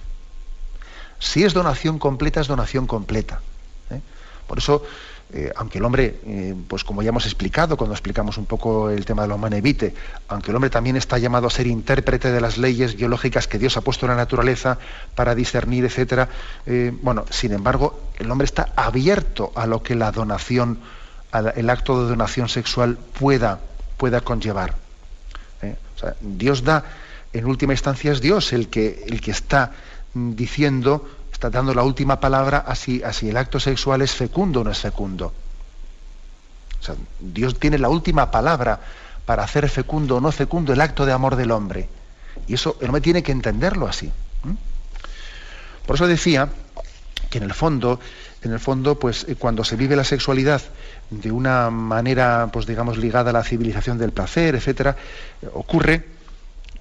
Si 1.20 1.44
es 1.44 1.54
donación 1.54 1.98
completa, 2.00 2.42
es 2.42 2.48
donación 2.48 2.88
completa. 2.88 3.40
¿eh? 3.90 4.02
Por 4.48 4.58
eso, 4.58 4.84
eh, 5.34 5.52
aunque 5.56 5.78
el 5.78 5.86
hombre, 5.86 6.20
eh, 6.26 6.56
pues 6.68 6.84
como 6.84 7.02
ya 7.02 7.10
hemos 7.10 7.26
explicado 7.26 7.78
cuando 7.78 7.94
explicamos 7.94 8.38
un 8.38 8.46
poco 8.46 8.90
el 8.90 9.06
tema 9.06 9.22
de 9.22 9.30
la 9.30 9.36
humanevite, 9.36 9.96
aunque 10.28 10.52
el 10.52 10.56
hombre 10.56 10.70
también 10.70 10.98
está 10.98 11.18
llamado 11.18 11.48
a 11.48 11.50
ser 11.50 11.68
intérprete 11.68 12.32
de 12.32 12.42
las 12.42 12.58
leyes 12.58 12.96
biológicas 12.96 13.48
que 13.48 13.58
Dios 13.58 13.78
ha 13.78 13.82
puesto 13.82 14.06
en 14.06 14.12
la 14.12 14.18
naturaleza 14.18 14.78
para 15.16 15.36
discernir, 15.36 15.86
etcétera, 15.86 16.30
bueno, 17.02 17.26
sin 17.30 17.54
embargo, 17.54 18.00
el 18.20 18.30
hombre 18.30 18.46
está 18.46 18.74
abierto 18.76 19.52
a 19.56 19.66
lo 19.68 19.82
que 19.82 19.96
la 19.96 20.12
donación, 20.12 20.80
el 21.56 21.70
acto 21.70 22.04
de 22.04 22.10
donación 22.10 22.50
sexual 22.50 22.98
pueda, 23.20 23.62
pueda 23.98 24.22
conllevar. 24.22 24.85
Dios 26.22 26.63
da, 26.63 26.84
en 27.34 27.45
última 27.45 27.74
instancia 27.74 28.11
es 28.11 28.22
Dios 28.22 28.53
el 28.53 28.70
que, 28.70 29.03
el 29.07 29.22
que 29.22 29.32
está 29.32 29.72
diciendo, 30.13 31.07
está 31.32 31.49
dando 31.49 31.74
la 31.74 31.84
última 31.84 32.20
palabra 32.20 32.59
a 32.59 32.76
si, 32.76 33.01
el 33.01 33.38
acto 33.38 33.59
sexual 33.59 34.01
es 34.01 34.13
fecundo 34.13 34.61
o 34.61 34.63
no 34.63 34.72
es 34.72 34.80
fecundo. 34.80 35.34
Dios 37.20 37.59
tiene 37.59 37.78
la 37.78 37.89
última 37.89 38.30
palabra 38.30 38.80
para 39.26 39.43
hacer 39.43 39.68
fecundo 39.70 40.18
o 40.18 40.22
no 40.22 40.32
fecundo 40.32 40.72
el 40.72 40.82
acto 40.82 41.05
de 41.05 41.11
amor 41.11 41.36
del 41.36 41.51
hombre. 41.51 41.89
Y 42.47 42.53
eso 42.53 42.78
el 42.80 42.88
hombre 42.88 43.01
tiene 43.01 43.24
que 43.24 43.32
entenderlo 43.32 43.88
así. 43.88 44.11
Por 45.86 45.95
eso 45.95 46.07
decía 46.07 46.49
que 47.30 47.39
en 47.39 47.43
el 47.43 47.53
fondo, 47.53 47.99
en 48.41 48.53
el 48.53 48.59
fondo, 48.59 48.97
pues 48.97 49.26
eh, 49.28 49.36
cuando 49.36 49.63
se 49.63 49.76
vive 49.76 49.95
la 49.95 50.03
sexualidad 50.03 50.61
de 51.10 51.32
una 51.32 51.70
manera, 51.70 52.49
pues 52.51 52.66
digamos, 52.66 52.97
ligada 52.97 53.30
a 53.30 53.34
la 53.34 53.43
civilización 53.43 53.97
del 53.97 54.12
placer, 54.12 54.56
etcétera, 54.56 54.95
ocurre 55.53 56.06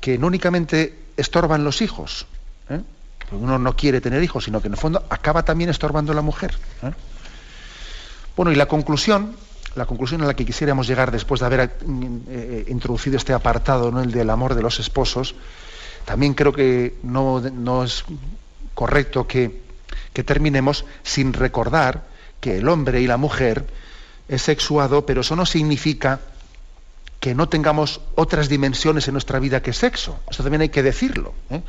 que 0.01 0.19
no 0.19 0.27
únicamente 0.27 0.99
estorban 1.17 1.65
los 1.65 1.83
hijos, 1.83 2.27
¿eh? 2.71 2.81
uno 3.33 3.59
no 3.59 3.77
quiere 3.77 4.01
tener 4.01 4.23
hijos, 4.23 4.45
sino 4.45 4.61
que 4.61 4.69
en 4.69 4.75
el 4.75 4.79
fondo 4.79 5.05
acaba 5.09 5.45
también 5.45 5.71
estorbando 5.71 6.13
la 6.15 6.23
mujer. 6.23 6.55
¿eh? 6.83 6.91
Bueno, 8.37 8.53
y 8.53 8.55
la 8.55 8.67
conclusión, 8.67 9.35
la 9.75 9.87
conclusión 9.87 10.23
a 10.23 10.27
la 10.27 10.35
que 10.35 10.45
quisiéramos 10.45 10.87
llegar 10.87 11.11
después 11.11 11.41
de 11.41 11.47
haber 11.47 11.77
eh, 12.29 12.65
introducido 12.69 13.17
este 13.17 13.33
apartado, 13.33 13.91
¿no? 13.91 14.03
el 14.03 14.13
del 14.13 14.31
amor 14.31 14.55
de 14.55 14.63
los 14.63 14.81
esposos, 14.81 15.35
también 16.05 16.35
creo 16.35 16.53
que 16.53 16.97
no, 17.03 17.85
es 17.85 18.05
correcto 18.75 19.27
que, 19.27 19.63
que 20.13 20.23
terminemos 20.23 20.85
sin 21.03 21.33
recordar 21.33 22.05
que 22.41 22.59
el 22.59 22.69
hombre 22.69 23.01
y 23.01 23.07
la 23.07 23.17
mujer 23.17 23.65
es 24.29 24.43
sexuado, 24.43 25.07
pero 25.07 25.21
eso 25.21 25.37
no 25.37 25.47
significa 25.47 26.21
que 27.21 27.35
no 27.35 27.49
tengamos 27.49 28.01
otras 28.17 28.49
dimensiones 28.49 29.09
en 29.09 29.15
nuestra 29.15 29.39
vida 29.39 29.63
que 29.63 29.73
sexo. 29.73 30.19
Eso 30.31 30.43
también 30.43 30.63
hay 30.63 30.69
que 30.69 30.83
decirlo. 30.83 31.35
¿eh? 31.51 31.63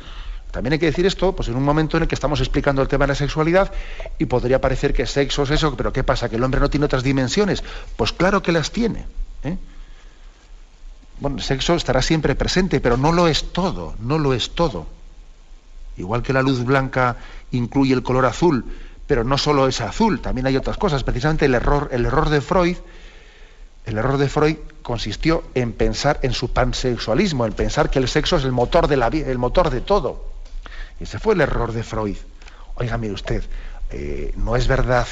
También 0.50 0.74
hay 0.74 0.78
que 0.78 0.86
decir 0.86 1.06
esto 1.06 1.34
pues 1.34 1.48
en 1.48 1.56
un 1.56 1.64
momento 1.64 1.96
en 1.96 2.04
el 2.04 2.08
que 2.08 2.14
estamos 2.14 2.40
explicando 2.40 2.82
el 2.82 2.88
tema 2.88 3.04
de 3.04 3.08
la 3.08 3.14
sexualidad 3.14 3.72
y 4.18 4.26
podría 4.26 4.60
parecer 4.60 4.92
que 4.92 5.06
sexo 5.06 5.42
es 5.42 5.50
eso, 5.50 5.76
pero 5.76 5.92
¿qué 5.92 6.04
pasa? 6.04 6.28
¿Que 6.28 6.36
el 6.36 6.44
hombre 6.44 6.60
no 6.60 6.70
tiene 6.70 6.86
otras 6.86 7.02
dimensiones? 7.02 7.62
Pues 7.96 8.12
claro 8.12 8.42
que 8.42 8.52
las 8.52 8.70
tiene. 8.70 9.06
¿eh? 9.44 9.56
Bueno, 11.20 11.38
el 11.38 11.42
sexo 11.42 11.74
estará 11.74 12.02
siempre 12.02 12.34
presente, 12.34 12.80
pero 12.80 12.96
no 12.96 13.12
lo 13.12 13.28
es 13.28 13.52
todo, 13.52 13.94
no 14.00 14.18
lo 14.18 14.34
es 14.34 14.50
todo. 14.50 14.86
Igual 15.96 16.22
que 16.22 16.32
la 16.32 16.42
luz 16.42 16.62
blanca 16.64 17.16
incluye 17.50 17.94
el 17.94 18.02
color 18.02 18.26
azul, 18.26 18.64
pero 19.06 19.24
no 19.24 19.38
solo 19.38 19.68
es 19.68 19.80
azul, 19.80 20.20
también 20.20 20.46
hay 20.46 20.56
otras 20.56 20.76
cosas. 20.76 21.04
Precisamente 21.04 21.44
el 21.44 21.54
error, 21.54 21.88
el 21.92 22.06
error 22.06 22.28
de 22.28 22.40
Freud, 22.40 22.76
el 23.84 23.98
error 23.98 24.18
de 24.18 24.28
Freud 24.28 24.56
consistió 24.82 25.44
en 25.54 25.72
pensar 25.72 26.18
en 26.22 26.32
su 26.32 26.52
pansexualismo, 26.52 27.46
en 27.46 27.52
pensar 27.52 27.90
que 27.90 27.98
el 27.98 28.08
sexo 28.08 28.36
es 28.36 28.44
el 28.44 28.52
motor 28.52 28.88
de 28.88 28.96
la 28.96 29.10
vida, 29.10 29.30
el 29.30 29.38
motor 29.38 29.70
de 29.70 29.80
todo. 29.80 30.24
Ese 30.98 31.18
fue 31.18 31.34
el 31.34 31.40
error 31.40 31.72
de 31.72 31.82
Freud. 31.82 32.16
Oiga, 32.74 32.98
mire 32.98 33.14
usted, 33.14 33.44
eh, 33.90 34.32
no 34.36 34.56
es 34.56 34.66
verdad 34.66 35.06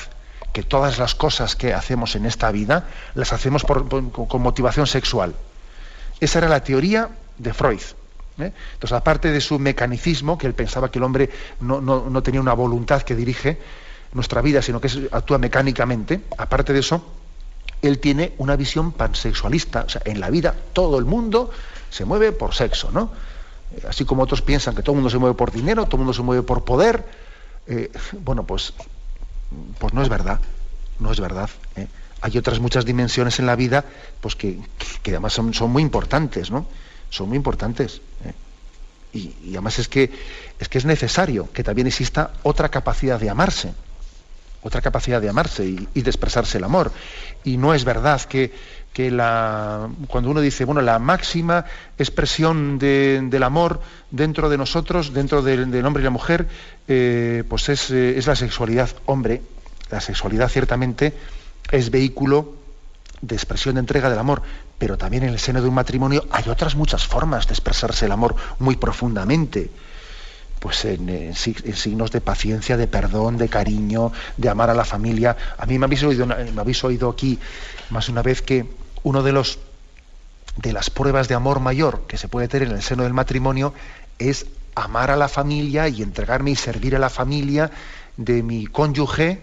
que 0.53 0.63
todas 0.63 0.99
las 0.99 1.15
cosas 1.15 1.57
que 1.57 1.73
hacemos 1.73 2.17
en 2.17 2.27
esta 2.27 2.51
vida 2.51 2.89
las 3.15 3.33
hacemos 3.33 3.65
con 3.65 4.43
motivación 4.43 4.87
sexual. 4.87 5.35
Esa 6.21 6.39
era 6.39 6.49
la 6.49 6.63
teoría 6.63 7.11
de 7.39 7.53
Freud. 7.53 7.81
¿eh? 8.39 8.53
Entonces, 8.75 8.93
aparte 8.97 9.31
de 9.31 9.41
su 9.41 9.59
mecanicismo, 9.59 10.39
que 10.39 10.47
él 10.47 10.55
pensaba 10.55 10.91
que 10.91 10.99
el 10.99 11.05
hombre 11.05 11.31
no, 11.61 11.81
no 11.81 12.23
tenía 12.23 12.41
una 12.41 12.55
voluntad 12.55 13.03
que 13.03 13.15
dirige, 13.15 13.59
nuestra 14.15 14.41
vida, 14.41 14.63
sino 14.63 14.81
que 14.81 14.89
actúa 15.13 15.39
mecánicamente, 15.39 16.23
aparte 16.39 16.73
de 16.73 16.81
eso, 16.81 17.05
él 17.83 17.99
tiene 17.99 18.33
una 18.39 18.57
visión 18.57 18.93
pansexualista. 18.93 19.83
O 19.83 19.89
sea, 19.89 20.03
en 20.05 20.21
la 20.21 20.31
vida 20.31 20.55
todo 20.73 20.99
el 20.99 21.05
mundo 21.05 21.51
se 21.91 22.05
mueve 22.05 22.33
por 22.33 22.55
sexo, 22.55 22.91
¿no? 22.91 23.13
Eh, 23.77 23.83
así 23.89 24.05
como 24.05 24.23
otros 24.23 24.41
piensan 24.41 24.75
que 24.75 24.83
todo 24.83 24.93
el 24.93 24.97
mundo 24.97 25.11
se 25.11 25.19
mueve 25.19 25.37
por 25.37 25.53
dinero, 25.53 25.85
todo 25.85 25.97
el 25.97 25.99
mundo 25.99 26.15
se 26.15 26.23
mueve 26.23 26.43
por 26.43 26.65
poder. 26.65 27.05
Eh, 27.67 27.93
bueno, 28.21 28.45
pues, 28.45 28.73
pues 29.79 29.93
no 29.93 30.03
es 30.03 30.09
verdad. 30.09 30.41
No 31.01 31.13
es 31.13 31.21
verdad. 31.21 31.51
¿eh? 31.77 31.89
hay 32.25 32.39
otras 32.39 32.59
muchas 32.59 32.87
dimensiones 32.87 33.39
en 33.39 33.45
la 33.45 33.55
vida 33.55 33.85
pues 34.23 34.35
que, 34.35 34.59
además 35.05 35.35
son, 35.35 35.53
son, 35.53 35.71
muy 35.71 35.83
importantes, 35.83 36.51
¿no? 36.51 36.67
Son 37.11 37.29
muy 37.29 37.37
importantes. 37.37 38.01
¿eh? 38.25 38.33
Y, 39.13 39.51
además 39.51 39.79
es 39.79 39.89
que, 39.89 40.11
es 40.59 40.71
que 40.71 40.79
es 40.79 40.87
necesario 40.87 41.53
que 41.53 41.63
también 41.63 41.87
exista 41.87 42.31
otra 42.43 42.71
capacidad 42.71 43.21
de 43.21 43.29
amarse, 43.29 43.75
otra 44.65 44.81
capacidad 44.81 45.21
de 45.21 45.29
amarse 45.29 45.65
y, 45.65 46.03
de 46.03 46.11
expresarse 46.11 46.59
el 46.59 46.65
amor. 46.65 46.91
Y 47.45 47.59
no 47.59 47.75
es 47.75 47.85
verdad 47.85 48.21
que, 48.23 48.51
que 48.95 49.11
la, 49.11 49.89
cuando 50.09 50.31
uno 50.31 50.41
dice, 50.41 50.65
bueno, 50.65 50.81
la 50.81 50.99
máxima 50.99 51.67
expresión 51.99 52.79
del 52.79 53.43
amor 53.43 53.81
dentro 54.11 54.49
de 54.49 54.57
nosotros, 54.57 55.13
dentro 55.13 55.43
del, 55.43 55.85
hombre 55.85 56.03
y 56.03 56.05
la 56.05 56.11
mujer, 56.11 56.49
eh, 56.89 57.45
pues 57.49 57.69
es, 57.69 57.91
eh, 57.91 58.19
es 58.19 58.27
la 58.27 58.35
sexualidad. 58.35 58.89
Hombre, 59.05 59.43
la 59.91 60.01
sexualidad 60.01 60.49
ciertamente 60.49 61.13
es 61.71 61.91
vehículo 61.91 62.55
de 63.21 63.37
expresión 63.37 63.75
de 63.75 63.81
entrega 63.81 64.09
del 64.09 64.19
amor, 64.19 64.41
pero 64.79 64.97
también 64.97 65.25
en 65.25 65.31
el 65.31 65.39
seno 65.39 65.61
de 65.61 65.69
un 65.69 65.75
matrimonio 65.75 66.25
hay 66.31 66.49
otras 66.49 66.75
muchas 66.75 67.07
formas 67.07 67.47
de 67.47 67.53
expresarse 67.53 68.07
el 68.07 68.13
amor 68.13 68.35
muy 68.59 68.77
profundamente. 68.77 69.71
Pues 70.65 70.83
en, 70.87 71.35
signos 71.35 72.11
de 72.11 72.23
paciencia, 72.23 72.79
de 72.79 72.87
perdón, 72.87 73.37
de 73.37 73.51
cariño, 73.51 74.13
de 74.39 74.49
amar 74.49 74.71
a 74.71 74.75
la 74.75 74.87
familia. 74.87 75.37
A 75.59 75.67
mí 75.67 75.79
me 75.79 75.85
habéis 75.85 76.03
oído, 76.05 76.25
me 76.25 76.59
habéis 76.59 76.83
oído 76.85 77.11
aquí 77.11 77.39
más 77.91 78.09
una 78.09 78.23
vez 78.23 78.41
que 78.41 78.65
uno 79.03 79.23
de 79.23 79.33
los 79.33 79.59
de 80.57 80.73
las 80.73 80.89
pruebas 80.89 81.29
de 81.29 81.35
amor 81.35 81.61
mayor 81.61 82.07
que 82.09 82.17
se 82.17 82.29
puede 82.29 82.49
tener 82.49 82.69
en 82.69 82.77
el 82.77 82.83
seno 82.83 83.03
del 83.03 83.13
matrimonio 83.13 83.75
es 84.19 84.47
amar 84.75 85.11
a 85.11 85.17
la 85.17 85.29
familia 85.29 85.87
y 85.89 86.01
entregarme 86.01 86.53
y 86.53 86.57
servir 86.57 86.97
a 86.97 86.99
la 86.99 87.11
familia 87.11 87.71
de 88.17 88.43
mi 88.43 88.65
cónyuge 88.65 89.43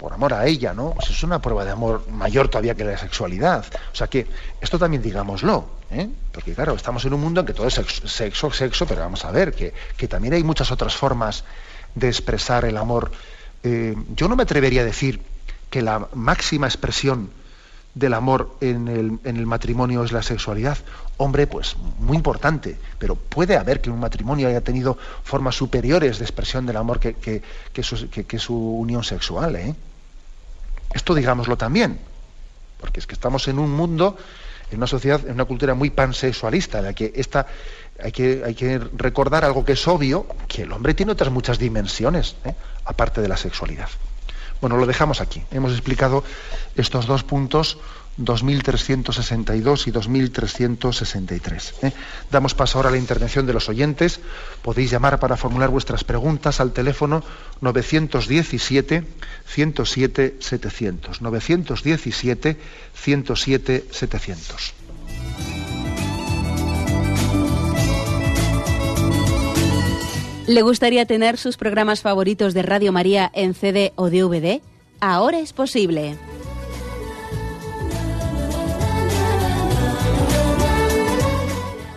por 0.00 0.14
amor 0.14 0.32
a 0.32 0.46
ella, 0.46 0.72
¿no? 0.72 0.92
Pues 0.92 1.10
es 1.10 1.22
una 1.22 1.42
prueba 1.42 1.62
de 1.62 1.72
amor 1.72 2.08
mayor 2.08 2.48
todavía 2.48 2.74
que 2.74 2.84
la 2.84 2.96
sexualidad. 2.96 3.66
O 3.92 3.94
sea 3.94 4.06
que 4.06 4.26
esto 4.58 4.78
también 4.78 5.02
digámoslo, 5.02 5.68
¿eh? 5.90 6.08
porque 6.32 6.54
claro, 6.54 6.74
estamos 6.74 7.04
en 7.04 7.12
un 7.12 7.20
mundo 7.20 7.40
en 7.40 7.46
que 7.46 7.52
todo 7.52 7.66
es 7.66 7.74
sexo, 7.74 8.50
sexo, 8.50 8.86
pero 8.86 9.02
vamos 9.02 9.26
a 9.26 9.30
ver 9.30 9.52
que, 9.52 10.08
también 10.08 10.32
hay 10.32 10.42
muchas 10.42 10.72
otras 10.72 10.96
formas 10.96 11.44
de 11.94 12.08
expresar 12.08 12.64
el 12.64 12.78
amor. 12.78 13.12
Eh, 13.62 13.94
yo 14.16 14.26
no 14.26 14.36
me 14.36 14.44
atrevería 14.44 14.80
a 14.80 14.86
decir 14.86 15.20
que 15.68 15.82
la 15.82 16.08
máxima 16.14 16.66
expresión 16.66 17.30
del 17.94 18.14
amor 18.14 18.56
en 18.62 19.20
el, 19.22 19.46
matrimonio 19.46 20.02
es 20.02 20.12
la 20.12 20.22
sexualidad. 20.22 20.78
Hombre, 21.18 21.46
pues 21.46 21.76
muy 21.98 22.16
importante, 22.16 22.78
pero 22.98 23.16
puede 23.16 23.58
haber 23.58 23.82
que 23.82 23.90
un 23.90 24.00
matrimonio 24.00 24.48
haya 24.48 24.62
tenido 24.62 24.96
formas 25.24 25.56
superiores 25.56 26.18
de 26.18 26.24
expresión 26.24 26.64
del 26.64 26.78
amor 26.78 27.00
que, 27.00 27.14
que, 27.14 28.38
su, 28.38 28.56
unión 28.56 29.04
sexual. 29.04 29.56
¿eh? 29.56 29.74
Esto 30.92 31.14
digámoslo 31.14 31.56
también, 31.56 32.00
porque 32.78 33.00
es 33.00 33.06
que 33.06 33.14
estamos 33.14 33.46
en 33.48 33.58
un 33.58 33.70
mundo, 33.70 34.16
en 34.70 34.78
una 34.78 34.86
sociedad, 34.86 35.20
en 35.26 35.32
una 35.32 35.44
cultura 35.44 35.74
muy 35.74 35.90
pansexualista, 35.90 36.78
en 36.78 36.84
la 36.86 36.92
que 36.92 37.12
esta, 37.14 37.46
hay, 38.02 38.12
que, 38.12 38.42
hay 38.44 38.54
que 38.54 38.78
recordar 38.78 39.44
algo 39.44 39.64
que 39.64 39.72
es 39.72 39.88
obvio, 39.88 40.26
que 40.48 40.62
el 40.62 40.72
hombre 40.72 40.94
tiene 40.94 41.12
otras 41.12 41.30
muchas 41.30 41.58
dimensiones, 41.58 42.36
¿eh? 42.44 42.54
aparte 42.84 43.20
de 43.20 43.28
la 43.28 43.36
sexualidad. 43.36 43.88
Bueno, 44.60 44.76
lo 44.76 44.86
dejamos 44.86 45.20
aquí. 45.20 45.42
Hemos 45.50 45.72
explicado 45.72 46.22
estos 46.76 47.06
dos 47.06 47.24
puntos 47.24 47.78
2362 48.20 49.86
y 49.86 49.90
2363. 49.90 51.74
¿eh? 51.82 51.92
Damos 52.30 52.54
paso 52.54 52.78
ahora 52.78 52.90
a 52.90 52.92
la 52.92 52.98
intervención 52.98 53.46
de 53.46 53.52
los 53.52 53.68
oyentes. 53.68 54.20
Podéis 54.62 54.90
llamar 54.90 55.18
para 55.18 55.36
formular 55.36 55.70
vuestras 55.70 56.04
preguntas 56.04 56.60
al 56.60 56.72
teléfono 56.72 57.22
917 57.60 59.04
107 59.46 60.36
700. 60.38 61.22
917 61.22 62.56
107 62.94 63.84
700. 63.90 64.74
¿Le 70.46 70.62
gustaría 70.62 71.06
tener 71.06 71.38
sus 71.38 71.56
programas 71.56 72.02
favoritos 72.02 72.54
de 72.54 72.62
Radio 72.62 72.90
María 72.90 73.30
en 73.34 73.54
CD 73.54 73.92
o 73.94 74.10
DVD? 74.10 74.60
Ahora 75.00 75.38
es 75.38 75.52
posible. 75.52 76.16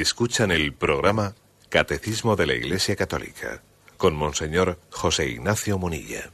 Escuchan 0.00 0.50
el 0.50 0.74
programa 0.74 1.32
Catecismo 1.70 2.36
de 2.36 2.46
la 2.46 2.52
Iglesia 2.52 2.96
Católica 2.96 3.62
con 3.96 4.14
Monseñor 4.14 4.76
José 4.90 5.30
Ignacio 5.30 5.78
Munilla. 5.78 6.28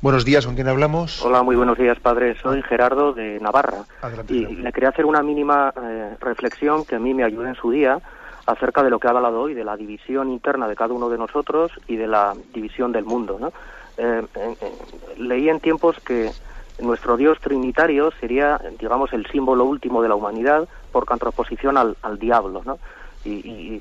Buenos 0.00 0.24
días, 0.24 0.46
¿con 0.46 0.54
quién 0.54 0.68
hablamos? 0.68 1.22
Hola, 1.22 1.42
muy 1.42 1.56
buenos 1.56 1.76
días, 1.76 2.00
padre. 2.00 2.36
Soy 2.40 2.62
Gerardo 2.62 3.12
de 3.12 3.38
Navarra. 3.40 3.84
y 4.30 4.46
le 4.46 4.72
quería 4.72 4.88
hacer 4.88 5.04
una 5.04 5.22
mínima 5.22 5.74
eh, 5.76 6.16
reflexión 6.20 6.86
que 6.86 6.96
a 6.96 6.98
mí 6.98 7.12
me 7.12 7.24
ayude 7.24 7.50
en 7.50 7.54
su 7.54 7.70
día 7.70 8.00
acerca 8.46 8.82
de 8.82 8.88
lo 8.88 8.98
que 8.98 9.08
ha 9.08 9.10
hablado 9.10 9.42
hoy, 9.42 9.52
de 9.52 9.64
la 9.64 9.76
división 9.76 10.30
interna 10.30 10.68
de 10.68 10.74
cada 10.74 10.94
uno 10.94 11.10
de 11.10 11.18
nosotros 11.18 11.70
y 11.86 11.96
de 11.96 12.06
la 12.06 12.34
división 12.54 12.92
del 12.92 13.04
mundo. 13.04 13.36
¿no? 13.38 13.52
Eh, 13.98 14.22
leí 15.18 15.50
en 15.50 15.60
tiempos 15.60 16.00
que 16.00 16.30
nuestro 16.80 17.16
Dios 17.16 17.38
trinitario 17.40 18.10
sería, 18.20 18.60
digamos, 18.78 19.12
el 19.12 19.26
símbolo 19.26 19.64
último 19.64 20.02
de 20.02 20.08
la 20.08 20.14
humanidad 20.14 20.68
por 20.92 21.04
contraposición 21.06 21.76
al, 21.76 22.18
diablo. 22.18 22.62
¿no? 22.64 22.78
y 23.24 23.80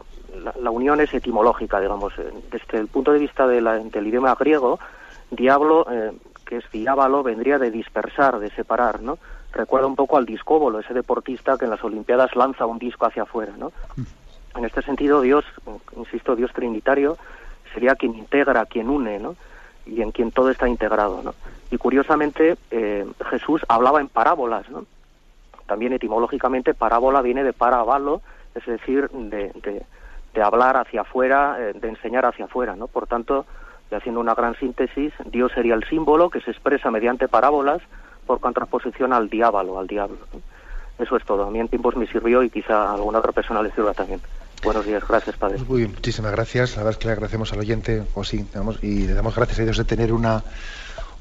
la, 0.60 0.72
unión 0.72 1.00
es 1.02 1.14
etimológica, 1.14 1.80
digamos. 1.80 2.14
Eh, 2.18 2.32
desde 2.52 2.80
el 2.80 2.88
punto 2.88 3.12
de 3.12 3.20
vista 3.20 3.48
del 3.48 4.08
idioma 4.08 4.36
griego, 4.36 4.80
diablo, 5.32 5.86
eh, 5.92 6.12
que 6.46 6.58
es 6.58 6.72
diábalo, 6.72 7.24
vendría 7.24 7.58
de 7.58 7.72
dispersar, 7.72 8.40
de 8.40 8.50
separar, 8.52 9.02
¿no? 9.02 9.18
Recuerda 9.52 9.88
un 9.88 9.96
poco 9.96 10.18
al 10.18 10.26
discóbolo, 10.26 10.80
ese 10.80 10.94
deportista 10.94 11.58
que 11.58 11.66
en 11.66 11.72
las 11.72 11.84
Olimpiadas 11.84 12.36
lanza 12.36 12.66
un 12.66 12.78
disco 12.78 13.06
hacia 13.06 13.24
afuera, 13.24 13.54
¿no? 13.58 13.72
En 14.56 14.66
este 14.66 14.82
sentido, 14.82 15.22
Dios, 15.22 15.46
insisto, 15.96 16.36
Dios 16.36 16.52
trinitario, 16.54 17.18
sería 17.74 17.96
quien 17.96 18.16
integra, 18.16 18.66
quien 18.66 18.90
une, 18.90 19.20
¿no? 19.20 19.36
Y 19.86 20.02
en 20.02 20.12
quien 20.12 20.32
todo 20.32 20.50
está 20.50 20.68
integrado, 20.68 21.22
¿no? 21.24 21.34
Y 21.72 21.78
curiosamente, 21.78 22.58
eh, 22.72 23.06
Jesús 23.30 23.62
hablaba 23.68 24.00
en 24.00 24.08
parábolas, 24.08 24.70
¿no? 24.70 24.86
También 25.66 25.94
etimológicamente, 25.94 26.74
parábola 26.74 27.22
viene 27.22 27.44
de 27.44 27.52
parabalo, 27.52 28.22
es 28.56 28.66
decir, 28.66 29.10
de, 29.10 29.52
de 30.34 30.44
hablar 30.44 30.78
hacia 30.78 31.02
afuera, 31.02 31.58
eh, 31.60 31.74
de 31.74 31.90
enseñar 31.90 32.26
hacia 32.26 32.46
afuera, 32.46 32.76
¿no? 32.76 32.88
Por 32.88 33.08
tanto, 33.08 33.46
y 33.92 33.96
haciendo 33.96 34.20
una 34.20 34.36
gran 34.36 34.56
síntesis, 34.56 35.12
Dios 35.26 35.52
sería 35.54 35.74
el 35.74 35.84
símbolo 35.86 36.30
que 36.30 36.42
se 36.42 36.52
expresa 36.52 36.92
mediante 36.92 37.28
parábolas 37.28 37.82
por 38.26 38.40
contraposición 38.40 39.14
al 39.14 39.30
diablo, 39.30 39.80
al 39.80 39.88
diablo. 39.88 40.18
Eso 41.00 41.16
es 41.18 41.26
todo. 41.26 41.46
A 41.46 41.52
mí 41.52 41.60
en 41.60 41.70
tiempos 41.70 41.96
me 41.96 42.06
sirvió 42.08 42.44
y 42.44 42.50
quizá 42.50 42.90
a 42.90 42.94
alguna 42.94 43.20
otra 43.20 43.32
persona 43.32 43.62
le 43.62 43.72
sirva 43.72 43.94
también. 43.94 44.20
Buenos 44.64 44.86
días, 44.86 45.08
gracias, 45.08 45.38
Padre. 45.38 45.58
Bien, 45.70 45.92
muchísimas 45.92 46.32
gracias. 46.32 46.72
La 46.76 46.84
verdad 46.84 46.92
es 46.92 46.98
que 46.98 47.08
le 47.08 47.14
agradecemos 47.14 47.54
al 47.54 47.60
oyente, 47.60 48.04
o 48.14 48.24
sí, 48.24 48.46
y 48.82 49.08
le 49.08 49.14
damos 49.14 49.36
gracias 49.36 49.60
a 49.60 49.64
Dios 49.64 49.78
de 49.78 49.86
tener 49.86 50.12
una 50.12 50.44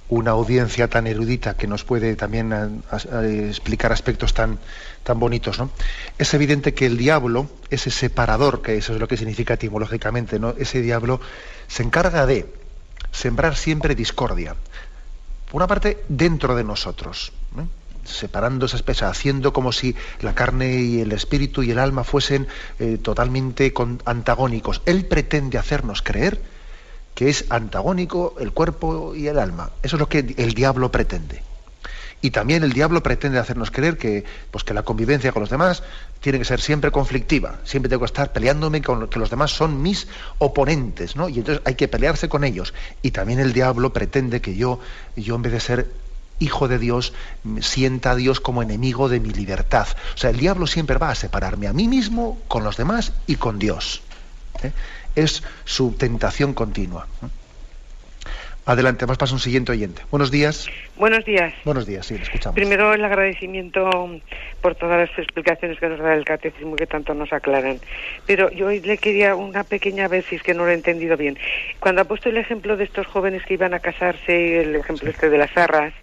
una 0.09 0.33
audiencia 0.33 0.89
tan 0.89 1.07
erudita 1.07 1.57
que 1.57 1.67
nos 1.67 1.85
puede 1.85 2.15
también 2.15 2.53
eh, 2.53 3.47
explicar 3.49 3.93
aspectos 3.93 4.35
tan, 4.35 4.59
tan 5.03 5.19
bonitos. 5.19 5.59
¿no? 5.59 5.71
Es 6.19 6.33
evidente 6.35 6.75
que 6.75 6.87
el 6.87 6.97
diablo, 6.97 7.49
ese 7.71 7.91
separador, 7.91 8.63
que 8.63 8.77
eso 8.77 8.95
es 8.95 9.01
lo 9.01 9.09
que 9.09 9.17
significa 9.17 9.55
etimológicamente, 9.55 10.39
¿no? 10.39 10.55
ese 10.59 10.81
diablo 10.81 11.21
se 11.67 11.83
encarga 11.83 12.27
de 12.27 12.47
sembrar 13.11 13.57
siempre 13.57 13.95
discordia. 13.95 14.55
Por 15.47 15.57
una 15.57 15.67
parte, 15.67 16.05
dentro 16.09 16.55
de 16.55 16.65
nosotros, 16.65 17.33
separando 18.05 18.67
esa 18.67 18.77
espesa, 18.77 19.09
haciendo 19.09 19.53
como 19.53 19.73
si 19.73 19.95
la 20.21 20.35
carne 20.35 20.77
y 20.77 21.01
el 21.01 21.13
espíritu 21.13 21.63
y 21.63 21.71
el 21.71 21.79
alma 21.79 22.05
fuesen 22.05 22.47
eh, 22.79 22.99
totalmente 23.03 23.73
antagónicos. 24.05 24.83
Él 24.87 25.07
pretende 25.07 25.59
hacernos 25.59 26.03
creer 26.03 26.41
que 27.17 27.31
es 27.31 27.47
antagónico 27.49 28.37
el 28.39 28.53
cuerpo 28.53 29.15
y 29.17 29.27
el 29.27 29.39
alma. 29.39 29.71
Eso 29.83 29.97
es 29.97 30.01
lo 30.01 30.09
que 30.09 30.19
el 30.19 30.53
diablo 30.53 30.93
pretende. 30.93 31.43
Y 32.21 32.31
también 32.31 32.63
el 32.63 32.73
diablo 32.73 33.03
pretende 33.03 33.39
hacernos 33.39 33.71
creer 33.71 33.97
que, 33.97 34.25
pues, 34.51 34.65
que 34.65 34.75
la 34.75 34.83
convivencia 34.83 35.33
con 35.33 35.41
los 35.41 35.49
demás 35.49 35.83
tiene 36.21 36.39
que 36.39 36.45
ser 36.45 36.61
siempre 36.61 36.91
conflictiva. 36.91 37.59
Siempre 37.65 37.89
tengo 37.89 38.01
que 38.01 38.07
estar 38.07 38.33
peleándome 38.33 38.83
con 38.83 39.09
que 39.09 39.19
los 39.19 39.31
demás 39.31 39.51
son 39.51 39.81
mis 39.81 40.09
oponentes, 40.39 41.17
¿no? 41.17 41.31
Y 41.31 41.39
entonces 41.39 41.63
hay 41.65 41.75
que 41.75 41.89
pelearse 41.89 42.29
con 42.29 42.45
ellos. 42.45 42.75
Y 43.01 43.13
también 43.13 43.41
el 43.41 43.55
diablo 43.55 43.95
pretende 43.95 44.43
que 44.43 44.55
yo, 44.55 44.79
yo 45.17 45.37
en 45.37 45.43
vez 45.43 45.53
de 45.53 45.61
ser 45.61 45.91
hijo 46.39 46.69
de 46.69 46.79
Dios, 46.79 47.15
sienta 47.61 48.11
a 48.11 48.15
Dios 48.15 48.41
como 48.41 48.63
enemigo 48.63 49.09
de 49.09 49.21
mi 49.21 49.31
libertad. 49.31 49.87
O 50.15 50.19
sea, 50.19 50.29
el 50.29 50.37
diablo 50.37 50.67
siempre 50.67 50.99
va 50.99 51.11
a 51.11 51.15
separarme 51.15 51.67
a 51.67 51.73
mí 51.73 51.89
mismo, 51.89 52.39
con 52.47 52.63
los 52.63 52.77
demás 52.77 53.15
y 53.27 53.37
con 53.37 53.59
Dios. 53.59 54.03
¿eh? 54.63 54.73
Es 55.17 55.43
su 55.65 55.93
tentación 55.93 56.55
continua. 56.55 57.07
Adelante, 58.67 59.07
vamos 59.07 59.31
a 59.31 59.33
un 59.33 59.39
siguiente 59.39 59.71
oyente. 59.71 60.03
Buenos 60.11 60.33
días. 60.33 60.69
Buenos 60.97 61.25
días. 61.25 61.55
Buenos 61.65 61.87
días, 61.87 62.05
sí, 62.05 62.17
le 62.17 62.25
escuchamos. 62.25 62.57
Primero 62.57 62.93
el 62.93 63.05
agradecimiento 63.05 63.89
por 64.61 64.75
todas 64.75 65.09
las 65.09 65.19
explicaciones 65.19 65.79
que 65.79 65.89
nos 65.89 66.01
da 66.01 66.15
el 66.15 66.25
catecismo 66.25 66.75
que 66.75 66.89
tanto 66.89 67.15
nos 67.15 67.33
aclaran. 67.33 67.79
Pero 68.27 68.51
yo 68.51 68.67
hoy 68.67 68.81
le 68.81 68.99
quería 68.99 69.37
una 69.37 69.63
pequeña 69.63 70.09
vez, 70.09 70.27
si 70.27 70.35
es 70.35 70.43
que 70.43 70.53
no 70.53 70.65
lo 70.65 70.73
he 70.73 70.75
entendido 70.75 71.17
bien. 71.17 71.39
Cuando 71.79 72.03
ha 72.03 72.07
puesto 72.07 72.29
el 72.29 72.39
ejemplo 72.39 72.77
de 72.77 72.83
estos 72.83 73.07
jóvenes 73.07 73.45
que 73.45 73.55
iban 73.55 73.73
a 73.73 73.79
casarse, 73.79 74.63
el 74.63 74.75
ejemplo 74.75 75.09
este 75.11 75.31
de 75.31 75.39
las 75.39 75.57
arras, 75.57 75.95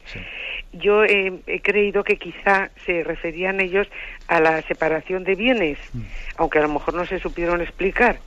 yo 0.72 1.04
he 1.04 1.60
creído 1.62 2.06
que 2.06 2.16
quizá 2.16 2.72
se 2.86 3.04
referían 3.04 3.60
ellos 3.60 3.88
a 4.30 4.40
la 4.40 4.62
separación 4.62 5.26
de 5.26 5.36
bienes, 5.36 5.78
mm. 5.92 6.02
aunque 6.38 6.60
a 6.60 6.62
lo 6.62 6.70
mejor 6.70 6.94
no 6.94 7.06
se 7.06 7.20
supieron 7.20 7.60
explicar 7.60 8.20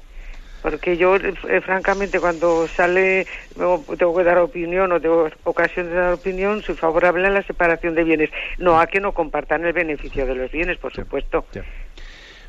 porque 0.66 0.96
yo 0.96 1.14
eh, 1.14 1.60
francamente 1.60 2.18
cuando 2.18 2.66
sale 2.76 3.24
tengo 3.54 4.16
que 4.16 4.24
dar 4.24 4.38
opinión 4.38 4.90
o 4.90 5.00
tengo 5.00 5.30
ocasión 5.44 5.86
de 5.86 5.94
dar 5.94 6.12
opinión 6.14 6.60
soy 6.62 6.74
favorable 6.74 7.24
a 7.24 7.30
la 7.30 7.44
separación 7.44 7.94
de 7.94 8.02
bienes. 8.02 8.30
No 8.58 8.80
a 8.80 8.88
que 8.88 8.98
no 9.00 9.12
compartan 9.12 9.64
el 9.64 9.72
beneficio 9.72 10.26
de 10.26 10.34
los 10.34 10.50
bienes 10.50 10.76
por 10.78 10.92
supuesto 10.92 11.46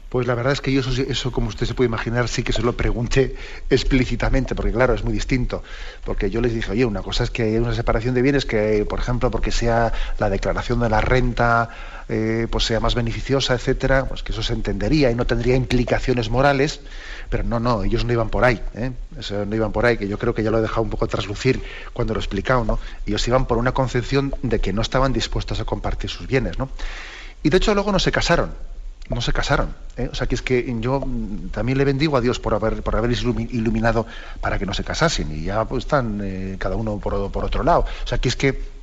Pues 0.10 0.26
la 0.26 0.36
verdad 0.36 0.54
es 0.54 0.62
que 0.62 0.72
yo 0.72 0.80
eso, 0.80 0.92
eso, 1.02 1.32
como 1.32 1.50
usted 1.50 1.66
se 1.66 1.74
puede 1.74 1.88
imaginar, 1.88 2.30
sí 2.30 2.42
que 2.42 2.54
se 2.54 2.62
lo 2.62 2.78
pregunté 2.78 3.36
explícitamente, 3.70 4.56
porque 4.56 4.72
claro, 4.72 4.94
es 4.94 5.04
muy 5.04 5.14
distinto. 5.14 5.64
Porque 6.06 6.30
yo 6.30 6.40
les 6.40 6.54
dije, 6.54 6.72
oye, 6.72 6.86
una 6.86 7.02
cosa 7.02 7.26
es 7.26 7.32
que 7.32 7.44
hay 7.44 7.58
una 7.58 7.74
separación 7.74 8.16
de 8.16 8.22
bienes 8.22 8.46
que, 8.46 8.86
por 8.90 9.00
ejemplo, 9.00 9.30
porque 9.32 9.52
sea 9.52 9.92
la 10.18 10.30
declaración 10.30 10.80
de 10.80 10.90
la 10.90 11.02
renta, 11.02 11.70
eh, 12.08 12.48
pues 12.50 12.64
sea 12.64 12.80
más 12.80 12.96
beneficiosa, 12.96 13.54
etcétera, 13.54 14.06
pues 14.06 14.24
que 14.24 14.32
eso 14.32 14.42
se 14.42 14.54
entendería 14.54 15.12
y 15.12 15.16
no 15.16 15.28
tendría 15.28 15.56
implicaciones 15.56 16.30
morales. 16.30 16.80
Pero 17.30 17.44
no, 17.44 17.60
no, 17.60 17.84
ellos 17.84 18.06
no 18.06 18.14
iban 18.14 18.30
por 18.30 18.46
ahí, 18.46 18.62
¿eh? 18.76 18.92
Eso 19.20 19.46
no 19.46 19.54
iban 19.54 19.74
por 19.74 19.86
ahí, 19.86 19.98
que 19.98 20.08
yo 20.08 20.18
creo 20.18 20.34
que 20.34 20.44
ya 20.44 20.52
lo 20.52 20.60
he 20.60 20.62
dejado 20.62 20.84
un 20.84 20.90
poco 20.90 21.08
traslucir 21.08 21.62
cuando 21.92 22.14
lo 22.14 22.22
he 22.22 22.24
explicado, 22.24 22.64
¿no? 22.64 22.80
Ellos 23.06 23.28
iban 23.28 23.46
por 23.46 23.58
una 23.58 23.74
concepción 23.74 24.34
de 24.42 24.62
que 24.62 24.72
no 24.72 24.82
estaban 24.82 25.12
dispuestos 25.12 25.60
a 25.60 25.66
compartir 25.66 26.10
sus 26.10 26.28
bienes, 26.28 26.58
¿no? 26.58 26.70
Y 27.44 27.50
de 27.50 27.58
hecho 27.58 27.74
luego 27.74 27.92
no 27.92 28.00
se 28.00 28.12
casaron, 28.12 28.54
no 29.10 29.22
se 29.22 29.34
casaron. 29.34 29.74
¿eh? 29.96 30.10
O 30.12 30.16
sea 30.16 30.28
que 30.28 30.36
es 30.36 30.42
que 30.42 30.76
yo 30.80 31.04
también 31.52 31.78
le 31.78 31.86
bendigo 31.86 32.18
a 32.18 32.22
Dios 32.22 32.40
por 32.40 32.54
haber 32.54 32.82
por 32.84 32.96
haberles 32.96 33.22
iluminado 33.22 34.06
para 34.42 34.60
que 34.60 34.66
no 34.66 34.74
se 34.74 34.84
casasen 34.84 35.32
y 35.32 35.44
ya 35.44 35.66
pues, 35.66 35.86
están 35.86 36.20
eh, 36.24 36.56
cada 36.60 36.76
uno 36.76 36.98
por, 36.98 37.14
otro 37.16 37.64
lado. 37.64 37.86
O 38.04 38.08
sea 38.08 38.18
que 38.18 38.30
es 38.30 38.36
que 38.36 38.78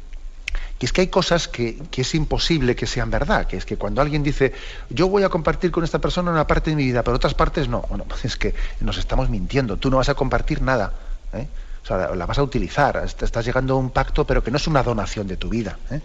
y 0.85 0.85
es 0.85 0.93
que 0.93 1.01
hay 1.01 1.07
cosas 1.07 1.49
que, 1.49 1.81
es 1.97 2.15
imposible 2.15 2.77
que 2.77 2.87
sean 2.87 3.11
verdad, 3.11 3.47
que 3.47 3.57
es 3.57 3.65
que 3.65 3.79
cuando 3.79 4.03
alguien 4.03 4.23
dice, 4.23 4.53
yo 4.91 5.09
voy 5.09 5.23
a 5.23 5.31
compartir 5.31 5.71
con 5.71 5.83
esta 5.83 5.99
persona 5.99 6.31
una 6.31 6.47
parte 6.47 6.69
de 6.69 6.77
mi 6.77 6.85
vida, 6.85 7.03
pero 7.03 7.17
otras 7.17 7.33
partes 7.33 7.69
no, 7.69 7.81
bueno, 7.89 8.05
pues 8.05 8.23
es 8.27 8.37
que 8.37 8.55
nos 8.81 8.99
estamos 8.99 9.31
mintiendo, 9.31 9.79
tú 9.79 9.89
no 9.89 9.97
vas 9.97 10.11
a 10.11 10.15
compartir 10.15 10.61
nada. 10.61 10.93
¿eh? 11.33 11.49
O 11.83 11.87
sea, 11.87 12.15
la 12.15 12.27
vas 12.27 12.37
a 12.37 12.43
utilizar, 12.43 13.03
estás 13.03 13.47
llegando 13.47 13.73
a 13.73 13.77
un 13.79 13.89
pacto, 13.89 14.27
pero 14.27 14.45
que 14.45 14.51
no 14.51 14.59
es 14.59 14.67
una 14.67 14.83
donación 14.83 15.27
de 15.27 15.39
tu 15.39 15.49
vida. 15.49 15.79
¿eh? 15.91 16.03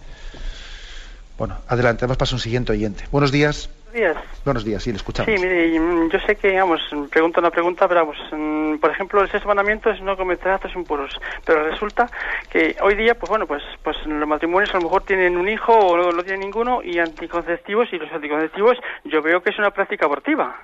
Bueno, 1.36 1.58
adelante, 1.68 2.06
vamos 2.06 2.16
para 2.16 2.32
un 2.32 2.40
siguiente 2.40 2.72
oyente. 2.72 3.04
Buenos 3.12 3.32
días. 3.32 3.68
Buenos 3.90 4.14
días. 4.14 4.24
Buenos 4.44 4.64
días, 4.64 4.82
sí, 4.84 4.90
le 4.90 4.96
escuchamos. 4.98 5.32
Sí, 5.32 5.40
mire, 5.40 5.78
mm, 5.80 6.10
yo 6.10 6.20
sé 6.20 6.36
que, 6.36 6.50
digamos, 6.50 6.80
pregunto 7.10 7.40
una 7.40 7.50
pregunta, 7.50 7.88
pero 7.88 8.06
vamos, 8.06 8.18
mm, 8.30 8.76
por 8.76 8.90
ejemplo, 8.90 9.20
el 9.20 9.30
sexto 9.30 9.48
mandamiento 9.48 9.90
es 9.90 10.00
no 10.00 10.16
cometer 10.16 10.52
actos 10.52 10.76
impuros, 10.76 11.18
pero 11.44 11.68
resulta 11.68 12.08
que 12.50 12.76
hoy 12.82 12.94
día, 12.94 13.18
pues 13.18 13.28
bueno, 13.28 13.48
pues 13.48 13.62
pues 13.82 13.96
los 14.06 14.28
matrimonios 14.28 14.70
a 14.74 14.78
lo 14.78 14.84
mejor 14.84 15.02
tienen 15.02 15.36
un 15.36 15.48
hijo 15.48 15.72
o 15.72 15.96
no, 15.96 16.12
no 16.12 16.22
tienen 16.22 16.40
ninguno 16.40 16.82
y 16.84 17.00
anticonceptivos 17.00 17.88
y 17.92 17.96
los 17.96 18.12
anticonceptivos 18.12 18.78
yo 19.04 19.22
veo 19.22 19.42
que 19.42 19.50
es 19.50 19.58
una 19.58 19.72
práctica 19.72 20.06
abortiva. 20.06 20.56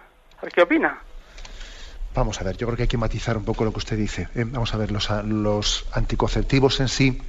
¿Qué 0.54 0.62
opina? 0.62 1.00
Vamos 2.14 2.40
a 2.40 2.44
ver, 2.44 2.56
yo 2.56 2.68
creo 2.68 2.76
que 2.76 2.82
hay 2.84 2.88
que 2.88 2.98
matizar 2.98 3.36
un 3.36 3.44
poco 3.44 3.64
lo 3.64 3.72
que 3.72 3.78
usted 3.78 3.96
dice. 3.96 4.28
¿eh? 4.36 4.44
vamos 4.46 4.72
a 4.72 4.76
ver, 4.76 4.92
los, 4.92 5.10
los 5.24 5.88
anticonceptivos 5.92 6.78
en 6.78 6.88
sí, 6.88 7.20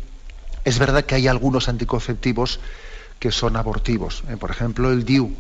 es 0.64 0.78
verdad 0.78 1.06
que 1.06 1.16
hay 1.16 1.28
algunos 1.28 1.70
anticonceptivos 1.70 2.60
que 3.20 3.32
son 3.32 3.56
abortivos. 3.56 4.24
¿eh? 4.30 4.38
por 4.38 4.52
ejemplo, 4.52 4.92
el 4.92 5.04
DIU, 5.04 5.34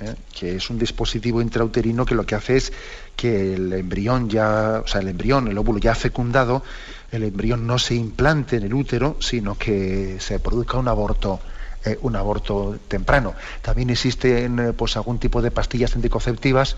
¿eh? 0.00 0.14
que 0.38 0.56
es 0.56 0.70
un 0.70 0.78
dispositivo 0.78 1.40
intrauterino 1.40 2.04
que 2.04 2.14
lo 2.14 2.24
que 2.26 2.34
hace 2.34 2.56
es 2.56 2.72
que 3.16 3.54
el 3.54 3.72
embrión 3.72 4.28
ya, 4.28 4.82
o 4.84 4.86
sea, 4.86 5.00
el 5.00 5.08
embrión, 5.08 5.48
el 5.48 5.58
óvulo 5.58 5.78
ya 5.78 5.94
fecundado, 5.94 6.62
el 7.10 7.24
embrión 7.24 7.66
no 7.66 7.78
se 7.78 7.94
implante 7.94 8.56
en 8.56 8.64
el 8.64 8.74
útero, 8.74 9.16
sino 9.20 9.56
que 9.56 10.16
se 10.20 10.38
produzca 10.38 10.78
un 10.78 10.88
aborto 10.88 11.40
eh, 11.84 11.98
un 12.02 12.14
aborto 12.14 12.78
temprano. 12.86 13.34
También 13.60 13.90
existen 13.90 14.58
eh, 14.60 14.72
pues 14.72 14.96
algún 14.96 15.18
tipo 15.18 15.42
de 15.42 15.50
pastillas 15.50 15.96
anticonceptivas 15.96 16.76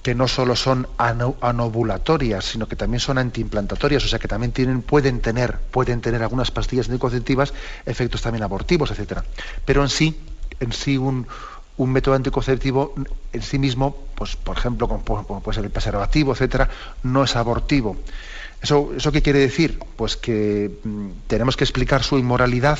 que 0.00 0.14
no 0.14 0.28
solo 0.28 0.54
son 0.54 0.86
anovulatorias, 0.96 2.44
sino 2.44 2.68
que 2.68 2.76
también 2.76 3.00
son 3.00 3.18
antiimplantatorias, 3.18 4.04
o 4.04 4.08
sea 4.08 4.18
que 4.18 4.28
también 4.28 4.52
tienen, 4.52 4.82
pueden 4.82 5.20
tener, 5.20 5.58
pueden 5.58 6.00
tener 6.00 6.22
algunas 6.22 6.50
pastillas 6.50 6.86
anticonceptivas 6.86 7.52
efectos 7.86 8.22
también 8.22 8.42
abortivos, 8.42 8.90
etcétera. 8.90 9.24
Pero 9.64 9.82
en 9.82 9.88
sí, 9.88 10.16
en 10.60 10.72
sí 10.72 10.96
un, 10.96 11.26
un 11.76 11.92
método 11.92 12.14
anticonceptivo 12.14 12.94
en 13.32 13.42
sí 13.42 13.58
mismo, 13.58 13.96
pues 14.14 14.36
por 14.36 14.56
ejemplo, 14.56 14.88
como 14.88 15.02
puede 15.40 15.54
ser 15.54 15.64
el 15.64 15.70
preservativo, 15.70 16.32
etcétera, 16.32 16.68
no 17.02 17.24
es 17.24 17.36
abortivo. 17.36 17.96
¿Eso, 18.60 18.92
¿Eso 18.96 19.10
qué 19.10 19.22
quiere 19.22 19.40
decir? 19.40 19.80
Pues 19.96 20.16
que 20.16 20.70
mm, 20.84 21.08
tenemos 21.26 21.56
que 21.56 21.64
explicar 21.64 22.02
su 22.02 22.18
inmoralidad 22.18 22.78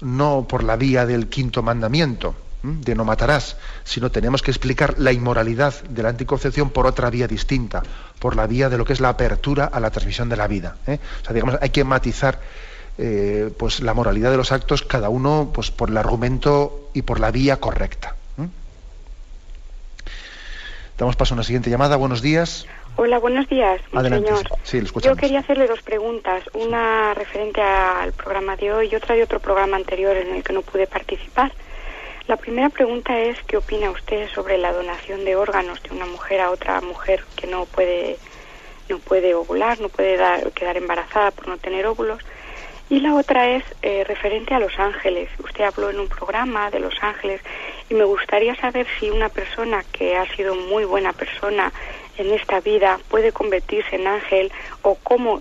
no 0.00 0.46
por 0.48 0.64
la 0.64 0.76
vía 0.76 1.04
del 1.04 1.28
quinto 1.28 1.62
mandamiento, 1.62 2.34
de 2.62 2.94
no 2.94 3.04
matarás, 3.04 3.56
sino 3.84 4.10
tenemos 4.10 4.42
que 4.42 4.50
explicar 4.50 4.96
la 4.98 5.12
inmoralidad 5.12 5.82
de 5.84 6.02
la 6.02 6.10
anticoncepción 6.10 6.70
por 6.70 6.86
otra 6.86 7.10
vía 7.10 7.26
distinta, 7.26 7.82
por 8.18 8.36
la 8.36 8.46
vía 8.46 8.68
de 8.68 8.76
lo 8.78 8.84
que 8.84 8.92
es 8.92 9.00
la 9.00 9.10
apertura 9.10 9.64
a 9.64 9.80
la 9.80 9.90
transmisión 9.90 10.28
de 10.28 10.36
la 10.36 10.46
vida. 10.46 10.76
¿eh? 10.86 10.98
O 11.22 11.24
sea, 11.24 11.32
digamos, 11.32 11.56
hay 11.60 11.70
que 11.70 11.84
matizar 11.84 12.40
eh, 12.98 13.50
pues 13.58 13.80
la 13.80 13.94
moralidad 13.94 14.30
de 14.30 14.36
los 14.36 14.52
actos, 14.52 14.82
cada 14.82 15.08
uno 15.08 15.50
pues, 15.54 15.70
por 15.70 15.88
el 15.90 15.96
argumento 15.96 16.90
y 16.92 17.02
por 17.02 17.18
la 17.18 17.30
vía 17.30 17.58
correcta. 17.58 18.16
Damos 21.00 21.16
paso 21.16 21.32
a 21.32 21.36
una 21.36 21.44
siguiente 21.44 21.70
llamada. 21.70 21.96
Buenos 21.96 22.20
días. 22.20 22.66
Hola, 22.96 23.18
buenos 23.18 23.48
días, 23.48 23.80
señor. 23.90 24.42
Sí, 24.64 24.82
Yo 25.02 25.16
quería 25.16 25.38
hacerle 25.38 25.66
dos 25.66 25.80
preguntas, 25.80 26.44
una 26.52 27.14
referente 27.14 27.62
al 27.62 28.12
programa 28.12 28.54
de 28.56 28.70
hoy 28.70 28.90
y 28.92 28.96
otra 28.96 29.14
de 29.14 29.22
otro 29.22 29.40
programa 29.40 29.78
anterior 29.78 30.14
en 30.14 30.36
el 30.36 30.44
que 30.44 30.52
no 30.52 30.60
pude 30.60 30.86
participar. 30.86 31.52
La 32.26 32.36
primera 32.36 32.68
pregunta 32.68 33.18
es 33.18 33.42
qué 33.44 33.56
opina 33.56 33.90
usted 33.90 34.28
sobre 34.34 34.58
la 34.58 34.74
donación 34.74 35.24
de 35.24 35.36
órganos 35.36 35.82
de 35.82 35.96
una 35.96 36.04
mujer 36.04 36.42
a 36.42 36.50
otra 36.50 36.82
mujer 36.82 37.24
que 37.34 37.46
no 37.46 37.64
puede 37.64 38.18
no 38.90 38.98
puede 38.98 39.34
ovular, 39.34 39.80
no 39.80 39.88
puede 39.88 40.18
dar, 40.18 40.52
quedar 40.52 40.76
embarazada 40.76 41.30
por 41.30 41.48
no 41.48 41.56
tener 41.56 41.86
óvulos. 41.86 42.22
Y 42.90 42.98
la 42.98 43.14
otra 43.14 43.48
es 43.48 43.62
eh, 43.82 44.04
referente 44.04 44.52
a 44.52 44.58
Los 44.58 44.76
Ángeles. 44.76 45.30
Usted 45.38 45.62
habló 45.62 45.90
en 45.90 46.00
un 46.00 46.08
programa 46.08 46.70
de 46.70 46.80
Los 46.80 46.94
Ángeles 47.00 47.40
y 47.88 47.94
me 47.94 48.02
gustaría 48.02 48.56
saber 48.56 48.84
si 48.98 49.10
una 49.10 49.28
persona 49.28 49.84
que 49.92 50.16
ha 50.16 50.26
sido 50.34 50.56
muy 50.56 50.84
buena 50.84 51.12
persona 51.12 51.72
en 52.18 52.32
esta 52.32 52.60
vida 52.60 52.98
puede 53.08 53.30
convertirse 53.30 53.94
en 53.94 54.08
ángel 54.08 54.52
o 54.82 54.96
cómo 54.96 55.40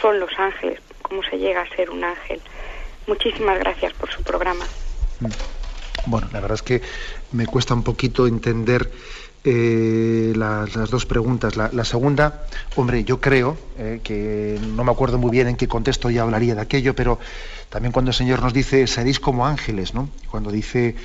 son 0.00 0.18
los 0.18 0.30
ángeles, 0.38 0.80
cómo 1.02 1.22
se 1.22 1.36
llega 1.36 1.60
a 1.60 1.76
ser 1.76 1.90
un 1.90 2.02
ángel. 2.02 2.40
Muchísimas 3.06 3.58
gracias 3.58 3.92
por 3.92 4.10
su 4.10 4.22
programa. 4.22 4.64
Mm. 5.20 5.28
Bueno, 6.06 6.28
la 6.32 6.40
verdad 6.40 6.54
es 6.54 6.62
que 6.62 6.80
me 7.32 7.46
cuesta 7.46 7.74
un 7.74 7.82
poquito 7.82 8.26
entender 8.26 8.90
eh, 9.48 10.32
las, 10.34 10.90
dos 10.90 11.06
preguntas. 11.06 11.56
La, 11.56 11.84
segunda, 11.84 12.46
hombre, 12.74 13.04
yo 13.04 13.20
creo 13.20 13.56
eh, 13.78 14.00
que 14.02 14.58
no 14.74 14.82
me 14.82 14.90
acuerdo 14.90 15.18
muy 15.18 15.30
bien 15.30 15.46
en 15.46 15.56
qué 15.56 15.68
contexto 15.68 16.10
ya 16.10 16.22
hablaría 16.22 16.56
de 16.56 16.60
aquello, 16.60 16.96
pero 16.96 17.20
también 17.68 17.92
cuando 17.92 18.10
el 18.10 18.14
Señor 18.16 18.42
nos 18.42 18.52
dice 18.52 18.86
seréis 18.88 19.20
como 19.20 19.46
ángeles, 19.46 19.94
¿no? 19.94 20.10
Cuando 20.30 20.50
dice 20.50 20.96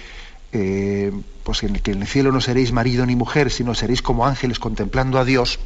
eh, 0.53 1.11
pues 1.43 1.59
que 1.59 1.91
en 1.91 2.01
el 2.01 2.07
cielo 2.07 2.31
no 2.31 2.41
seréis 2.41 2.71
marido 2.71 3.05
ni 3.05 3.15
mujer, 3.15 3.51
sino 3.51 3.75
seréis 3.75 4.01
como 4.01 4.25
ángeles 4.25 4.57
contemplando 4.57 5.19
a 5.19 5.25
Dios, 5.25 5.59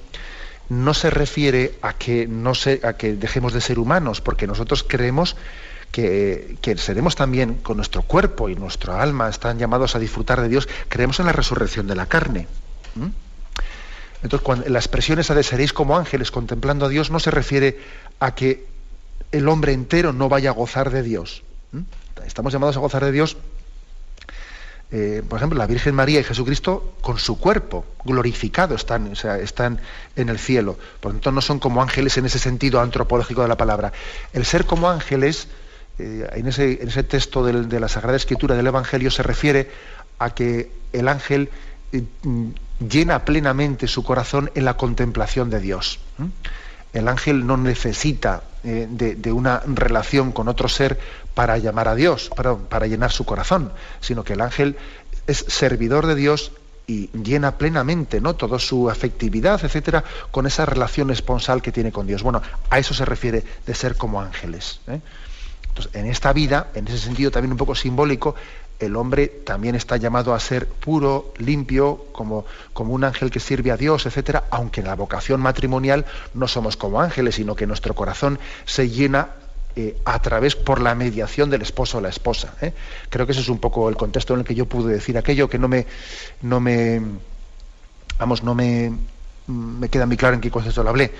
no 0.67 0.93
se 0.93 1.09
refiere 1.09 1.75
a 1.81 1.93
que 1.93 2.27
no 2.27 2.55
se, 2.55 2.81
a 2.83 2.97
que 2.97 3.13
dejemos 3.13 3.53
de 3.53 3.61
ser 3.61 3.79
humanos, 3.79 4.19
porque 4.19 4.47
nosotros 4.47 4.83
creemos 4.85 5.37
que, 5.91 6.75
seremos 6.77 7.15
también 7.15 7.53
con 7.55 7.77
nuestro 7.77 8.01
cuerpo 8.01 8.49
y 8.49 8.55
nuestra 8.55 9.01
alma 9.01 9.29
están 9.29 9.59
llamados 9.59 9.95
a 9.95 9.99
disfrutar 9.99 10.41
de 10.41 10.49
Dios, 10.49 10.67
creemos 10.89 11.21
en 11.21 11.27
la 11.27 11.31
resurrección 11.31 11.87
de 11.87 11.95
la 11.95 12.07
carne. 12.07 12.47
Entonces, 14.23 14.43
cuando 14.43 14.67
la 14.69 14.79
expresión 14.79 15.19
esa 15.19 15.35
de 15.35 15.43
seréis 15.43 15.73
como 15.73 15.97
ángeles 15.97 16.31
contemplando 16.31 16.85
a 16.85 16.89
Dios 16.89 17.11
no 17.11 17.19
se 17.19 17.31
refiere 17.31 17.79
a 18.19 18.33
que 18.33 18.65
el 19.31 19.47
hombre 19.47 19.73
entero 19.73 20.13
no 20.13 20.29
vaya 20.29 20.49
a 20.49 20.53
gozar 20.53 20.89
de 20.89 21.03
Dios. 21.03 21.43
Estamos 22.25 22.53
llamados 22.53 22.77
a 22.77 22.79
gozar 22.79 23.03
de 23.03 23.11
Dios 23.11 23.37
eh, 24.91 25.23
por 25.27 25.37
ejemplo, 25.37 25.57
la 25.57 25.67
Virgen 25.67 25.95
María 25.95 26.19
y 26.19 26.23
Jesucristo 26.23 26.93
con 27.01 27.17
su 27.17 27.39
cuerpo 27.39 27.85
glorificado 28.03 28.75
están, 28.75 29.11
o 29.11 29.15
sea, 29.15 29.39
están 29.39 29.79
en 30.15 30.29
el 30.29 30.39
cielo. 30.39 30.77
Por 30.99 31.11
lo 31.11 31.19
tanto, 31.19 31.31
no 31.31 31.41
son 31.41 31.59
como 31.59 31.81
ángeles 31.81 32.17
en 32.17 32.25
ese 32.25 32.39
sentido 32.39 32.79
antropológico 32.79 33.41
de 33.41 33.47
la 33.47 33.57
palabra. 33.57 33.91
El 34.31 34.45
ser 34.45 34.65
como 34.65 34.89
ángeles, 34.89 35.47
eh, 35.97 36.29
en, 36.33 36.47
ese, 36.47 36.81
en, 36.81 36.87
ese, 36.87 37.03
texto 37.03 37.43
de 37.43 37.79
la 37.79 37.87
Sagrada 37.89 38.15
Escritura 38.15 38.55
del 38.55 38.67
Evangelio, 38.67 39.09
se 39.09 39.23
refiere 39.23 39.69
a 40.19 40.33
que 40.33 40.71
el 40.93 41.07
ángel 41.07 41.49
eh, 41.91 42.03
llena 42.79 43.25
plenamente 43.25 43.87
su 43.87 44.03
corazón 44.03 44.51
en 44.55 44.65
la 44.65 44.77
contemplación 44.77 45.49
de 45.49 45.59
Dios. 45.59 45.99
El 46.93 47.07
ángel 47.07 47.45
no 47.45 47.57
necesita 47.57 48.43
de, 48.63 49.31
una 49.31 49.61
relación 49.65 50.31
con 50.31 50.47
otro 50.47 50.69
ser 50.69 50.99
para 51.33 51.57
llamar 51.57 51.87
a 51.87 51.95
Dios, 51.95 52.31
para, 52.35 52.55
para 52.55 52.87
llenar 52.87 53.11
su 53.11 53.25
corazón, 53.25 53.71
sino 53.99 54.23
que 54.23 54.33
el 54.33 54.41
ángel 54.41 54.77
es 55.27 55.45
servidor 55.47 56.05
de 56.07 56.15
Dios 56.15 56.51
y 56.87 57.09
llena 57.11 57.57
plenamente 57.57 58.21
¿no? 58.21 58.35
toda 58.35 58.59
su 58.59 58.89
afectividad, 58.89 59.63
etcétera, 59.63 60.03
con 60.31 60.45
esa 60.45 60.65
relación 60.65 61.09
esponsal 61.11 61.61
que 61.61 61.71
tiene 61.71 61.91
con 61.91 62.07
Dios. 62.07 62.23
Bueno, 62.23 62.41
a 62.69 62.79
eso 62.79 62.93
se 62.93 63.05
refiere 63.05 63.43
de 63.65 63.75
ser 63.75 63.97
como 63.97 64.21
ángeles. 64.21 64.79
¿eh? 64.87 64.99
Entonces, 65.69 65.95
en 65.95 66.05
esta 66.05 66.31
vida, 66.31 66.67
en 66.73 66.87
ese 66.87 66.99
sentido 66.99 67.31
también 67.31 67.51
un 67.51 67.57
poco 67.57 67.75
simbólico, 67.75 68.35
el 68.79 68.95
hombre 68.95 69.27
también 69.27 69.75
está 69.75 69.97
llamado 69.97 70.33
a 70.33 70.39
ser 70.39 70.67
puro, 70.67 71.33
limpio, 71.37 72.05
como, 72.11 72.45
como 72.73 72.93
un 72.93 73.03
ángel 73.03 73.31
que 73.31 73.39
sirve 73.39 73.71
a 73.71 73.77
Dios, 73.77 74.05
etcétera, 74.05 74.45
aunque 74.49 74.81
en 74.81 74.87
la 74.87 74.95
vocación 74.95 75.41
matrimonial 75.41 76.05
no 76.33 76.47
somos 76.47 76.75
como 76.77 77.01
ángeles, 77.01 77.35
sino 77.35 77.55
que 77.55 77.67
nuestro 77.67 77.93
corazón 77.95 78.39
se 78.65 78.89
llena 78.89 79.29
eh, 79.77 79.97
a 80.05 80.19
través, 80.21 80.55
por 80.55 80.81
la 80.81 80.95
mediación 80.95 81.49
del 81.49 81.61
esposo 81.61 81.97
o 81.97 82.01
la 82.01 82.09
esposa. 82.09 82.53
¿eh? 82.61 82.73
Creo 83.09 83.25
que 83.25 83.33
ese 83.33 83.41
es 83.41 83.49
un 83.49 83.59
poco 83.59 83.89
el 83.89 83.97
contexto 83.97 84.33
en 84.33 84.41
el 84.41 84.45
que 84.45 84.55
yo 84.55 84.65
pude 84.67 84.93
decir 84.93 85.17
aquello 85.17 85.49
que 85.49 85.59
no 85.59 85.67
me, 85.67 85.85
no 86.41 86.59
me, 86.59 87.01
vamos, 88.17 88.43
no 88.43 88.55
me, 88.55 88.93
me 89.47 89.89
queda 89.89 90.05
muy 90.05 90.17
claro 90.17 90.35
en 90.35 90.41
qué 90.41 90.51
contexto 90.51 90.83
lo 90.83 90.89
hablé. 90.89 91.11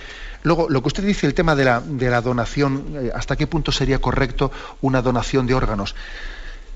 Luego, 0.44 0.68
lo 0.70 0.82
que 0.82 0.88
usted 0.88 1.04
dice, 1.04 1.26
el 1.26 1.34
tema 1.34 1.56
de 1.56 1.66
la, 1.66 1.82
de 1.82 2.10
la 2.10 2.22
donación, 2.22 2.94
eh, 2.96 3.12
¿hasta 3.14 3.36
qué 3.36 3.48
punto 3.48 3.72
sería 3.72 4.00
correcto 4.00 4.52
una 4.82 5.02
donación 5.02 5.48
de 5.48 5.56
órganos? 5.56 5.96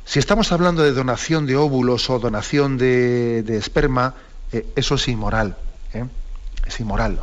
Si 0.10 0.18
estamos 0.18 0.52
hablando 0.52 0.82
de 0.82 0.92
donación 0.92 1.46
de 1.46 1.56
óvulos 1.56 2.10
o 2.10 2.18
donación 2.18 2.80
de, 2.80 3.46
esperma, 3.56 4.16
eso 4.76 4.96
es 4.96 5.08
inmoral. 5.08 5.56
Es 6.66 6.80
inmoral. 6.80 7.20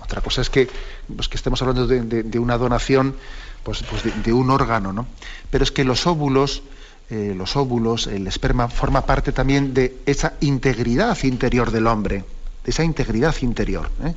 Otra 0.00 0.20
cosa 0.20 0.40
es 0.40 0.50
que, 0.50 0.68
pues, 1.14 1.28
que 1.28 1.36
estemos 1.36 1.62
hablando 1.62 1.86
de, 1.86 2.38
una 2.40 2.58
donación 2.58 3.14
pues, 3.62 3.84
pues 3.84 4.02
de, 4.20 4.32
un 4.32 4.50
órgano, 4.50 4.92
¿no? 4.92 5.06
Pero 5.48 5.62
es 5.62 5.70
que 5.70 5.84
los 5.84 6.08
óvulos, 6.08 6.64
eh, 7.08 7.34
los 7.36 7.54
óvulos, 7.54 8.08
el 8.08 8.26
esperma, 8.26 8.66
forma 8.66 9.06
parte 9.06 9.30
también 9.30 9.72
de 9.72 9.98
esa 10.04 10.32
integridad 10.40 11.16
interior 11.22 11.70
del 11.70 11.86
hombre, 11.86 12.24
de 12.64 12.70
esa 12.72 12.82
integridad 12.82 13.36
interior. 13.42 13.88
¿eh? 14.04 14.16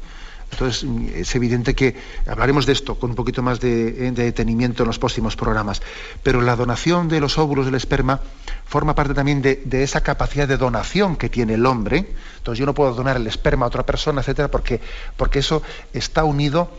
Entonces, 0.51 0.85
es 1.15 1.35
evidente 1.35 1.73
que 1.73 1.95
hablaremos 2.27 2.65
de 2.65 2.73
esto 2.73 2.95
con 2.95 3.09
un 3.11 3.15
poquito 3.15 3.41
más 3.41 3.59
de, 3.59 4.11
detenimiento 4.11 4.83
en 4.83 4.87
los 4.87 4.99
próximos 4.99 5.35
programas. 5.35 5.81
Pero 6.23 6.41
la 6.41 6.55
donación 6.55 7.07
de 7.07 7.19
los 7.19 7.37
óvulos 7.37 7.65
del 7.65 7.75
esperma 7.75 8.21
forma 8.65 8.95
parte 8.95 9.13
también 9.13 9.41
de, 9.41 9.83
esa 9.83 10.01
capacidad 10.01 10.47
de 10.47 10.57
donación 10.57 11.17
que 11.17 11.29
tiene 11.29 11.55
el 11.55 11.65
hombre. 11.65 12.13
Entonces, 12.37 12.59
yo 12.59 12.65
no 12.65 12.73
puedo 12.73 12.93
donar 12.93 13.17
el 13.17 13.27
esperma 13.27 13.65
a 13.65 13.69
otra 13.69 13.85
persona, 13.85 14.21
etcétera, 14.21 14.49
porque, 14.49 14.79
porque 15.17 15.39
eso 15.39 15.61
está 15.93 16.23
unido 16.23 16.69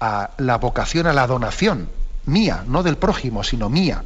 a 0.00 0.30
la 0.38 0.58
vocación 0.58 1.06
a 1.06 1.12
la 1.12 1.26
donación 1.26 1.88
mía, 2.26 2.64
no 2.66 2.82
del 2.82 2.96
prójimo, 2.96 3.42
sino 3.42 3.68
mía. 3.68 4.02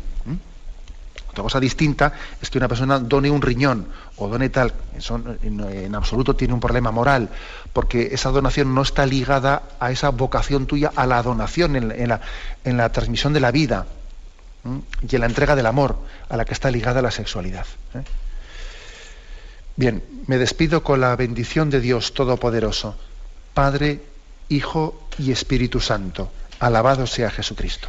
Otra 1.31 1.45
cosa 1.45 1.61
distinta 1.61 2.13
es 2.43 2.51
que 2.51 2.59
una 2.59 2.67
persona 2.67 2.99
done 2.99 3.31
un 3.31 3.41
riñón 3.41 3.87
o 4.17 4.27
done 4.27 4.49
tal, 4.49 4.75
eso 4.97 5.21
en, 5.43 5.95
absoluto 5.95 6.35
tiene 6.35 6.55
un 6.55 6.61
problema 6.61 6.91
moral, 6.91 7.29
porque 7.73 8.09
esa 8.13 8.31
donación 8.31 8.75
no 8.75 8.83
está 8.83 9.07
ligada 9.07 9.63
a 9.79 9.93
esa 9.93 10.11
vocación 10.11 10.67
tuya, 10.67 10.91
a 10.97 11.07
la 11.07 11.23
donación 11.23 11.77
en, 11.77 12.09
la, 12.09 12.93
transmisión 12.93 13.33
de 13.33 13.41
la 13.41 13.53
vida 13.53 13.87
y 15.09 15.15
en 15.15 15.21
la 15.21 15.29
entrega 15.29 15.55
del 15.55 15.67
amor, 15.67 15.99
a 16.29 16.37
la 16.37 16.45
que 16.45 16.53
está 16.53 16.69
ligada 16.69 17.01
la 17.01 17.13
sexualidad. 17.13 17.67
¿eh? 17.95 18.03
Bien, 19.77 20.03
me 20.27 20.37
despido 20.37 20.83
con 20.83 21.01
la 21.01 21.15
bendición 21.15 21.71
de 21.71 21.81
Dios 21.81 22.13
Todopoderoso, 22.13 22.97
Padre, 23.55 24.03
Hijo 24.49 25.07
y 25.17 25.31
Espíritu 25.31 25.81
Santo. 25.81 26.33
Alabado 26.59 27.07
sea 27.07 27.31
Jesucristo. 27.31 27.89